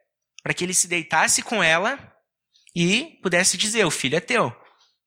para 0.43 0.53
que 0.53 0.63
ele 0.63 0.73
se 0.73 0.87
deitasse 0.87 1.41
com 1.41 1.63
ela 1.63 2.14
e 2.75 3.17
pudesse 3.21 3.57
dizer: 3.57 3.85
o 3.85 3.91
filho 3.91 4.17
é 4.17 4.19
teu. 4.19 4.55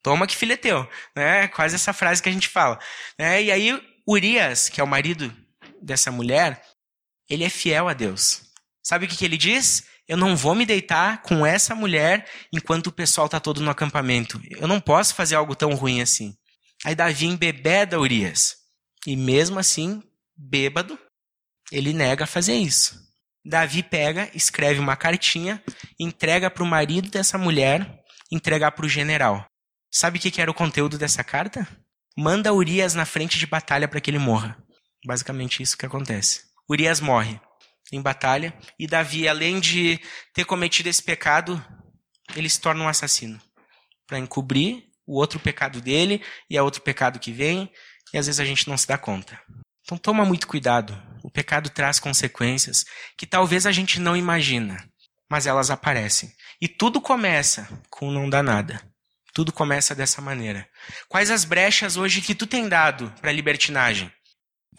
Toma 0.03 0.27
que 0.27 0.37
filho 0.37 0.53
é 0.53 0.57
teu. 0.57 0.89
Né? 1.15 1.49
Quase 1.49 1.75
essa 1.75 1.93
frase 1.93 2.23
que 2.23 2.29
a 2.29 2.33
gente 2.33 2.49
fala. 2.49 2.79
Né? 3.19 3.43
E 3.43 3.53
aí, 3.53 3.83
Urias, 4.07 4.69
que 4.69 4.81
é 4.81 4.85
o 4.85 4.87
marido 4.87 5.35
dessa 5.83 6.11
mulher, 6.11 6.63
ele 7.29 7.45
é 7.45 7.51
fiel 7.51 7.89
a 7.89 7.93
Deus. 7.93 8.43
Sabe 8.83 9.05
o 9.05 9.09
que, 9.09 9.17
que 9.17 9.25
ele 9.25 9.37
diz? 9.37 9.85
Eu 10.07 10.17
não 10.17 10.35
vou 10.35 10.55
me 10.55 10.65
deitar 10.65 11.21
com 11.23 11.45
essa 11.45 11.75
mulher 11.75 12.27
enquanto 12.51 12.87
o 12.87 12.93
pessoal 12.93 13.27
está 13.27 13.39
todo 13.39 13.61
no 13.61 13.71
acampamento. 13.71 14.41
Eu 14.49 14.67
não 14.67 14.81
posso 14.81 15.15
fazer 15.15 15.35
algo 15.35 15.55
tão 15.55 15.75
ruim 15.75 16.01
assim. 16.01 16.35
Aí 16.85 16.95
Davi 16.95 17.27
embebeda 17.27 18.01
Urias. 18.01 18.57
E 19.07 19.15
mesmo 19.15 19.59
assim, 19.59 20.03
bêbado, 20.35 20.99
ele 21.71 21.93
nega 21.93 22.27
fazer 22.27 22.55
isso. 22.55 23.08
Davi 23.49 23.83
pega, 23.83 24.31
escreve 24.35 24.79
uma 24.79 24.95
cartinha, 24.95 25.63
entrega 25.99 26.51
para 26.51 26.63
o 26.63 26.67
marido 26.67 27.09
dessa 27.09 27.39
mulher, 27.39 28.05
entregar 28.31 28.73
para 28.73 28.85
o 28.85 28.89
general. 28.89 29.47
Sabe 29.91 30.19
o 30.19 30.21
que 30.21 30.39
era 30.39 30.51
o 30.51 30.55
conteúdo 30.55 30.99
dessa 30.99 31.25
carta? 31.25 31.67
Manda 32.15 32.53
Urias 32.53 32.93
na 32.93 33.07
frente 33.07 33.39
de 33.39 33.47
batalha 33.47 33.89
para 33.89 34.03
que 34.03 34.11
ele 34.11 34.19
morra. 34.19 34.63
Basicamente 35.07 35.63
isso 35.63 35.79
que 35.79 35.87
acontece. 35.87 36.43
Urias 36.69 37.01
morre 37.01 37.41
em 37.91 38.03
batalha 38.03 38.53
e 38.79 38.87
Davi, 38.87 39.27
além 39.27 39.61
de 39.61 39.99
ter 40.35 40.45
cometido 40.45 40.91
esse 40.91 41.03
pecado, 41.03 41.65
ele 42.37 42.51
se 42.51 42.61
torna 42.61 42.85
um 42.85 42.89
assassino 42.89 43.41
para 44.07 44.19
encobrir 44.19 44.85
o 45.07 45.19
outro 45.19 45.41
pecado 45.41 45.81
dele 45.81 46.23
e 46.51 46.57
é 46.59 46.63
outro 46.63 46.83
pecado 46.83 47.19
que 47.19 47.33
vem 47.33 47.73
e 48.13 48.19
às 48.19 48.27
vezes 48.27 48.41
a 48.41 48.45
gente 48.45 48.69
não 48.69 48.77
se 48.77 48.87
dá 48.87 48.99
conta. 48.99 49.41
Então 49.83 49.97
toma 49.97 50.27
muito 50.27 50.47
cuidado. 50.47 51.08
O 51.29 51.31
pecado 51.31 51.69
traz 51.69 52.01
consequências 52.01 52.87
que 53.15 53.27
talvez 53.27 53.67
a 53.67 53.71
gente 53.71 54.01
não 54.01 54.17
imagina, 54.17 54.83
mas 55.31 55.47
elas 55.47 55.71
aparecem. 55.71 56.33
E 56.59 56.67
tudo 56.67 57.03
começa 57.03 57.69
com 57.91 58.11
não 58.11 58.31
dá 58.31 58.43
nada. 58.43 58.81
Tudo 59.35 59.53
começa 59.53 59.95
dessa 59.95 60.23
maneira. 60.23 60.67
Quais 61.07 61.31
as 61.31 61.45
brechas 61.45 61.99
hoje 61.99 62.23
que 62.23 62.35
tu 62.35 62.47
tem 62.47 62.67
dado 62.67 63.13
para 63.21 63.29
a 63.29 63.33
libertinagem? 63.33 64.11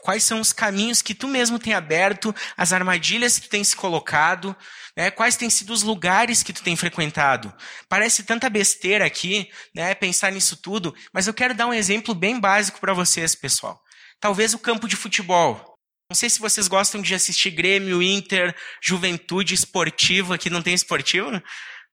Quais 0.01 0.23
são 0.23 0.39
os 0.39 0.51
caminhos 0.51 1.03
que 1.03 1.13
tu 1.13 1.27
mesmo 1.27 1.59
tem 1.59 1.75
aberto, 1.75 2.33
as 2.57 2.73
armadilhas 2.73 3.37
que 3.37 3.45
tu 3.45 3.51
tem 3.51 3.63
se 3.63 3.75
colocado, 3.75 4.55
né? 4.97 5.11
quais 5.11 5.37
têm 5.37 5.51
sido 5.51 5.71
os 5.71 5.83
lugares 5.83 6.41
que 6.41 6.51
tu 6.51 6.63
tem 6.63 6.75
frequentado. 6.75 7.53
Parece 7.87 8.23
tanta 8.23 8.49
besteira 8.49 9.05
aqui, 9.05 9.47
né? 9.75 9.93
pensar 9.93 10.31
nisso 10.31 10.57
tudo, 10.57 10.95
mas 11.13 11.27
eu 11.27 11.33
quero 11.33 11.53
dar 11.53 11.67
um 11.67 11.73
exemplo 11.73 12.15
bem 12.15 12.39
básico 12.39 12.79
para 12.79 12.95
vocês, 12.95 13.35
pessoal. 13.35 13.79
Talvez 14.19 14.55
o 14.55 14.59
campo 14.59 14.87
de 14.87 14.95
futebol. 14.95 15.68
Não 16.09 16.15
sei 16.15 16.27
se 16.27 16.39
vocês 16.39 16.67
gostam 16.67 17.03
de 17.03 17.13
assistir 17.13 17.51
Grêmio, 17.51 18.01
Inter, 18.01 18.55
Juventude 18.81 19.53
Esportiva, 19.53 20.39
que 20.39 20.49
não 20.49 20.59
tem 20.59 20.73
esportivo, 20.73 21.29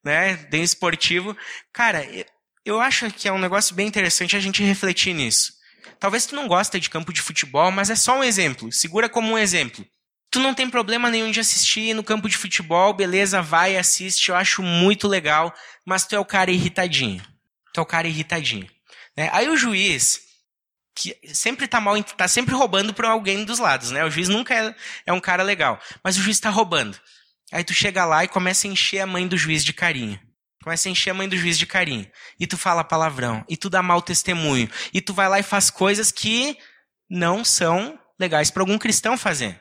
né? 0.03 0.37
Tem 0.51 0.63
esportivo. 0.63 1.37
Cara, 1.71 2.03
eu 2.65 2.81
acho 2.81 3.11
que 3.11 3.29
é 3.29 3.33
um 3.33 3.39
negócio 3.39 3.75
bem 3.75 3.87
interessante 3.87 4.35
a 4.35 4.41
gente 4.41 4.63
refletir 4.63 5.13
nisso. 5.13 5.53
Talvez 6.01 6.25
tu 6.25 6.35
não 6.35 6.49
gosta 6.49 6.81
de 6.81 6.89
campo 6.89 7.13
de 7.13 7.21
futebol, 7.21 7.71
mas 7.71 7.91
é 7.91 7.95
só 7.95 8.19
um 8.19 8.25
exemplo. 8.25 8.73
Segura 8.73 9.07
como 9.07 9.33
um 9.33 9.39
exemplo. 9.39 9.87
Tu 10.31 10.41
não 10.41 10.55
tem 10.55 10.71
problema 10.71 11.11
nenhum 11.11 11.31
de 11.31 11.41
assistir 11.41 11.93
no 11.93 12.03
campo 12.03 12.27
de 12.27 12.39
futebol, 12.39 12.95
beleza, 12.95 13.43
vai 13.43 13.77
assiste, 13.77 14.31
eu 14.31 14.35
acho 14.35 14.63
muito 14.63 15.07
legal, 15.07 15.55
mas 15.85 16.07
tu 16.07 16.17
é 16.17 16.19
o 16.19 16.25
cara 16.25 16.51
irritadinho. 16.51 17.23
Tu 17.73 17.81
é 17.81 17.83
o 17.83 17.87
cara 17.87 18.09
irritadinho. 18.09 18.69
Né? 19.15 19.29
Aí 19.31 19.49
o 19.51 19.57
juiz, 19.59 20.26
que 20.97 21.15
sempre 21.35 21.69
tá 21.69 21.79
mal, 21.79 22.03
tá 22.03 22.27
sempre 22.27 22.55
roubando 22.55 22.95
para 22.95 23.11
alguém 23.11 23.45
dos 23.45 23.59
lados, 23.59 23.91
né? 23.91 24.03
O 24.05 24.11
juiz 24.11 24.29
nunca 24.29 24.55
é, 24.55 24.75
é 25.05 25.13
um 25.13 25.21
cara 25.21 25.43
legal, 25.43 25.79
mas 26.03 26.17
o 26.17 26.23
juiz 26.23 26.41
tá 26.41 26.49
roubando. 26.49 26.99
Aí 27.53 27.63
tu 27.63 27.75
chega 27.75 28.05
lá 28.05 28.25
e 28.25 28.29
começa 28.29 28.67
a 28.67 28.71
encher 28.71 29.01
a 29.01 29.07
mãe 29.07 29.29
do 29.29 29.37
juiz 29.37 29.65
de 29.65 29.73
carinho. 29.73 30.19
Começa 30.65 30.89
a 30.89 30.91
encher 30.91 31.11
a 31.11 31.15
mãe 31.15 31.29
do 31.29 31.37
juiz 31.37 31.57
de 31.59 31.67
carinho. 31.67 32.11
E 32.41 32.47
tu 32.47 32.59
fala 32.59 32.83
palavrão. 32.83 33.45
E 33.49 33.57
tu 33.57 33.71
dá 33.71 33.83
mau 33.83 34.03
testemunho. 34.03 34.69
E 34.93 35.01
tu 35.01 35.15
vai 35.15 35.29
lá 35.29 35.39
e 35.39 35.45
faz 35.45 35.71
coisas 35.71 36.11
que 36.11 36.59
não 37.09 37.45
são 37.45 37.97
legais 38.19 38.51
para 38.51 38.63
algum 38.63 38.77
cristão 38.77 39.17
fazer. 39.17 39.61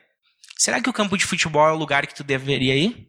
Será 0.58 0.82
que 0.82 0.90
o 0.90 0.94
campo 0.94 1.16
de 1.16 1.26
futebol 1.26 1.68
é 1.68 1.72
o 1.72 1.78
lugar 1.78 2.08
que 2.08 2.16
tu 2.16 2.24
deveria 2.24 2.76
ir? 2.76 3.08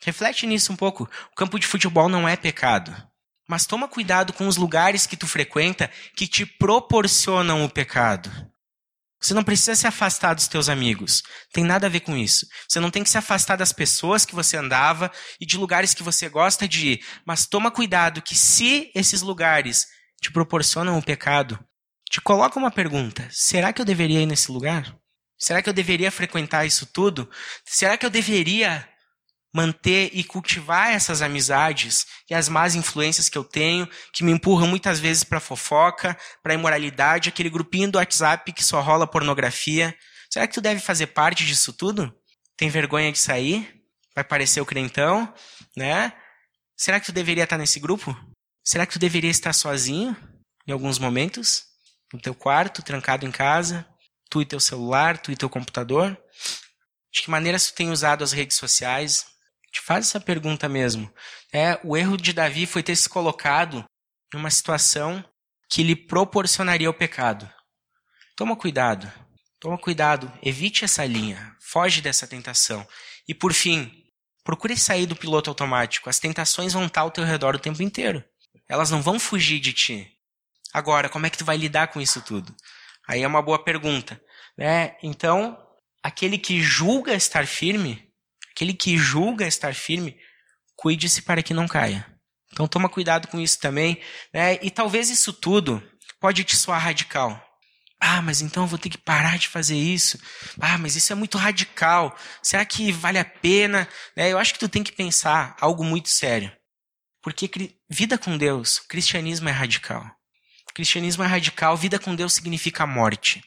Reflete 0.00 0.46
nisso 0.46 0.72
um 0.72 0.76
pouco. 0.76 1.08
O 1.32 1.34
campo 1.34 1.58
de 1.58 1.66
futebol 1.66 2.08
não 2.08 2.28
é 2.28 2.36
pecado. 2.36 2.94
Mas 3.48 3.66
toma 3.66 3.88
cuidado 3.88 4.32
com 4.32 4.46
os 4.46 4.56
lugares 4.56 5.06
que 5.06 5.16
tu 5.16 5.26
frequenta 5.26 5.90
que 6.14 6.26
te 6.26 6.44
proporcionam 6.44 7.64
o 7.64 7.70
pecado. 7.70 8.30
Você 9.20 9.34
não 9.34 9.42
precisa 9.42 9.74
se 9.74 9.86
afastar 9.86 10.34
dos 10.34 10.46
teus 10.46 10.68
amigos. 10.68 11.22
Tem 11.52 11.64
nada 11.64 11.86
a 11.86 11.90
ver 11.90 12.00
com 12.00 12.16
isso. 12.16 12.46
Você 12.68 12.78
não 12.78 12.90
tem 12.90 13.02
que 13.02 13.10
se 13.10 13.18
afastar 13.18 13.56
das 13.56 13.72
pessoas 13.72 14.24
que 14.24 14.34
você 14.34 14.56
andava 14.56 15.10
e 15.40 15.46
de 15.46 15.56
lugares 15.56 15.92
que 15.92 16.04
você 16.04 16.28
gosta 16.28 16.68
de 16.68 16.92
ir. 16.92 17.00
Mas 17.26 17.46
toma 17.46 17.70
cuidado 17.70 18.22
que 18.22 18.36
se 18.36 18.92
esses 18.94 19.22
lugares 19.22 19.86
te 20.20 20.30
proporcionam 20.30 20.96
o 20.96 21.02
pecado, 21.02 21.58
te 22.08 22.20
coloca 22.20 22.58
uma 22.58 22.70
pergunta: 22.70 23.26
será 23.32 23.72
que 23.72 23.80
eu 23.80 23.84
deveria 23.84 24.20
ir 24.20 24.26
nesse 24.26 24.52
lugar? 24.52 24.96
Será 25.36 25.62
que 25.62 25.68
eu 25.68 25.74
deveria 25.74 26.10
frequentar 26.10 26.66
isso 26.66 26.86
tudo? 26.86 27.28
Será 27.64 27.96
que 27.96 28.06
eu 28.06 28.10
deveria 28.10 28.88
manter 29.58 30.10
e 30.12 30.22
cultivar 30.22 30.92
essas 30.92 31.20
amizades 31.20 32.06
e 32.30 32.34
as 32.34 32.48
más 32.48 32.76
influências 32.76 33.28
que 33.28 33.36
eu 33.36 33.42
tenho, 33.42 33.88
que 34.12 34.22
me 34.22 34.30
empurram 34.30 34.68
muitas 34.68 35.00
vezes 35.00 35.24
para 35.24 35.40
fofoca, 35.40 36.16
para 36.44 36.54
imoralidade, 36.54 37.28
aquele 37.28 37.50
grupinho 37.50 37.90
do 37.90 37.98
WhatsApp 37.98 38.52
que 38.52 38.62
só 38.62 38.80
rola 38.80 39.04
pornografia. 39.04 39.92
Será 40.30 40.46
que 40.46 40.54
tu 40.54 40.60
deve 40.60 40.80
fazer 40.80 41.08
parte 41.08 41.44
disso 41.44 41.72
tudo? 41.72 42.14
Tem 42.56 42.70
vergonha 42.70 43.10
de 43.10 43.18
sair? 43.18 43.82
Vai 44.14 44.22
parecer 44.22 44.60
o 44.60 44.66
crentão, 44.66 45.32
né? 45.76 46.12
Será 46.76 47.00
que 47.00 47.06
tu 47.06 47.12
deveria 47.12 47.42
estar 47.42 47.58
nesse 47.58 47.80
grupo? 47.80 48.16
Será 48.64 48.86
que 48.86 48.92
tu 48.92 48.98
deveria 49.00 49.30
estar 49.30 49.52
sozinho 49.52 50.16
em 50.68 50.72
alguns 50.72 51.00
momentos? 51.00 51.64
No 52.12 52.20
teu 52.20 52.34
quarto, 52.34 52.80
trancado 52.80 53.26
em 53.26 53.32
casa? 53.32 53.84
Tu 54.30 54.42
e 54.42 54.46
teu 54.46 54.60
celular, 54.60 55.18
tu 55.18 55.32
e 55.32 55.36
teu 55.36 55.50
computador? 55.50 56.16
De 57.12 57.22
que 57.22 57.30
maneira 57.30 57.58
tu 57.58 57.74
tem 57.74 57.90
usado 57.90 58.22
as 58.22 58.30
redes 58.30 58.56
sociais? 58.56 59.37
Te 59.72 59.80
faz 59.80 60.06
essa 60.06 60.20
pergunta 60.20 60.68
mesmo. 60.68 61.12
É, 61.52 61.78
o 61.84 61.96
erro 61.96 62.16
de 62.16 62.32
Davi 62.32 62.66
foi 62.66 62.82
ter 62.82 62.96
se 62.96 63.08
colocado 63.08 63.84
em 64.34 64.36
uma 64.38 64.50
situação 64.50 65.24
que 65.68 65.82
lhe 65.82 65.94
proporcionaria 65.94 66.88
o 66.88 66.94
pecado. 66.94 67.50
Toma 68.36 68.56
cuidado. 68.56 69.10
Toma 69.60 69.76
cuidado, 69.76 70.32
evite 70.40 70.84
essa 70.84 71.04
linha, 71.04 71.56
foge 71.60 72.00
dessa 72.00 72.28
tentação. 72.28 72.86
E 73.26 73.34
por 73.34 73.52
fim, 73.52 74.04
procure 74.44 74.76
sair 74.76 75.04
do 75.04 75.16
piloto 75.16 75.50
automático. 75.50 76.08
As 76.08 76.20
tentações 76.20 76.72
vão 76.72 76.86
estar 76.86 77.00
ao 77.00 77.10
teu 77.10 77.24
redor 77.24 77.56
o 77.56 77.58
tempo 77.58 77.82
inteiro. 77.82 78.22
Elas 78.68 78.90
não 78.90 79.02
vão 79.02 79.18
fugir 79.18 79.58
de 79.58 79.72
ti. 79.72 80.12
Agora, 80.72 81.08
como 81.08 81.26
é 81.26 81.30
que 81.30 81.38
tu 81.38 81.44
vai 81.44 81.56
lidar 81.56 81.88
com 81.88 82.00
isso 82.00 82.22
tudo? 82.22 82.54
Aí 83.08 83.22
é 83.22 83.26
uma 83.26 83.42
boa 83.42 83.62
pergunta. 83.62 84.20
Né? 84.56 84.96
Então, 85.02 85.58
aquele 86.02 86.38
que 86.38 86.60
julga 86.60 87.14
estar 87.14 87.46
firme 87.46 88.07
Aquele 88.58 88.74
que 88.74 88.98
julga 88.98 89.46
estar 89.46 89.72
firme, 89.72 90.18
cuide-se 90.74 91.22
para 91.22 91.44
que 91.44 91.54
não 91.54 91.68
caia. 91.68 92.04
Então 92.52 92.66
toma 92.66 92.88
cuidado 92.88 93.28
com 93.28 93.38
isso 93.38 93.60
também. 93.60 94.02
Né? 94.34 94.58
E 94.60 94.68
talvez 94.68 95.10
isso 95.10 95.32
tudo 95.32 95.80
pode 96.18 96.42
te 96.42 96.56
soar 96.56 96.82
radical. 96.82 97.40
Ah, 98.00 98.20
mas 98.20 98.40
então 98.40 98.64
eu 98.64 98.66
vou 98.66 98.76
ter 98.76 98.88
que 98.88 98.98
parar 98.98 99.38
de 99.38 99.46
fazer 99.46 99.76
isso. 99.76 100.18
Ah, 100.60 100.76
mas 100.76 100.96
isso 100.96 101.12
é 101.12 101.14
muito 101.14 101.38
radical. 101.38 102.18
Será 102.42 102.64
que 102.64 102.90
vale 102.90 103.20
a 103.20 103.24
pena? 103.24 103.88
Né? 104.16 104.32
Eu 104.32 104.38
acho 104.40 104.54
que 104.54 104.58
tu 104.58 104.68
tem 104.68 104.82
que 104.82 104.90
pensar 104.90 105.56
algo 105.60 105.84
muito 105.84 106.08
sério. 106.08 106.50
Porque 107.22 107.48
vida 107.88 108.18
com 108.18 108.36
Deus, 108.36 108.80
cristianismo 108.80 109.48
é 109.48 109.52
radical. 109.52 110.04
Cristianismo 110.74 111.22
é 111.22 111.28
radical, 111.28 111.76
vida 111.76 111.96
com 111.96 112.12
Deus 112.12 112.34
significa 112.34 112.84
morte. 112.88 113.40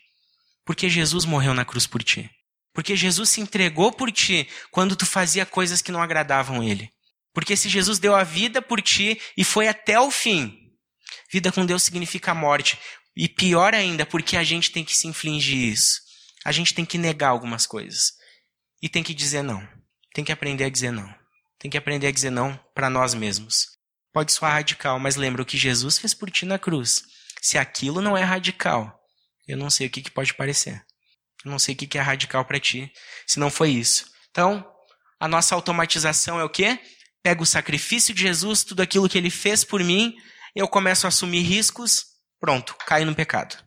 Porque 0.65 0.87
Jesus 0.87 1.25
morreu 1.25 1.53
na 1.53 1.65
cruz 1.65 1.85
por 1.85 2.01
ti. 2.01 2.31
Porque 2.73 2.95
Jesus 2.95 3.29
se 3.29 3.41
entregou 3.41 3.91
por 3.91 4.11
ti 4.11 4.47
quando 4.71 4.95
tu 4.95 5.05
fazia 5.05 5.45
coisas 5.45 5.81
que 5.81 5.91
não 5.91 6.01
agradavam 6.01 6.63
ele. 6.63 6.89
Porque 7.33 7.55
se 7.55 7.69
Jesus 7.69 7.99
deu 7.99 8.15
a 8.15 8.23
vida 8.23 8.61
por 8.61 8.81
ti 8.81 9.19
e 9.37 9.43
foi 9.43 9.67
até 9.67 9.99
o 9.99 10.11
fim, 10.11 10.57
vida 11.31 11.51
com 11.51 11.65
Deus 11.65 11.83
significa 11.83 12.33
morte. 12.33 12.77
E 13.15 13.27
pior 13.27 13.73
ainda, 13.73 14.05
porque 14.05 14.37
a 14.37 14.43
gente 14.43 14.71
tem 14.71 14.85
que 14.85 14.95
se 14.95 15.07
infligir 15.07 15.73
isso. 15.73 15.99
A 16.45 16.51
gente 16.51 16.73
tem 16.73 16.85
que 16.85 16.97
negar 16.97 17.29
algumas 17.29 17.65
coisas. 17.65 18.13
E 18.81 18.87
tem 18.89 19.03
que 19.03 19.13
dizer 19.13 19.43
não. 19.43 19.67
Tem 20.13 20.23
que 20.23 20.31
aprender 20.31 20.63
a 20.63 20.69
dizer 20.69 20.91
não. 20.91 21.13
Tem 21.59 21.69
que 21.69 21.77
aprender 21.77 22.07
a 22.07 22.11
dizer 22.11 22.31
não 22.31 22.57
para 22.73 22.89
nós 22.89 23.13
mesmos. 23.13 23.67
Pode 24.13 24.31
soar 24.31 24.53
radical, 24.53 24.99
mas 24.99 25.15
lembra 25.15 25.41
o 25.41 25.45
que 25.45 25.57
Jesus 25.57 25.97
fez 25.97 26.13
por 26.13 26.31
ti 26.31 26.45
na 26.45 26.57
cruz. 26.57 27.03
Se 27.41 27.57
aquilo 27.57 28.01
não 28.01 28.17
é 28.17 28.23
radical, 28.23 28.99
eu 29.47 29.57
não 29.57 29.69
sei 29.69 29.87
o 29.87 29.89
que, 29.89 30.01
que 30.01 30.11
pode 30.11 30.33
parecer. 30.33 30.83
Não 31.45 31.57
sei 31.57 31.73
o 31.73 31.77
que 31.77 31.97
é 31.97 32.01
radical 32.01 32.45
para 32.45 32.59
ti, 32.59 32.91
se 33.25 33.39
não 33.39 33.49
foi 33.49 33.71
isso. 33.71 34.05
Então, 34.29 34.65
a 35.19 35.27
nossa 35.27 35.55
automatização 35.55 36.39
é 36.39 36.43
o 36.43 36.49
quê? 36.49 36.79
Pego 37.23 37.43
o 37.43 37.47
sacrifício 37.47 38.13
de 38.13 38.21
Jesus, 38.21 38.63
tudo 38.63 38.81
aquilo 38.81 39.09
que 39.09 39.17
ele 39.17 39.29
fez 39.29 39.63
por 39.63 39.83
mim, 39.83 40.15
eu 40.55 40.67
começo 40.67 41.05
a 41.05 41.09
assumir 41.09 41.41
riscos, 41.41 42.05
pronto, 42.39 42.75
caio 42.85 43.05
no 43.05 43.15
pecado. 43.15 43.57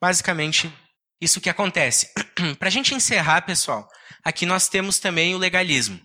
Basicamente, 0.00 0.72
isso 1.20 1.40
que 1.40 1.50
acontece. 1.50 2.10
para 2.58 2.68
a 2.68 2.70
gente 2.70 2.94
encerrar, 2.94 3.42
pessoal, 3.42 3.88
aqui 4.24 4.46
nós 4.46 4.68
temos 4.68 4.98
também 4.98 5.34
o 5.34 5.38
legalismo. 5.38 6.00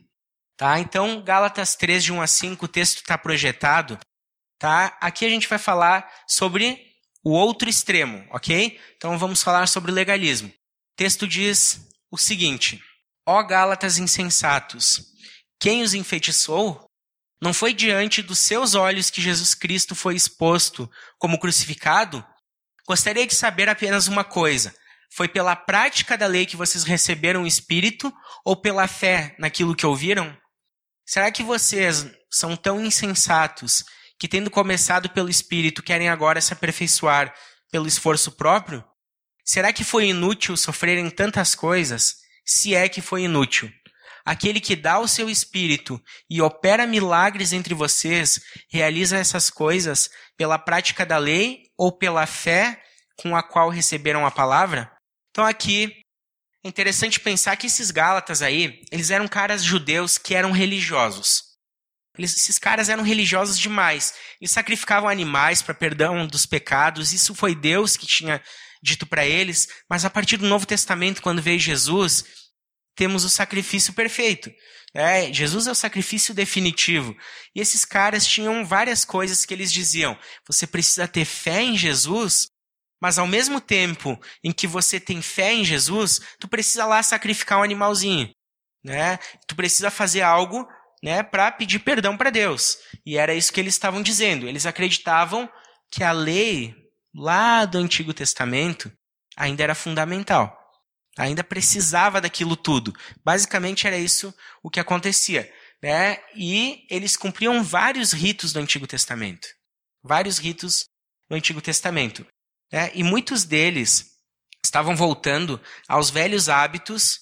Tá? 0.58 0.80
Então, 0.80 1.24
Gálatas 1.24 1.76
3, 1.76 2.04
de 2.04 2.14
1 2.14 2.22
a 2.22 2.28
5, 2.28 2.66
o 2.66 2.68
texto 2.68 2.98
está 2.98 3.18
projetado. 3.18 3.98
Tá? 4.58 4.98
Aqui 5.00 5.26
a 5.26 5.30
gente 5.30 5.48
vai 5.48 5.58
falar 5.58 6.12
sobre 6.28 6.78
o 7.24 7.32
outro 7.32 7.70
extremo, 7.70 8.26
ok? 8.32 8.80
Então 8.96 9.18
vamos 9.18 9.42
falar 9.42 9.68
sobre 9.68 9.92
o 9.92 9.94
legalismo 9.94 10.52
texto 11.00 11.26
diz 11.26 11.80
o 12.12 12.18
seguinte: 12.18 12.84
Ó 13.26 13.42
Gálatas 13.42 13.98
insensatos, 13.98 15.02
quem 15.58 15.82
os 15.82 15.94
enfeitiçou? 15.94 16.86
Não 17.42 17.54
foi 17.54 17.74
diante 17.74 18.22
dos 18.22 18.38
seus 18.38 18.76
olhos 18.76 19.10
que 19.10 19.22
Jesus 19.22 19.56
Cristo 19.56 19.96
foi 19.96 20.18
exposto 20.18 20.92
como 21.18 21.40
crucificado? 21.40 22.22
Gostaria 22.86 23.26
de 23.26 23.34
saber 23.34 23.70
apenas 23.70 24.10
uma 24.10 24.26
coisa: 24.26 24.76
Foi 25.16 25.30
pela 25.30 25.56
prática 25.56 26.18
da 26.18 26.28
lei 26.28 26.46
que 26.46 26.58
vocês 26.58 26.84
receberam 26.84 27.44
o 27.44 27.48
Espírito 27.48 28.14
ou 28.44 28.58
pela 28.58 28.86
fé 28.86 29.38
naquilo 29.40 29.78
que 29.78 29.86
ouviram? 29.86 30.38
Será 31.06 31.32
que 31.32 31.44
vocês 31.44 32.12
são 32.30 32.58
tão 32.58 32.84
insensatos 32.84 33.86
que, 34.20 34.28
tendo 34.28 34.52
começado 34.52 35.10
pelo 35.10 35.30
Espírito, 35.30 35.82
querem 35.82 36.10
agora 36.10 36.42
se 36.42 36.52
aperfeiçoar 36.52 37.34
pelo 37.72 37.88
esforço 37.88 38.34
próprio? 38.34 38.84
Será 39.52 39.74
que 39.74 39.84
foi 39.84 40.10
inútil 40.10 40.56
sofrerem 40.56 41.10
tantas 41.10 41.56
coisas? 41.56 42.18
Se 42.46 42.76
é 42.76 42.88
que 42.88 43.02
foi 43.02 43.24
inútil. 43.24 43.68
Aquele 44.24 44.60
que 44.60 44.76
dá 44.76 45.00
o 45.00 45.08
seu 45.08 45.28
espírito 45.28 46.00
e 46.30 46.40
opera 46.40 46.86
milagres 46.86 47.52
entre 47.52 47.74
vocês, 47.74 48.40
realiza 48.72 49.18
essas 49.18 49.50
coisas 49.50 50.08
pela 50.38 50.60
prática 50.60 51.04
da 51.04 51.18
lei 51.18 51.64
ou 51.76 51.92
pela 51.92 52.28
fé 52.28 52.80
com 53.18 53.36
a 53.36 53.42
qual 53.42 53.70
receberam 53.70 54.24
a 54.24 54.30
palavra? 54.30 54.92
Então 55.32 55.44
aqui 55.44 56.00
é 56.64 56.70
interessante 56.70 57.20
pensar 57.20 57.58
que 57.58 57.66
esses 57.66 57.90
Gálatas 57.90 58.44
aí, 58.44 58.84
eles 58.92 59.10
eram 59.10 59.28
caras 59.28 59.64
judeus 59.64 60.20
que 60.20 60.36
eram 60.36 60.52
religiosos. 60.52 61.42
Eles, 62.16 62.36
esses 62.36 62.60
caras 62.60 62.88
eram 62.88 63.02
religiosos 63.02 63.58
demais. 63.58 64.14
Eles 64.40 64.52
sacrificavam 64.52 65.10
animais 65.10 65.64
para 65.64 65.74
perdão 65.74 66.28
dos 66.28 66.46
pecados. 66.46 67.14
Isso 67.14 67.34
foi 67.34 67.56
Deus 67.56 67.98
que 67.98 68.06
tinha 68.06 68.40
dito 68.82 69.06
para 69.06 69.26
eles. 69.26 69.68
Mas 69.90 70.06
a 70.06 70.10
partir 70.10 70.38
do 70.38 70.48
Novo 70.48 70.66
Testamento, 70.66 71.22
quando 71.22 71.42
veio 71.42 71.60
Jesus, 71.60 72.24
temos 72.96 73.24
o 73.24 73.30
sacrifício 73.30 73.94
perfeito. 73.94 74.52
É, 74.94 75.32
Jesus 75.32 75.68
é 75.68 75.72
o 75.72 75.76
sacrifício 75.76 76.34
definitivo. 76.34 77.16
E 77.56 77.62
esses 77.62 77.86
caras 77.86 78.26
tinham 78.26 78.66
várias 78.66 79.06
coisas 79.06 79.46
que 79.46 79.54
eles 79.54 79.72
diziam. 79.72 80.18
Você 80.48 80.66
precisa 80.66 81.08
ter 81.08 81.26
fé 81.26 81.62
em 81.62 81.78
Jesus, 81.78 82.48
mas 83.02 83.20
ao 83.20 83.28
mesmo 83.28 83.62
tempo 83.62 84.20
em 84.44 84.52
que 84.52 84.68
você 84.68 85.00
tem 85.00 85.22
fé 85.22 85.54
em 85.54 85.64
Jesus, 85.64 86.20
tu 86.40 86.48
precisa 86.48 86.86
lá 86.86 87.02
sacrificar 87.04 87.60
um 87.60 87.64
animalzinho. 87.64 88.34
Né? 88.84 89.18
Tu 89.48 89.56
precisa 89.56 89.92
fazer 89.92 90.22
algo 90.22 90.68
né, 91.04 91.24
para 91.24 91.52
pedir 91.52 91.80
perdão 91.80 92.18
para 92.18 92.30
Deus. 92.30 92.78
E 93.06 93.18
era 93.18 93.34
isso 93.34 93.54
que 93.54 93.60
eles 93.60 93.76
estavam 93.76 94.02
dizendo. 94.02 94.48
Eles 94.48 94.66
acreditavam 94.66 95.50
que 95.92 96.04
a 96.04 96.12
lei 96.12 96.76
lá 97.20 97.66
do 97.66 97.78
Antigo 97.78 98.14
Testamento 98.14 98.92
ainda 99.36 99.64
era 99.64 99.76
fundamental 99.76 100.60
ainda 101.20 101.44
precisava 101.44 102.22
daquilo 102.22 102.56
tudo. 102.56 102.94
Basicamente 103.24 103.86
era 103.86 103.98
isso 103.98 104.34
o 104.64 104.70
que 104.70 104.80
acontecia. 104.80 105.52
Né? 105.84 106.18
E 106.36 106.86
eles 106.90 107.18
cumpriam 107.18 107.62
vários 107.64 108.14
ritos 108.14 108.54
do 108.54 108.60
Antigo 108.60 108.88
Testamento. 108.88 109.48
Vários 110.02 110.38
ritos 110.38 110.86
do 111.30 111.36
Antigo 111.36 111.62
Testamento. 111.62 112.26
Né? 112.72 112.90
E 112.94 113.04
muitos 113.04 113.44
deles 113.44 114.12
estavam 114.64 114.96
voltando 114.96 115.62
aos 115.88 116.10
velhos 116.10 116.48
hábitos 116.48 117.20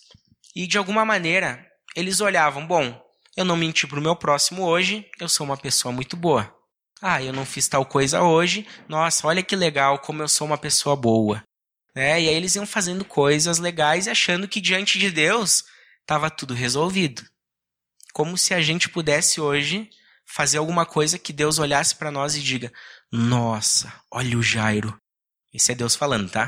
e, 0.56 0.68
de 0.68 0.78
alguma 0.78 1.04
maneira, 1.04 1.66
eles 1.96 2.20
olhavam: 2.20 2.66
bom, 2.66 3.02
eu 3.36 3.46
não 3.46 3.58
menti 3.58 3.88
para 3.88 4.00
o 4.00 4.02
meu 4.02 4.16
próximo 4.16 4.64
hoje, 4.64 5.10
eu 5.20 5.28
sou 5.28 5.46
uma 5.46 5.58
pessoa 5.58 5.92
muito 5.92 6.16
boa. 6.16 6.56
Ah, 7.02 7.22
eu 7.22 7.32
não 7.32 7.46
fiz 7.46 7.68
tal 7.68 7.86
coisa 7.86 8.24
hoje, 8.24 8.66
nossa, 8.90 9.28
olha 9.28 9.44
que 9.44 9.56
legal 9.56 10.00
como 10.00 10.22
eu 10.22 10.28
sou 10.28 10.48
uma 10.48 10.58
pessoa 10.58 10.96
boa. 10.96 11.44
Né? 11.96 12.22
E 12.22 12.30
aí 12.30 12.36
eles 12.36 12.56
iam 12.56 12.66
fazendo 12.66 13.06
coisas 13.06 13.60
legais 13.60 14.08
e 14.08 14.10
achando 14.10 14.48
que 14.48 14.62
diante 14.62 14.98
de 15.00 15.10
Deus 15.12 15.64
estava 16.02 16.30
tudo 16.30 16.54
resolvido. 16.54 17.24
Como 18.14 18.38
se 18.38 18.54
a 18.54 18.62
gente 18.62 18.90
pudesse 18.90 19.40
hoje 19.40 19.90
fazer 20.26 20.58
alguma 20.58 20.86
coisa 20.86 21.18
que 21.18 21.32
Deus 21.32 21.60
olhasse 21.60 21.96
para 21.96 22.12
nós 22.12 22.36
e 22.36 22.42
diga: 22.42 22.72
Nossa, 23.12 23.94
olha 24.12 24.38
o 24.38 24.44
Jairo. 24.44 24.96
Esse 25.54 25.72
é 25.72 25.76
Deus 25.76 25.96
falando, 25.96 26.30
tá? 26.30 26.48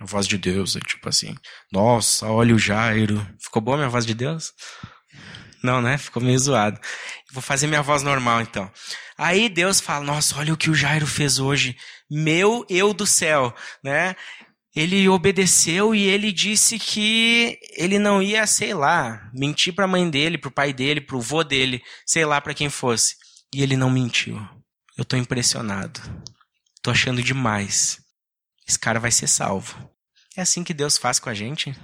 A 0.00 0.04
voz 0.04 0.26
de 0.26 0.36
Deus 0.36 0.76
é 0.76 0.80
tipo 0.80 1.08
assim: 1.08 1.34
Nossa, 1.72 2.26
olha 2.26 2.54
o 2.54 2.58
Jairo. 2.58 3.26
Ficou 3.40 3.62
boa 3.62 3.76
minha 3.76 3.88
voz 3.88 4.04
de 4.04 4.14
Deus? 4.14 4.52
Não, 5.62 5.80
né? 5.80 5.96
Ficou 5.96 6.22
meio 6.22 6.38
zoado. 6.38 6.78
Vou 7.32 7.42
fazer 7.42 7.66
minha 7.66 7.82
voz 7.82 8.02
normal 8.02 8.42
então. 8.42 8.70
Aí 9.16 9.48
Deus 9.48 9.80
fala: 9.80 10.04
Nossa, 10.04 10.36
olha 10.38 10.52
o 10.52 10.56
que 10.56 10.70
o 10.70 10.74
Jairo 10.74 11.06
fez 11.06 11.38
hoje. 11.38 11.76
Meu 12.10 12.66
eu 12.68 12.92
do 12.92 13.06
céu, 13.06 13.54
né? 13.82 14.14
ele 14.74 15.08
obedeceu 15.08 15.94
e 15.94 16.02
ele 16.02 16.32
disse 16.32 16.78
que 16.78 17.58
ele 17.76 17.98
não 17.98 18.20
ia, 18.20 18.44
sei 18.46 18.74
lá, 18.74 19.30
mentir 19.32 19.72
para 19.72 19.84
a 19.84 19.88
mãe 19.88 20.10
dele, 20.10 20.36
para 20.36 20.48
o 20.48 20.52
pai 20.52 20.72
dele, 20.72 21.00
para 21.00 21.16
o 21.16 21.20
vô 21.20 21.44
dele, 21.44 21.80
sei 22.04 22.24
lá 22.24 22.40
para 22.40 22.54
quem 22.54 22.68
fosse. 22.68 23.14
E 23.54 23.62
ele 23.62 23.76
não 23.76 23.88
mentiu. 23.88 24.36
Eu 24.96 25.02
estou 25.02 25.18
impressionado. 25.18 26.00
Estou 26.76 26.90
achando 26.90 27.22
demais. 27.22 28.00
Esse 28.66 28.78
cara 28.78 28.98
vai 28.98 29.12
ser 29.12 29.28
salvo. 29.28 29.90
É 30.36 30.42
assim 30.42 30.64
que 30.64 30.74
Deus 30.74 30.98
faz 30.98 31.20
com 31.20 31.28
a 31.28 31.34
gente. 31.34 31.76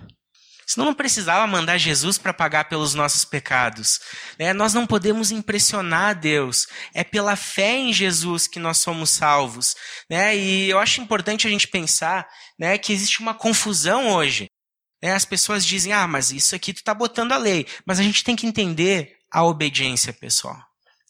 Senão 0.71 0.87
não 0.87 0.95
precisava 0.95 1.45
mandar 1.49 1.79
Jesus 1.79 2.17
para 2.17 2.33
pagar 2.33 2.69
pelos 2.69 2.95
nossos 2.95 3.25
pecados. 3.25 3.99
Né? 4.39 4.53
Nós 4.53 4.73
não 4.73 4.87
podemos 4.87 5.33
impressionar 5.33 6.15
Deus. 6.15 6.69
É 6.95 7.03
pela 7.03 7.35
fé 7.35 7.77
em 7.77 7.93
Jesus 7.93 8.47
que 8.47 8.61
nós 8.61 8.79
somos 8.79 9.11
salvos. 9.11 9.75
Né? 10.09 10.37
E 10.37 10.71
eu 10.71 10.79
acho 10.79 11.01
importante 11.01 11.45
a 11.45 11.51
gente 11.51 11.67
pensar 11.67 12.25
né, 12.57 12.79
que 12.79 12.93
existe 12.93 13.19
uma 13.19 13.35
confusão 13.35 14.13
hoje. 14.13 14.49
Né? 15.03 15.13
As 15.13 15.25
pessoas 15.25 15.67
dizem, 15.67 15.93
ah, 15.93 16.07
mas 16.07 16.31
isso 16.31 16.55
aqui 16.55 16.73
tu 16.73 16.77
está 16.77 16.95
botando 16.95 17.33
a 17.33 17.37
lei. 17.37 17.67
Mas 17.85 17.99
a 17.99 18.05
gente 18.05 18.23
tem 18.23 18.37
que 18.37 18.47
entender 18.47 19.17
a 19.29 19.43
obediência, 19.43 20.13
pessoal. 20.13 20.57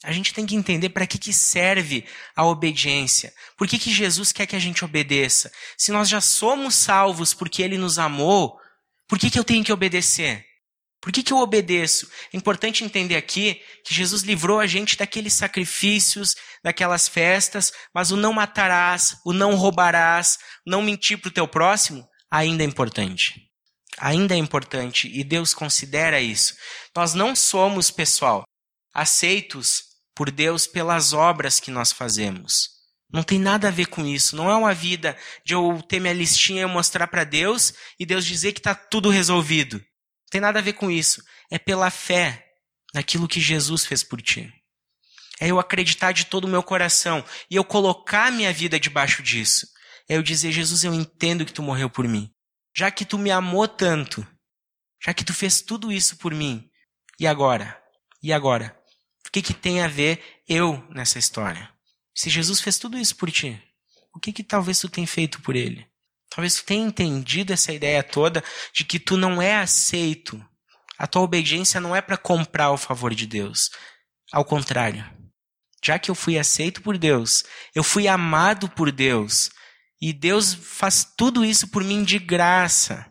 A 0.03 0.11
gente 0.11 0.33
tem 0.33 0.47
que 0.47 0.57
entender 0.57 0.89
para 0.89 1.07
que, 1.07 1.19
que 1.19 1.35
serve 1.35 2.07
a 2.35 2.47
obediência. 2.47 3.31
Por 3.59 3.69
que, 3.69 3.79
que 3.79 3.93
Jesus 3.93 4.33
quer 4.33 4.47
que 4.47 4.57
a 4.57 4.61
gente 4.61 4.87
obedeça? 4.87 5.53
Se 5.77 5.93
nós 5.93 6.09
já 6.09 6.23
somos 6.23 6.77
salvos 6.77 7.35
porque 7.35 7.63
Ele 7.63 7.77
nos 7.77 7.99
amou, 7.99 8.59
por 9.11 9.19
que, 9.19 9.29
que 9.29 9.39
eu 9.41 9.43
tenho 9.43 9.65
que 9.65 9.73
obedecer? 9.73 10.47
Por 11.01 11.11
que, 11.11 11.25
que 11.25 11.33
eu 11.33 11.39
obedeço? 11.39 12.09
É 12.33 12.37
importante 12.37 12.85
entender 12.85 13.17
aqui 13.17 13.61
que 13.85 13.93
Jesus 13.93 14.23
livrou 14.23 14.61
a 14.61 14.69
gente 14.69 14.97
daqueles 14.97 15.33
sacrifícios, 15.33 16.37
daquelas 16.63 17.09
festas, 17.09 17.73
mas 17.93 18.13
o 18.13 18.17
não 18.17 18.33
matarás, 18.33 19.17
o 19.27 19.33
não 19.33 19.57
roubarás, 19.57 20.39
não 20.65 20.81
mentir 20.81 21.19
para 21.19 21.29
o 21.29 21.33
teu 21.33 21.49
próximo, 21.49 22.07
ainda 22.31 22.63
é 22.63 22.67
importante. 22.67 23.35
Ainda 23.99 24.35
é 24.35 24.39
importante 24.39 25.11
e 25.13 25.25
Deus 25.25 25.53
considera 25.53 26.21
isso. 26.21 26.55
Nós 26.95 27.13
não 27.13 27.35
somos, 27.35 27.91
pessoal, 27.91 28.45
aceitos 28.95 29.83
por 30.15 30.31
Deus 30.31 30.69
pelas 30.69 31.13
obras 31.13 31.59
que 31.59 31.73
nós 31.73 31.91
fazemos. 31.91 32.80
Não 33.13 33.23
tem 33.23 33.39
nada 33.39 33.69
a 33.69 33.73
ver 33.73 33.87
com 33.87 34.07
isso. 34.07 34.37
Não 34.37 34.51
é 34.51 34.55
uma 34.55 34.73
vida 34.73 35.17
de 35.45 35.55
eu 35.55 35.83
ter 35.89 36.01
minha 36.01 36.13
listinha 36.13 36.63
e 36.63 36.67
mostrar 36.67 37.07
para 37.09 37.25
Deus 37.25 37.75
e 37.99 38.07
Deus 38.07 38.25
dizer 38.25 38.53
que 38.53 38.61
está 38.61 38.75
tudo 38.75 39.11
resolvido. 39.11 39.79
Não 39.79 40.31
tem 40.31 40.41
nada 40.41 40.61
a 40.61 40.63
ver 40.63 40.75
com 40.75 40.91
isso. 40.91 41.23
É 41.51 41.59
pela 41.59 41.91
fé 41.91 42.47
naquilo 42.95 43.29
que 43.29 43.41
Jesus 43.41 43.85
fez 43.85 44.05
por 44.05 44.23
ti. 44.23 44.53
É 45.41 45.49
eu 45.49 45.59
acreditar 45.59 46.13
de 46.13 46.27
todo 46.27 46.45
o 46.45 46.49
meu 46.49 46.63
coração 46.63 47.25
e 47.51 47.57
eu 47.57 47.65
colocar 47.65 48.31
minha 48.31 48.53
vida 48.53 48.79
debaixo 48.79 49.23
disso. 49.23 49.67
É 50.09 50.17
eu 50.17 50.23
dizer, 50.23 50.53
Jesus, 50.53 50.85
eu 50.85 50.93
entendo 50.93 51.47
que 51.47 51.53
tu 51.53 51.63
morreu 51.63 51.89
por 51.89 52.07
mim. 52.07 52.31
Já 52.77 52.91
que 52.91 53.05
tu 53.05 53.19
me 53.19 53.31
amou 53.31 53.67
tanto, 53.67 54.27
já 55.03 55.15
que 55.15 55.25
tu 55.25 55.33
fez 55.33 55.61
tudo 55.63 55.91
isso 55.91 56.17
por 56.19 56.35
mim, 56.35 56.69
e 57.19 57.27
agora? 57.27 57.81
E 58.23 58.33
agora? 58.33 58.77
O 59.27 59.31
que, 59.31 59.41
que 59.41 59.55
tem 59.55 59.81
a 59.81 59.89
ver 59.89 60.43
eu 60.49 60.85
nessa 60.91 61.19
história? 61.19 61.70
Se 62.15 62.29
Jesus 62.29 62.61
fez 62.61 62.79
tudo 62.79 62.99
isso 62.99 63.17
por 63.17 63.31
ti, 63.31 63.61
o 64.15 64.19
que 64.19 64.33
que 64.33 64.43
talvez 64.43 64.79
tu 64.81 64.89
tenha 64.89 65.07
feito 65.07 65.41
por 65.43 65.55
ele? 65.55 65.87
Talvez 66.29 66.57
tu 66.57 66.65
tenha 66.65 66.87
entendido 66.87 67.53
essa 67.53 67.73
ideia 67.73 68.03
toda 68.03 68.43
de 68.73 68.85
que 68.85 68.99
tu 68.99 69.17
não 69.17 69.41
é 69.43 69.57
aceito. 69.57 70.45
A 70.99 71.07
tua 71.07 71.23
obediência 71.23 71.81
não 71.81 71.95
é 71.95 72.01
para 72.01 72.17
comprar 72.17 72.71
o 72.71 72.77
favor 72.77 73.15
de 73.15 73.27
Deus. 73.27 73.71
Ao 74.33 74.45
contrário. 74.45 75.05
Já 75.83 75.99
que 75.99 76.11
eu 76.11 76.15
fui 76.15 76.39
aceito 76.39 76.83
por 76.83 76.99
Deus, 76.99 77.43
eu 77.75 77.83
fui 77.83 78.07
amado 78.07 78.69
por 78.69 78.93
Deus, 78.93 79.51
e 80.01 80.13
Deus 80.13 80.53
faz 80.55 81.05
tudo 81.17 81.45
isso 81.45 81.69
por 81.69 81.83
mim 81.83 82.05
de 82.05 82.19
graça. 82.19 83.07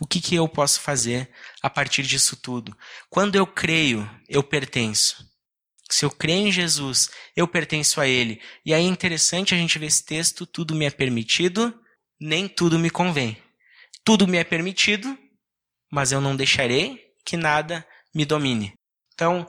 O 0.00 0.06
que, 0.06 0.20
que 0.20 0.34
eu 0.34 0.48
posso 0.48 0.80
fazer 0.80 1.30
a 1.62 1.68
partir 1.68 2.02
disso 2.02 2.36
tudo? 2.36 2.76
Quando 3.10 3.36
eu 3.36 3.46
creio, 3.46 4.08
eu 4.28 4.42
pertenço. 4.42 5.24
Se 5.92 6.06
eu 6.06 6.10
creio 6.10 6.46
em 6.46 6.50
Jesus, 6.50 7.10
eu 7.36 7.46
pertenço 7.46 8.00
a 8.00 8.08
Ele. 8.08 8.40
E 8.64 8.72
aí 8.72 8.82
é 8.82 8.88
interessante 8.88 9.54
a 9.54 9.58
gente 9.58 9.78
ver 9.78 9.86
esse 9.86 10.02
texto: 10.02 10.46
tudo 10.46 10.74
me 10.74 10.86
é 10.86 10.90
permitido, 10.90 11.78
nem 12.18 12.48
tudo 12.48 12.78
me 12.78 12.88
convém. 12.88 13.36
Tudo 14.02 14.26
me 14.26 14.38
é 14.38 14.42
permitido, 14.42 15.18
mas 15.92 16.10
eu 16.10 16.18
não 16.18 16.34
deixarei 16.34 16.98
que 17.26 17.36
nada 17.36 17.86
me 18.14 18.24
domine. 18.24 18.72
Então, 19.12 19.46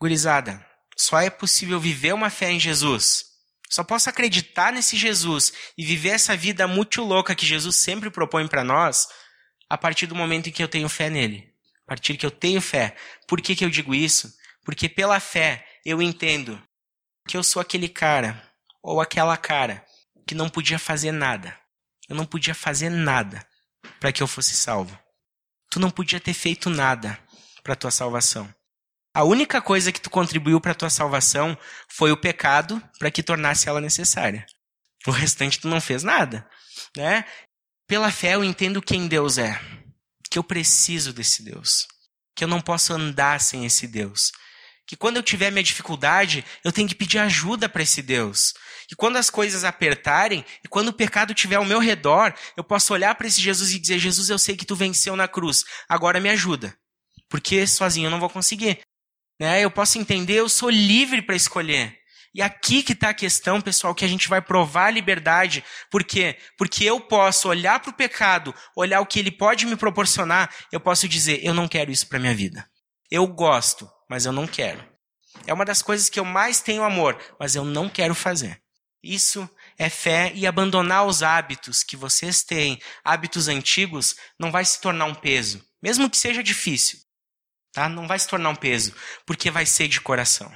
gurizada, 0.00 0.64
só 0.96 1.20
é 1.20 1.28
possível 1.28 1.78
viver 1.78 2.14
uma 2.14 2.30
fé 2.30 2.50
em 2.50 2.58
Jesus. 2.58 3.26
Só 3.68 3.84
posso 3.84 4.08
acreditar 4.08 4.72
nesse 4.72 4.96
Jesus 4.96 5.52
e 5.76 5.84
viver 5.84 6.10
essa 6.10 6.34
vida 6.34 6.66
muito 6.66 7.02
louca 7.02 7.34
que 7.34 7.44
Jesus 7.44 7.76
sempre 7.76 8.10
propõe 8.10 8.48
para 8.48 8.64
nós 8.64 9.06
a 9.68 9.76
partir 9.76 10.06
do 10.06 10.14
momento 10.14 10.48
em 10.48 10.52
que 10.52 10.62
eu 10.62 10.68
tenho 10.68 10.88
fé 10.88 11.10
nele. 11.10 11.52
A 11.84 11.88
partir 11.88 12.16
que 12.16 12.24
eu 12.24 12.30
tenho 12.30 12.62
fé. 12.62 12.96
Por 13.28 13.42
que, 13.42 13.54
que 13.54 13.66
eu 13.66 13.68
digo 13.68 13.94
isso? 13.94 14.32
Porque 14.64 14.88
pela 14.88 15.20
fé 15.20 15.66
eu 15.84 16.00
entendo 16.00 16.60
que 17.28 17.36
eu 17.36 17.42
sou 17.42 17.60
aquele 17.60 17.88
cara 17.88 18.42
ou 18.82 19.00
aquela 19.00 19.36
cara 19.36 19.84
que 20.26 20.34
não 20.34 20.48
podia 20.48 20.78
fazer 20.78 21.12
nada. 21.12 21.58
Eu 22.08 22.16
não 22.16 22.26
podia 22.26 22.54
fazer 22.54 22.90
nada 22.90 23.46
para 24.00 24.12
que 24.12 24.22
eu 24.22 24.26
fosse 24.26 24.54
salvo. 24.54 24.98
Tu 25.70 25.80
não 25.80 25.90
podia 25.90 26.20
ter 26.20 26.34
feito 26.34 26.70
nada 26.70 27.18
para 27.62 27.76
tua 27.76 27.90
salvação. 27.90 28.52
A 29.14 29.24
única 29.24 29.62
coisa 29.62 29.92
que 29.92 30.00
tu 30.00 30.10
contribuiu 30.10 30.60
para 30.60 30.74
tua 30.74 30.90
salvação 30.90 31.56
foi 31.88 32.10
o 32.10 32.16
pecado 32.16 32.82
para 32.98 33.10
que 33.10 33.22
tornasse 33.22 33.68
ela 33.68 33.80
necessária. 33.80 34.44
O 35.06 35.10
restante 35.10 35.60
tu 35.60 35.68
não 35.68 35.80
fez 35.80 36.02
nada, 36.02 36.48
né? 36.96 37.24
Pela 37.86 38.10
fé 38.10 38.34
eu 38.34 38.42
entendo 38.42 38.82
quem 38.82 39.06
Deus 39.06 39.38
é, 39.38 39.60
que 40.30 40.38
eu 40.38 40.42
preciso 40.42 41.12
desse 41.12 41.42
Deus, 41.42 41.86
que 42.34 42.42
eu 42.42 42.48
não 42.48 42.60
posso 42.60 42.92
andar 42.92 43.40
sem 43.40 43.64
esse 43.66 43.86
Deus, 43.86 44.32
que 44.86 44.96
quando 44.96 45.16
eu 45.16 45.22
tiver 45.22 45.50
minha 45.50 45.62
dificuldade, 45.62 46.44
eu 46.62 46.72
tenho 46.72 46.88
que 46.88 46.94
pedir 46.94 47.18
ajuda 47.18 47.68
para 47.68 47.82
esse 47.82 48.02
Deus. 48.02 48.52
Que 48.88 48.94
quando 48.94 49.16
as 49.16 49.30
coisas 49.30 49.64
apertarem 49.64 50.44
e 50.62 50.68
quando 50.68 50.88
o 50.88 50.92
pecado 50.92 51.32
estiver 51.32 51.56
ao 51.56 51.64
meu 51.64 51.78
redor, 51.78 52.34
eu 52.56 52.62
posso 52.62 52.92
olhar 52.92 53.14
para 53.14 53.26
esse 53.26 53.40
Jesus 53.40 53.72
e 53.72 53.78
dizer: 53.78 53.98
Jesus, 53.98 54.28
eu 54.28 54.38
sei 54.38 54.56
que 54.56 54.66
tu 54.66 54.76
venceu 54.76 55.16
na 55.16 55.26
cruz, 55.26 55.64
agora 55.88 56.20
me 56.20 56.28
ajuda. 56.28 56.76
Porque 57.28 57.66
sozinho 57.66 58.06
eu 58.06 58.10
não 58.10 58.20
vou 58.20 58.30
conseguir. 58.30 58.80
Né? 59.40 59.64
Eu 59.64 59.70
posso 59.70 59.98
entender, 59.98 60.34
eu 60.34 60.48
sou 60.48 60.70
livre 60.70 61.22
para 61.22 61.34
escolher. 61.34 61.98
E 62.34 62.42
aqui 62.42 62.82
que 62.82 62.92
está 62.92 63.10
a 63.10 63.14
questão, 63.14 63.60
pessoal, 63.60 63.94
que 63.94 64.04
a 64.04 64.08
gente 64.08 64.28
vai 64.28 64.42
provar 64.42 64.86
a 64.86 64.90
liberdade. 64.90 65.64
Por 65.88 66.02
quê? 66.02 66.36
Porque 66.58 66.84
eu 66.84 67.00
posso 67.00 67.48
olhar 67.48 67.78
para 67.78 67.90
o 67.90 67.96
pecado, 67.96 68.52
olhar 68.76 69.00
o 69.00 69.06
que 69.06 69.20
ele 69.20 69.30
pode 69.30 69.64
me 69.66 69.76
proporcionar, 69.76 70.52
eu 70.72 70.80
posso 70.80 71.08
dizer, 71.08 71.40
eu 71.44 71.54
não 71.54 71.68
quero 71.68 71.92
isso 71.92 72.08
para 72.08 72.18
minha 72.18 72.34
vida. 72.34 72.68
Eu 73.08 73.24
gosto, 73.28 73.88
mas 74.14 74.26
eu 74.26 74.30
não 74.30 74.46
quero. 74.46 74.80
É 75.44 75.52
uma 75.52 75.64
das 75.64 75.82
coisas 75.82 76.08
que 76.08 76.20
eu 76.20 76.24
mais 76.24 76.60
tenho 76.60 76.84
amor, 76.84 77.20
mas 77.36 77.56
eu 77.56 77.64
não 77.64 77.88
quero 77.88 78.14
fazer. 78.14 78.62
Isso 79.02 79.50
é 79.76 79.90
fé 79.90 80.30
e 80.36 80.46
abandonar 80.46 81.04
os 81.04 81.20
hábitos 81.20 81.82
que 81.82 81.96
vocês 81.96 82.44
têm, 82.44 82.80
hábitos 83.02 83.48
antigos, 83.48 84.14
não 84.38 84.52
vai 84.52 84.64
se 84.64 84.80
tornar 84.80 85.06
um 85.06 85.16
peso, 85.16 85.66
mesmo 85.82 86.08
que 86.08 86.16
seja 86.16 86.44
difícil. 86.44 87.00
Tá? 87.72 87.88
Não 87.88 88.06
vai 88.06 88.16
se 88.16 88.28
tornar 88.28 88.50
um 88.50 88.54
peso, 88.54 88.94
porque 89.26 89.50
vai 89.50 89.66
ser 89.66 89.88
de 89.88 90.00
coração. 90.00 90.48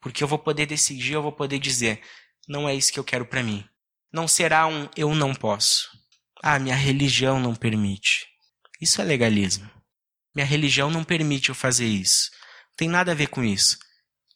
Porque 0.00 0.22
eu 0.22 0.28
vou 0.28 0.38
poder 0.38 0.66
decidir, 0.66 1.14
eu 1.14 1.22
vou 1.22 1.32
poder 1.32 1.58
dizer: 1.58 2.00
não 2.46 2.68
é 2.68 2.76
isso 2.76 2.92
que 2.92 3.00
eu 3.00 3.04
quero 3.04 3.26
para 3.26 3.42
mim. 3.42 3.68
Não 4.12 4.28
será 4.28 4.68
um 4.68 4.88
eu 4.96 5.12
não 5.16 5.34
posso. 5.34 5.90
Ah, 6.44 6.60
minha 6.60 6.76
religião 6.76 7.40
não 7.40 7.56
permite. 7.56 8.28
Isso 8.80 9.02
é 9.02 9.04
legalismo. 9.04 9.68
Minha 10.32 10.46
religião 10.46 10.92
não 10.92 11.02
permite 11.02 11.48
eu 11.48 11.56
fazer 11.56 11.86
isso. 11.86 12.30
Tem 12.76 12.88
nada 12.88 13.12
a 13.12 13.14
ver 13.14 13.28
com 13.28 13.44
isso. 13.44 13.78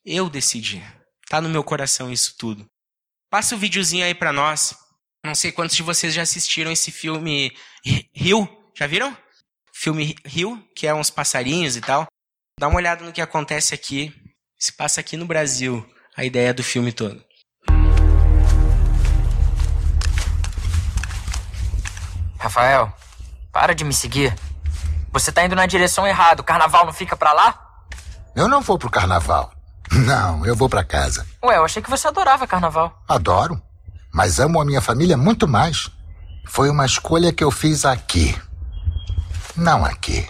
Eu 0.05 0.29
decidi. 0.29 0.85
Tá 1.29 1.41
no 1.41 1.49
meu 1.49 1.65
coração 1.65 2.13
isso 2.13 2.37
tudo. 2.39 2.67
Passa 3.31 3.55
o 3.55 3.59
um 3.59 3.61
videozinho 3.61 4.05
aí 4.05 4.15
para 4.15 4.33
nós. 4.33 4.75
Não 5.25 5.35
sei 5.35 5.51
quantos 5.51 5.75
de 5.75 5.83
vocês 5.83 6.13
já 6.13 6.23
assistiram 6.23 6.71
esse 6.71 6.93
filme 6.93 7.57
Rio. 8.13 8.49
Já 8.77 8.87
viram? 8.87 9.17
Filme 9.73 10.15
Rio, 10.25 10.63
que 10.77 10.87
é 10.87 10.95
uns 10.95 11.11
passarinhos 11.11 11.77
e 11.77 11.81
tal. 11.81 12.07
Dá 12.59 12.69
uma 12.69 12.77
olhada 12.77 13.05
no 13.05 13.13
que 13.13 13.21
acontece 13.21 13.75
aqui. 13.75 14.15
Se 14.59 14.73
passa 14.73 15.01
aqui 15.01 15.17
no 15.17 15.27
Brasil 15.27 15.85
a 16.17 16.25
ideia 16.25 16.53
do 16.55 16.63
filme 16.63 16.93
todo. 16.93 17.25
Rafael, 22.39 22.95
para 23.51 23.75
de 23.75 23.85
me 23.85 23.95
seguir. 23.95 24.37
Você 25.11 25.33
tá 25.33 25.45
indo 25.45 25.57
na 25.57 25.65
direção 25.65 26.07
errada. 26.07 26.43
O 26.43 26.45
carnaval 26.45 26.85
não 26.85 26.93
fica 26.93 27.17
pra 27.17 27.33
lá? 27.33 27.64
Eu 28.35 28.49
não 28.49 28.61
vou 28.61 28.79
pro 28.79 28.91
carnaval. 28.91 29.53
Não, 29.93 30.45
eu 30.47 30.57
vou 30.57 30.69
para 30.69 30.83
casa. 30.83 31.27
Ué, 31.45 31.57
eu 31.57 31.65
achei 31.65 31.83
que 31.83 31.91
você 31.91 32.09
adorava 32.09 32.47
carnaval. 32.47 33.03
Adoro, 33.07 33.61
mas 34.13 34.41
amo 34.41 34.61
a 34.61 34.65
minha 34.65 34.81
família 34.81 35.17
muito 35.17 35.47
mais. 35.47 35.91
Foi 36.47 36.71
uma 36.71 36.87
escolha 36.87 37.33
que 37.33 37.45
eu 37.45 37.51
fiz 37.51 37.85
aqui. 37.85 38.35
Não 39.55 39.85
aqui 39.85 40.27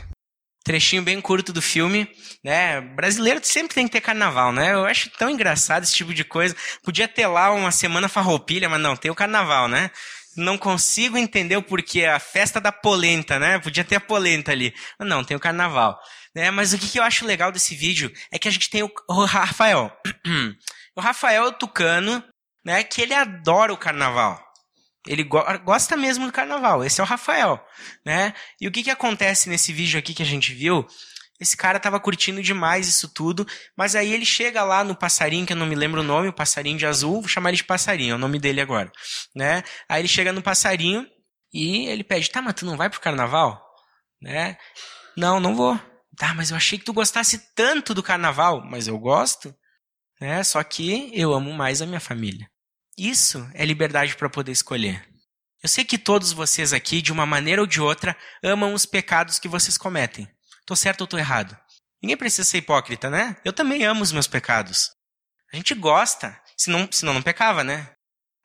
trechinho 0.64 1.02
bem 1.02 1.20
curto 1.20 1.52
do 1.52 1.60
filme, 1.60 2.08
né? 2.42 2.80
Brasileiro 2.80 3.38
sempre 3.42 3.74
tem 3.74 3.86
que 3.86 3.92
ter 3.92 4.00
carnaval, 4.00 4.50
né? 4.50 4.72
Eu 4.72 4.86
acho 4.86 5.10
tão 5.10 5.28
engraçado 5.28 5.84
esse 5.84 5.94
tipo 5.94 6.14
de 6.14 6.24
coisa. 6.24 6.56
Podia 6.82 7.06
ter 7.06 7.26
lá 7.26 7.52
uma 7.52 7.70
semana 7.70 8.08
farroupilha, 8.08 8.68
mas 8.68 8.80
não, 8.80 8.96
tem 8.96 9.10
o 9.10 9.14
carnaval, 9.14 9.68
né? 9.68 9.90
Não 10.36 10.56
consigo 10.56 11.18
entender 11.18 11.56
o 11.56 11.62
porquê. 11.62 12.06
A 12.06 12.18
festa 12.18 12.60
da 12.60 12.72
polenta, 12.72 13.38
né? 13.38 13.58
Podia 13.58 13.84
ter 13.84 13.96
a 13.96 14.00
polenta 14.00 14.50
ali. 14.50 14.74
Mas 14.98 15.06
não, 15.06 15.22
tem 15.22 15.36
o 15.36 15.40
carnaval. 15.40 16.00
Né? 16.34 16.50
Mas 16.50 16.72
o 16.72 16.78
que, 16.78 16.88
que 16.88 16.98
eu 16.98 17.02
acho 17.02 17.24
legal 17.24 17.52
desse 17.52 17.74
vídeo 17.74 18.12
é 18.32 18.38
que 18.38 18.48
a 18.48 18.50
gente 18.50 18.68
tem 18.68 18.82
o, 18.82 19.24
Rafael. 19.24 19.92
o 20.96 21.00
Rafael 21.00 21.44
o 21.48 21.52
Tucano, 21.52 22.24
né? 22.64 22.82
Que 22.82 23.02
ele 23.02 23.14
adora 23.14 23.72
o 23.72 23.78
carnaval. 23.78 24.42
Ele 25.06 25.22
go 25.22 25.42
gosta 25.64 25.96
mesmo 25.96 26.26
do 26.26 26.32
carnaval. 26.32 26.82
Esse 26.82 27.00
é 27.00 27.04
o 27.04 27.06
Rafael, 27.06 27.62
né? 28.04 28.34
E 28.60 28.66
o 28.66 28.72
que 28.72 28.82
que 28.82 28.90
acontece 28.90 29.48
nesse 29.48 29.72
vídeo 29.72 29.98
aqui 29.98 30.14
que 30.14 30.22
a 30.22 30.26
gente 30.26 30.52
viu? 30.54 30.86
Esse 31.38 31.56
cara 31.56 31.80
tava 31.80 32.00
curtindo 32.00 32.40
demais 32.42 32.88
isso 32.88 33.12
tudo, 33.12 33.46
mas 33.76 33.94
aí 33.96 34.14
ele 34.14 34.24
chega 34.24 34.62
lá 34.62 34.84
no 34.84 34.94
passarinho, 34.94 35.44
que 35.44 35.52
eu 35.52 35.56
não 35.56 35.66
me 35.66 35.74
lembro 35.74 36.00
o 36.00 36.04
nome, 36.04 36.28
o 36.28 36.32
passarinho 36.32 36.78
de 36.78 36.86
azul, 36.86 37.20
vou 37.20 37.28
chamar 37.28 37.50
ele 37.50 37.56
de 37.56 37.64
passarinho, 37.64 38.12
é 38.12 38.14
o 38.14 38.18
nome 38.18 38.38
dele 38.38 38.60
agora, 38.60 38.90
né? 39.34 39.62
Aí 39.88 40.00
ele 40.00 40.08
chega 40.08 40.32
no 40.32 40.40
passarinho 40.40 41.06
e 41.52 41.86
ele 41.88 42.04
pede: 42.04 42.30
"Tá, 42.30 42.40
mas 42.40 42.54
tu 42.54 42.64
não 42.64 42.76
vai 42.76 42.88
pro 42.88 43.00
carnaval?" 43.00 43.60
Né? 44.22 44.56
"Não, 45.16 45.38
não 45.38 45.54
vou." 45.54 45.78
"Tá, 46.16 46.34
mas 46.34 46.50
eu 46.50 46.56
achei 46.56 46.78
que 46.78 46.84
tu 46.84 46.92
gostasse 46.92 47.38
tanto 47.54 47.94
do 47.94 48.02
carnaval." 48.02 48.62
"Mas 48.64 48.86
eu 48.86 48.98
gosto." 48.98 49.54
Né? 50.20 50.42
Só 50.44 50.62
que 50.62 51.10
eu 51.12 51.32
amo 51.32 51.52
mais 51.52 51.82
a 51.82 51.86
minha 51.86 52.00
família. 52.00 52.48
Isso 52.96 53.48
é 53.54 53.64
liberdade 53.64 54.16
para 54.16 54.30
poder 54.30 54.52
escolher. 54.52 55.06
Eu 55.62 55.68
sei 55.68 55.84
que 55.84 55.98
todos 55.98 56.30
vocês 56.32 56.72
aqui, 56.72 57.00
de 57.00 57.10
uma 57.10 57.24
maneira 57.26 57.60
ou 57.60 57.66
de 57.66 57.80
outra, 57.80 58.16
amam 58.42 58.74
os 58.74 58.86
pecados 58.86 59.38
que 59.38 59.48
vocês 59.48 59.78
cometem. 59.78 60.28
Tô 60.66 60.76
certo 60.76 61.00
ou 61.00 61.06
tô 61.06 61.18
errado? 61.18 61.56
Ninguém 62.02 62.16
precisa 62.16 62.44
ser 62.44 62.58
hipócrita, 62.58 63.08
né? 63.08 63.36
Eu 63.44 63.52
também 63.52 63.82
amo 63.84 64.02
os 64.02 64.12
meus 64.12 64.26
pecados. 64.26 64.90
A 65.52 65.56
gente 65.56 65.74
gosta, 65.74 66.38
senão, 66.56 66.86
senão 66.92 67.14
não 67.14 67.22
pecava, 67.22 67.64
né? 67.64 67.90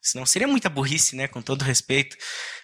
Senão 0.02 0.26
seria 0.26 0.48
muita 0.48 0.70
burrice, 0.70 1.16
né? 1.16 1.28
Com 1.28 1.42
todo 1.42 1.64
respeito. 1.64 2.16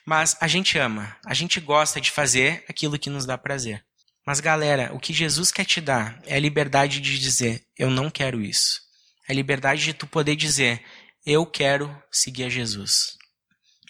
Mas 0.05 0.37
a 0.39 0.47
gente 0.47 0.77
ama, 0.77 1.17
a 1.25 1.33
gente 1.33 1.59
gosta 1.59 1.99
de 1.99 2.09
fazer 2.09 2.63
aquilo 2.69 2.97
que 2.97 3.09
nos 3.09 3.25
dá 3.25 3.37
prazer. 3.37 3.83
Mas 4.25 4.39
galera, 4.39 4.91
o 4.93 4.99
que 4.99 5.13
Jesus 5.13 5.51
quer 5.51 5.65
te 5.65 5.79
dar 5.79 6.19
é 6.25 6.35
a 6.35 6.39
liberdade 6.39 6.99
de 6.99 7.19
dizer: 7.19 7.63
eu 7.77 7.89
não 7.89 8.09
quero 8.09 8.41
isso. 8.41 8.81
É 9.27 9.31
a 9.31 9.35
liberdade 9.35 9.83
de 9.83 9.93
tu 9.93 10.07
poder 10.07 10.35
dizer: 10.35 10.83
eu 11.25 11.45
quero 11.45 11.95
seguir 12.11 12.45
a 12.45 12.49
Jesus. 12.49 13.17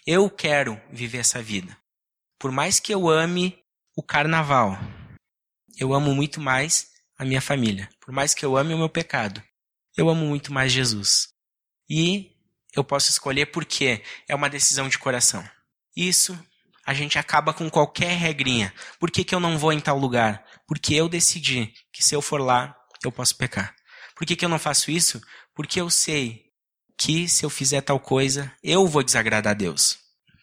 Eu 0.06 0.30
quero 0.30 0.80
viver 0.92 1.18
essa 1.18 1.42
vida. 1.42 1.76
Por 2.38 2.52
mais 2.52 2.78
que 2.78 2.92
eu 2.92 3.08
ame 3.08 3.58
o 3.96 4.02
carnaval, 4.02 4.78
eu 5.78 5.92
amo 5.94 6.14
muito 6.14 6.40
mais 6.40 6.90
a 7.18 7.24
minha 7.24 7.40
família. 7.40 7.88
Por 8.00 8.12
mais 8.12 8.34
que 8.34 8.44
eu 8.44 8.56
ame 8.56 8.74
o 8.74 8.78
meu 8.78 8.88
pecado, 8.88 9.42
eu 9.96 10.08
amo 10.08 10.26
muito 10.26 10.52
mais 10.52 10.70
Jesus. 10.70 11.28
E 11.88 12.36
eu 12.74 12.84
posso 12.84 13.10
escolher 13.10 13.46
porque 13.46 14.02
é 14.28 14.34
uma 14.34 14.50
decisão 14.50 14.88
de 14.88 14.98
coração. 14.98 15.48
Isso 15.96 16.38
a 16.86 16.94
gente 16.94 17.18
acaba 17.18 17.52
com 17.52 17.68
qualquer 17.68 18.16
regrinha. 18.16 18.72
Por 19.00 19.10
que, 19.10 19.24
que 19.24 19.34
eu 19.34 19.40
não 19.40 19.58
vou 19.58 19.72
em 19.72 19.80
tal 19.80 19.98
lugar? 19.98 20.44
Porque 20.68 20.94
eu 20.94 21.08
decidi 21.08 21.74
que 21.92 22.04
se 22.04 22.14
eu 22.14 22.22
for 22.22 22.40
lá, 22.40 22.76
eu 23.04 23.10
posso 23.10 23.36
pecar. 23.36 23.74
Por 24.14 24.24
que, 24.24 24.36
que 24.36 24.44
eu 24.44 24.48
não 24.48 24.58
faço 24.58 24.90
isso? 24.90 25.20
Porque 25.52 25.80
eu 25.80 25.90
sei 25.90 26.44
que 26.96 27.28
se 27.28 27.44
eu 27.44 27.50
fizer 27.50 27.80
tal 27.80 27.98
coisa, 27.98 28.52
eu 28.62 28.86
vou 28.86 29.02
desagradar 29.02 29.50
a 29.50 29.54
Deus. 29.54 29.98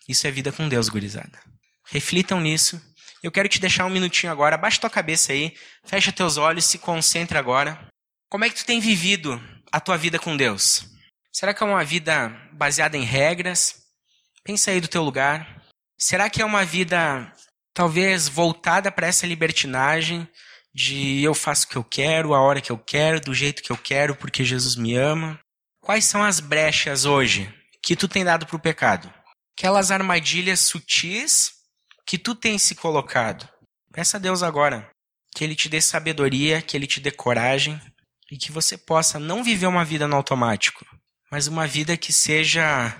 Isso 0.08 0.28
é 0.28 0.32
vida 0.32 0.52
com 0.52 0.68
Deus, 0.68 0.90
gurizada. 0.90 1.40
Reflitam 1.86 2.42
nisso. 2.42 2.82
Eu 3.24 3.32
quero 3.32 3.48
te 3.48 3.60
deixar 3.60 3.86
um 3.86 3.90
minutinho 3.90 4.32
agora, 4.32 4.56
abaixa 4.56 4.82
tua 4.82 4.90
cabeça 4.90 5.32
aí, 5.32 5.56
fecha 5.86 6.12
teus 6.12 6.36
olhos, 6.36 6.66
se 6.66 6.78
concentre 6.78 7.38
agora. 7.38 7.88
Como 8.30 8.44
é 8.44 8.50
que 8.50 8.56
tu 8.56 8.66
tem 8.66 8.82
vivido 8.82 9.42
a 9.72 9.80
tua 9.80 9.98
vida 9.98 10.20
com 10.20 10.36
Deus? 10.36 10.86
Será 11.32 11.54
que 11.54 11.64
é 11.64 11.66
uma 11.66 11.86
vida 11.86 12.30
baseada 12.52 12.98
em 12.98 13.04
regras? 13.04 13.76
Pensa 14.44 14.72
aí 14.72 14.82
do 14.82 14.90
teu 14.90 15.02
lugar. 15.02 15.63
Será 16.06 16.30
que 16.30 16.42
é 16.42 16.46
uma 16.46 16.66
vida 16.66 17.32
talvez 17.74 18.28
voltada 18.28 18.92
para 18.92 19.08
essa 19.08 19.26
libertinagem 19.26 20.28
de 20.76 21.24
eu 21.24 21.34
faço 21.34 21.66
o 21.66 21.70
que 21.70 21.78
eu 21.78 21.84
quero, 21.86 22.34
a 22.34 22.42
hora 22.42 22.60
que 22.60 22.74
eu 22.74 22.78
quero, 22.78 23.22
do 23.22 23.34
jeito 23.34 23.64
que 23.64 23.72
eu 23.72 23.78
quero, 23.78 24.14
porque 24.14 24.44
Jesus 24.44 24.76
me 24.76 24.98
ama? 24.98 25.40
Quais 25.80 26.04
são 26.04 26.22
as 26.22 26.42
brechas 26.42 27.06
hoje 27.06 27.50
que 27.82 27.96
tu 27.96 28.10
tem 28.10 28.26
dado 28.26 28.46
para 28.46 28.58
o 28.58 28.60
pecado? 28.60 29.10
Aquelas 29.58 29.92
armadilhas 29.92 30.60
sutis 30.60 31.54
que 32.06 32.18
tu 32.18 32.36
tem 32.36 32.58
se 32.58 32.76
colocado. 32.76 33.48
Peça 33.94 34.18
a 34.18 34.20
Deus 34.20 34.44
agora 34.44 34.92
que 35.34 35.42
Ele 35.42 35.56
te 35.56 35.70
dê 35.70 35.80
sabedoria, 35.80 36.62
que 36.62 36.76
Ele 36.76 36.86
te 36.86 37.00
dê 37.00 37.12
coragem 37.12 37.82
e 38.30 38.38
que 38.38 38.52
você 38.52 38.78
possa 38.78 39.20
não 39.20 39.42
viver 39.42 39.68
uma 39.68 39.86
vida 39.86 40.06
no 40.06 40.18
automático, 40.18 40.86
mas 41.32 41.48
uma 41.48 41.66
vida 41.66 41.96
que 41.96 42.12
seja 42.12 42.94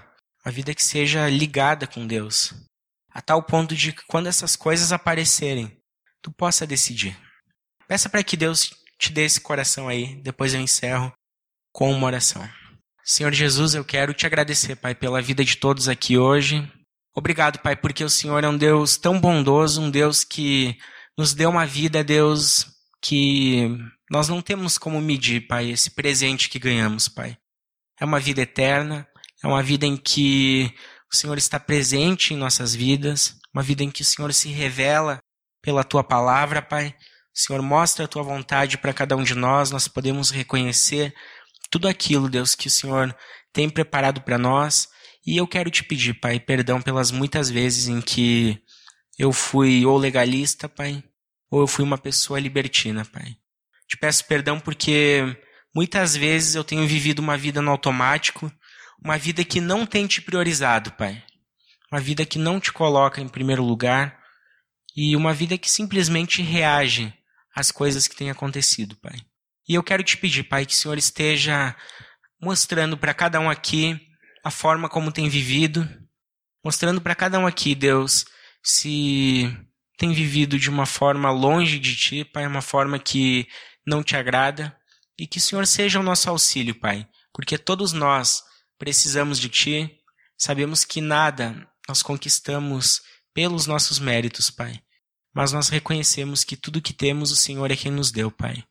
uma 0.46 0.54
vida 0.54 0.74
que 0.74 0.84
seja 0.84 1.30
ligada 1.30 1.86
com 1.86 2.08
Deus, 2.08 2.54
a 3.14 3.22
tal 3.22 3.44
ponto 3.44 3.76
de 3.76 3.94
que 3.94 4.02
quando 4.08 4.28
essas 4.28 4.56
coisas 4.56 4.92
aparecerem, 4.92 5.78
tu 6.22 6.32
possa 6.32 6.66
decidir. 6.66 7.18
Peça 7.88 8.10
para 8.10 8.24
que 8.24 8.36
Deus 8.36 8.72
te 8.98 9.12
dê 9.12 9.26
esse 9.26 9.40
coração 9.40 9.88
aí. 9.88 10.22
Depois 10.24 10.54
eu 10.54 10.62
encerro 10.62 11.14
com 11.72 11.92
uma 11.92 12.08
oração. 12.08 12.48
Senhor 13.04 13.34
Jesus, 13.34 13.76
eu 13.76 13.84
quero 13.84 14.14
te 14.14 14.26
agradecer, 14.26 14.78
Pai, 14.78 14.96
pela 14.96 15.22
vida 15.22 15.44
de 15.44 15.58
todos 15.58 15.90
aqui 15.90 16.18
hoje. 16.18 16.68
Obrigado, 17.14 17.60
Pai, 17.60 17.76
porque 17.76 18.04
o 18.04 18.10
Senhor 18.10 18.44
é 18.44 18.48
um 18.48 18.58
Deus 18.58 18.98
tão 18.98 19.20
bondoso, 19.20 19.82
um 19.82 19.92
Deus 19.92 20.24
que 20.24 20.78
nos 21.18 21.34
deu 21.34 21.50
uma 21.50 21.66
vida, 21.66 22.04
Deus, 22.04 22.66
que 23.02 23.78
nós 24.10 24.30
não 24.30 24.42
temos 24.42 24.78
como 24.78 25.02
medir, 25.02 25.48
Pai, 25.48 25.70
esse 25.70 25.92
presente 25.92 26.50
que 26.50 26.58
ganhamos, 26.58 27.08
Pai. 27.08 27.38
É 28.00 28.06
uma 28.06 28.20
vida 28.20 28.42
eterna, 28.42 29.08
é 29.44 29.48
uma 29.48 29.62
vida 29.62 29.86
em 29.86 29.98
que 29.98 30.74
o 31.14 31.16
Senhor 31.16 31.38
está 31.38 31.60
presente 31.60 32.34
em 32.34 32.38
nossas 32.38 32.74
vidas, 32.74 33.38
uma 33.54 33.62
vida 33.62 33.84
em 33.84 33.92
que 33.92 34.02
o 34.02 34.06
Senhor 34.06 34.34
se 34.34 34.50
revela 34.50 35.20
pela 35.62 35.84
tua 35.84 36.04
palavra, 36.04 36.60
Pai. 36.60 36.96
O 37.36 37.40
Senhor 37.40 37.62
mostra 37.62 38.06
a 38.06 38.08
tua 38.08 38.24
vontade 38.24 38.80
para 38.80 38.94
cada 38.94 39.16
um 39.16 39.24
de 39.24 39.36
nós, 39.36 39.70
nós 39.70 39.88
podemos 39.88 40.32
reconhecer 40.32 41.14
tudo 41.70 41.88
aquilo, 41.88 42.30
Deus, 42.30 42.56
que 42.56 42.68
o 42.68 42.72
Senhor 42.72 43.16
tem 43.52 43.70
preparado 43.70 44.22
para 44.22 44.40
nós. 44.40 44.90
E 45.26 45.38
eu 45.38 45.48
quero 45.48 45.70
te 45.70 45.84
pedir, 45.84 46.16
Pai, 46.16 46.40
perdão 46.40 46.82
pelas 46.82 47.12
muitas 47.12 47.48
vezes 47.48 47.88
em 47.88 48.02
que 48.02 48.60
eu 49.18 49.32
fui 49.32 49.86
ou 49.86 49.98
legalista, 49.98 50.68
Pai, 50.68 51.04
ou 51.50 51.62
eu 51.62 51.68
fui 51.68 51.86
uma 51.86 51.98
pessoa 51.98 52.40
libertina, 52.40 53.06
Pai. 53.06 53.36
Te 53.88 53.98
peço 53.98 54.26
perdão 54.26 54.60
porque 54.60 55.24
muitas 55.76 56.16
vezes 56.16 56.56
eu 56.56 56.64
tenho 56.64 56.88
vivido 56.88 57.20
uma 57.20 57.38
vida 57.38 57.62
no 57.62 57.70
automático, 57.70 58.52
uma 59.04 59.18
vida 59.18 59.44
que 59.44 59.60
não 59.60 59.86
tem 59.86 60.08
te 60.08 60.22
priorizado, 60.22 60.92
Pai. 60.94 61.22
Uma 61.92 62.00
vida 62.00 62.26
que 62.26 62.40
não 62.40 62.60
te 62.60 62.72
coloca 62.72 63.20
em 63.22 63.28
primeiro 63.28 63.64
lugar 63.64 64.18
e 64.96 65.16
uma 65.16 65.34
vida 65.34 65.58
que 65.58 65.70
simplesmente 65.70 66.42
reage 66.42 67.14
às 67.56 67.72
coisas 67.72 68.08
que 68.08 68.16
têm 68.16 68.30
acontecido, 68.30 68.96
Pai. 68.96 69.20
E 69.68 69.76
eu 69.76 69.84
quero 69.84 70.04
te 70.04 70.18
pedir, 70.18 70.44
Pai, 70.44 70.66
que 70.66 70.74
o 70.74 70.76
Senhor 70.76 70.98
esteja 70.98 71.76
mostrando 72.42 72.98
para 72.98 73.14
cada 73.14 73.40
um 73.40 73.50
aqui 73.50 74.00
a 74.44 74.50
forma 74.50 74.90
como 74.90 75.12
tem 75.12 75.30
vivido, 75.30 75.88
mostrando 76.64 77.02
para 77.02 77.16
cada 77.16 77.40
um 77.40 77.46
aqui, 77.46 77.76
Deus, 77.76 78.26
se 78.62 79.56
tem 79.98 80.14
vivido 80.14 80.58
de 80.58 80.70
uma 80.70 80.86
forma 80.86 81.30
longe 81.32 81.78
de 81.80 81.96
ti, 81.96 82.26
Pai, 82.26 82.48
uma 82.48 82.62
forma 82.62 82.98
que 83.00 83.48
não 83.86 84.02
te 84.04 84.16
agrada, 84.16 84.76
e 85.18 85.28
que 85.28 85.38
o 85.38 85.42
Senhor 85.42 85.68
seja 85.68 86.00
o 86.00 86.04
nosso 86.04 86.30
auxílio, 86.30 86.76
Pai, 86.76 87.08
porque 87.34 87.58
todos 87.58 87.94
nós 87.94 88.44
precisamos 88.84 89.40
de 89.40 89.48
ti, 89.48 89.98
sabemos 90.38 90.84
que 90.84 91.00
nada 91.00 91.66
nós 91.88 92.04
conquistamos 92.04 93.02
pelos 93.34 93.66
nossos 93.66 93.98
méritos, 93.98 94.52
Pai, 94.52 94.78
mas 95.34 95.54
nós 95.54 95.70
reconhecemos 95.70 96.44
que 96.44 96.58
tudo 96.58 96.82
que 96.82 96.92
temos 96.92 97.32
o 97.32 97.36
Senhor 97.38 97.72
é 97.72 97.78
quem 97.78 97.90
nos 97.90 98.12
deu, 98.12 98.30
Pai. 98.30 98.62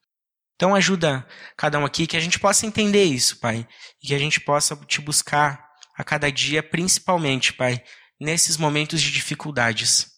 Então 0.55 0.75
ajuda 0.75 1.27
cada 1.57 1.79
um 1.79 1.87
aqui 1.87 2.07
que 2.07 2.15
a 2.19 2.21
gente 2.21 2.39
possa 2.39 2.67
entender 2.67 3.05
isso, 3.05 3.39
Pai, 3.39 3.67
e 4.03 4.09
que 4.09 4.15
a 4.15 4.19
gente 4.19 4.39
possa 4.39 4.77
te 4.85 5.01
buscar 5.01 5.67
a 5.97 6.05
cada 6.05 6.31
dia, 6.31 6.63
principalmente, 6.63 7.55
Pai, 7.55 7.83
nesses 8.21 8.59
momentos 8.59 9.01
de 9.01 9.11
dificuldades. 9.11 10.09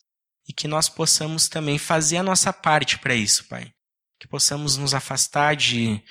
E 0.48 0.52
que 0.52 0.66
nós 0.66 0.88
possamos 0.88 1.48
também 1.48 1.78
fazer 1.78 2.16
a 2.16 2.22
nossa 2.24 2.52
parte 2.52 2.98
para 2.98 3.14
isso, 3.14 3.46
Pai. 3.46 3.70
Que 4.18 4.26
possamos 4.26 4.76
nos 4.76 4.92
afastar 4.92 5.54
de, 5.54 6.02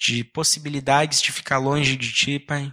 de 0.00 0.22
possibilidades 0.22 1.20
de 1.20 1.32
ficar 1.32 1.58
longe 1.58 1.96
de 1.96 2.12
Ti, 2.12 2.38
Pai. 2.38 2.72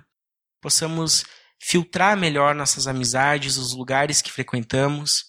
Possamos 0.61 1.23
filtrar 1.61 2.17
melhor 2.17 2.55
nossas 2.55 2.87
amizades, 2.87 3.57
os 3.57 3.73
lugares 3.73 4.21
que 4.21 4.31
frequentamos 4.31 5.25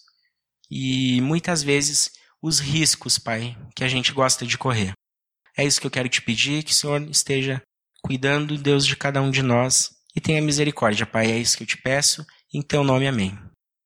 e 0.69 1.19
muitas 1.21 1.61
vezes 1.61 2.11
os 2.41 2.59
riscos, 2.59 3.19
Pai, 3.19 3.57
que 3.75 3.83
a 3.83 3.87
gente 3.87 4.13
gosta 4.13 4.45
de 4.45 4.57
correr. 4.57 4.93
É 5.57 5.65
isso 5.65 5.81
que 5.81 5.87
eu 5.87 5.91
quero 5.91 6.09
te 6.09 6.21
pedir, 6.21 6.63
que 6.63 6.71
o 6.71 6.75
Senhor 6.75 7.01
esteja 7.09 7.61
cuidando, 8.01 8.57
Deus, 8.57 8.85
de 8.85 8.95
cada 8.95 9.21
um 9.21 9.29
de 9.29 9.43
nós 9.43 9.89
e 10.15 10.21
tenha 10.21 10.41
misericórdia, 10.41 11.05
Pai. 11.05 11.31
É 11.31 11.37
isso 11.37 11.57
que 11.57 11.63
eu 11.63 11.67
te 11.67 11.77
peço. 11.77 12.25
Em 12.53 12.61
teu 12.61 12.83
nome, 12.83 13.07
amém. 13.07 13.37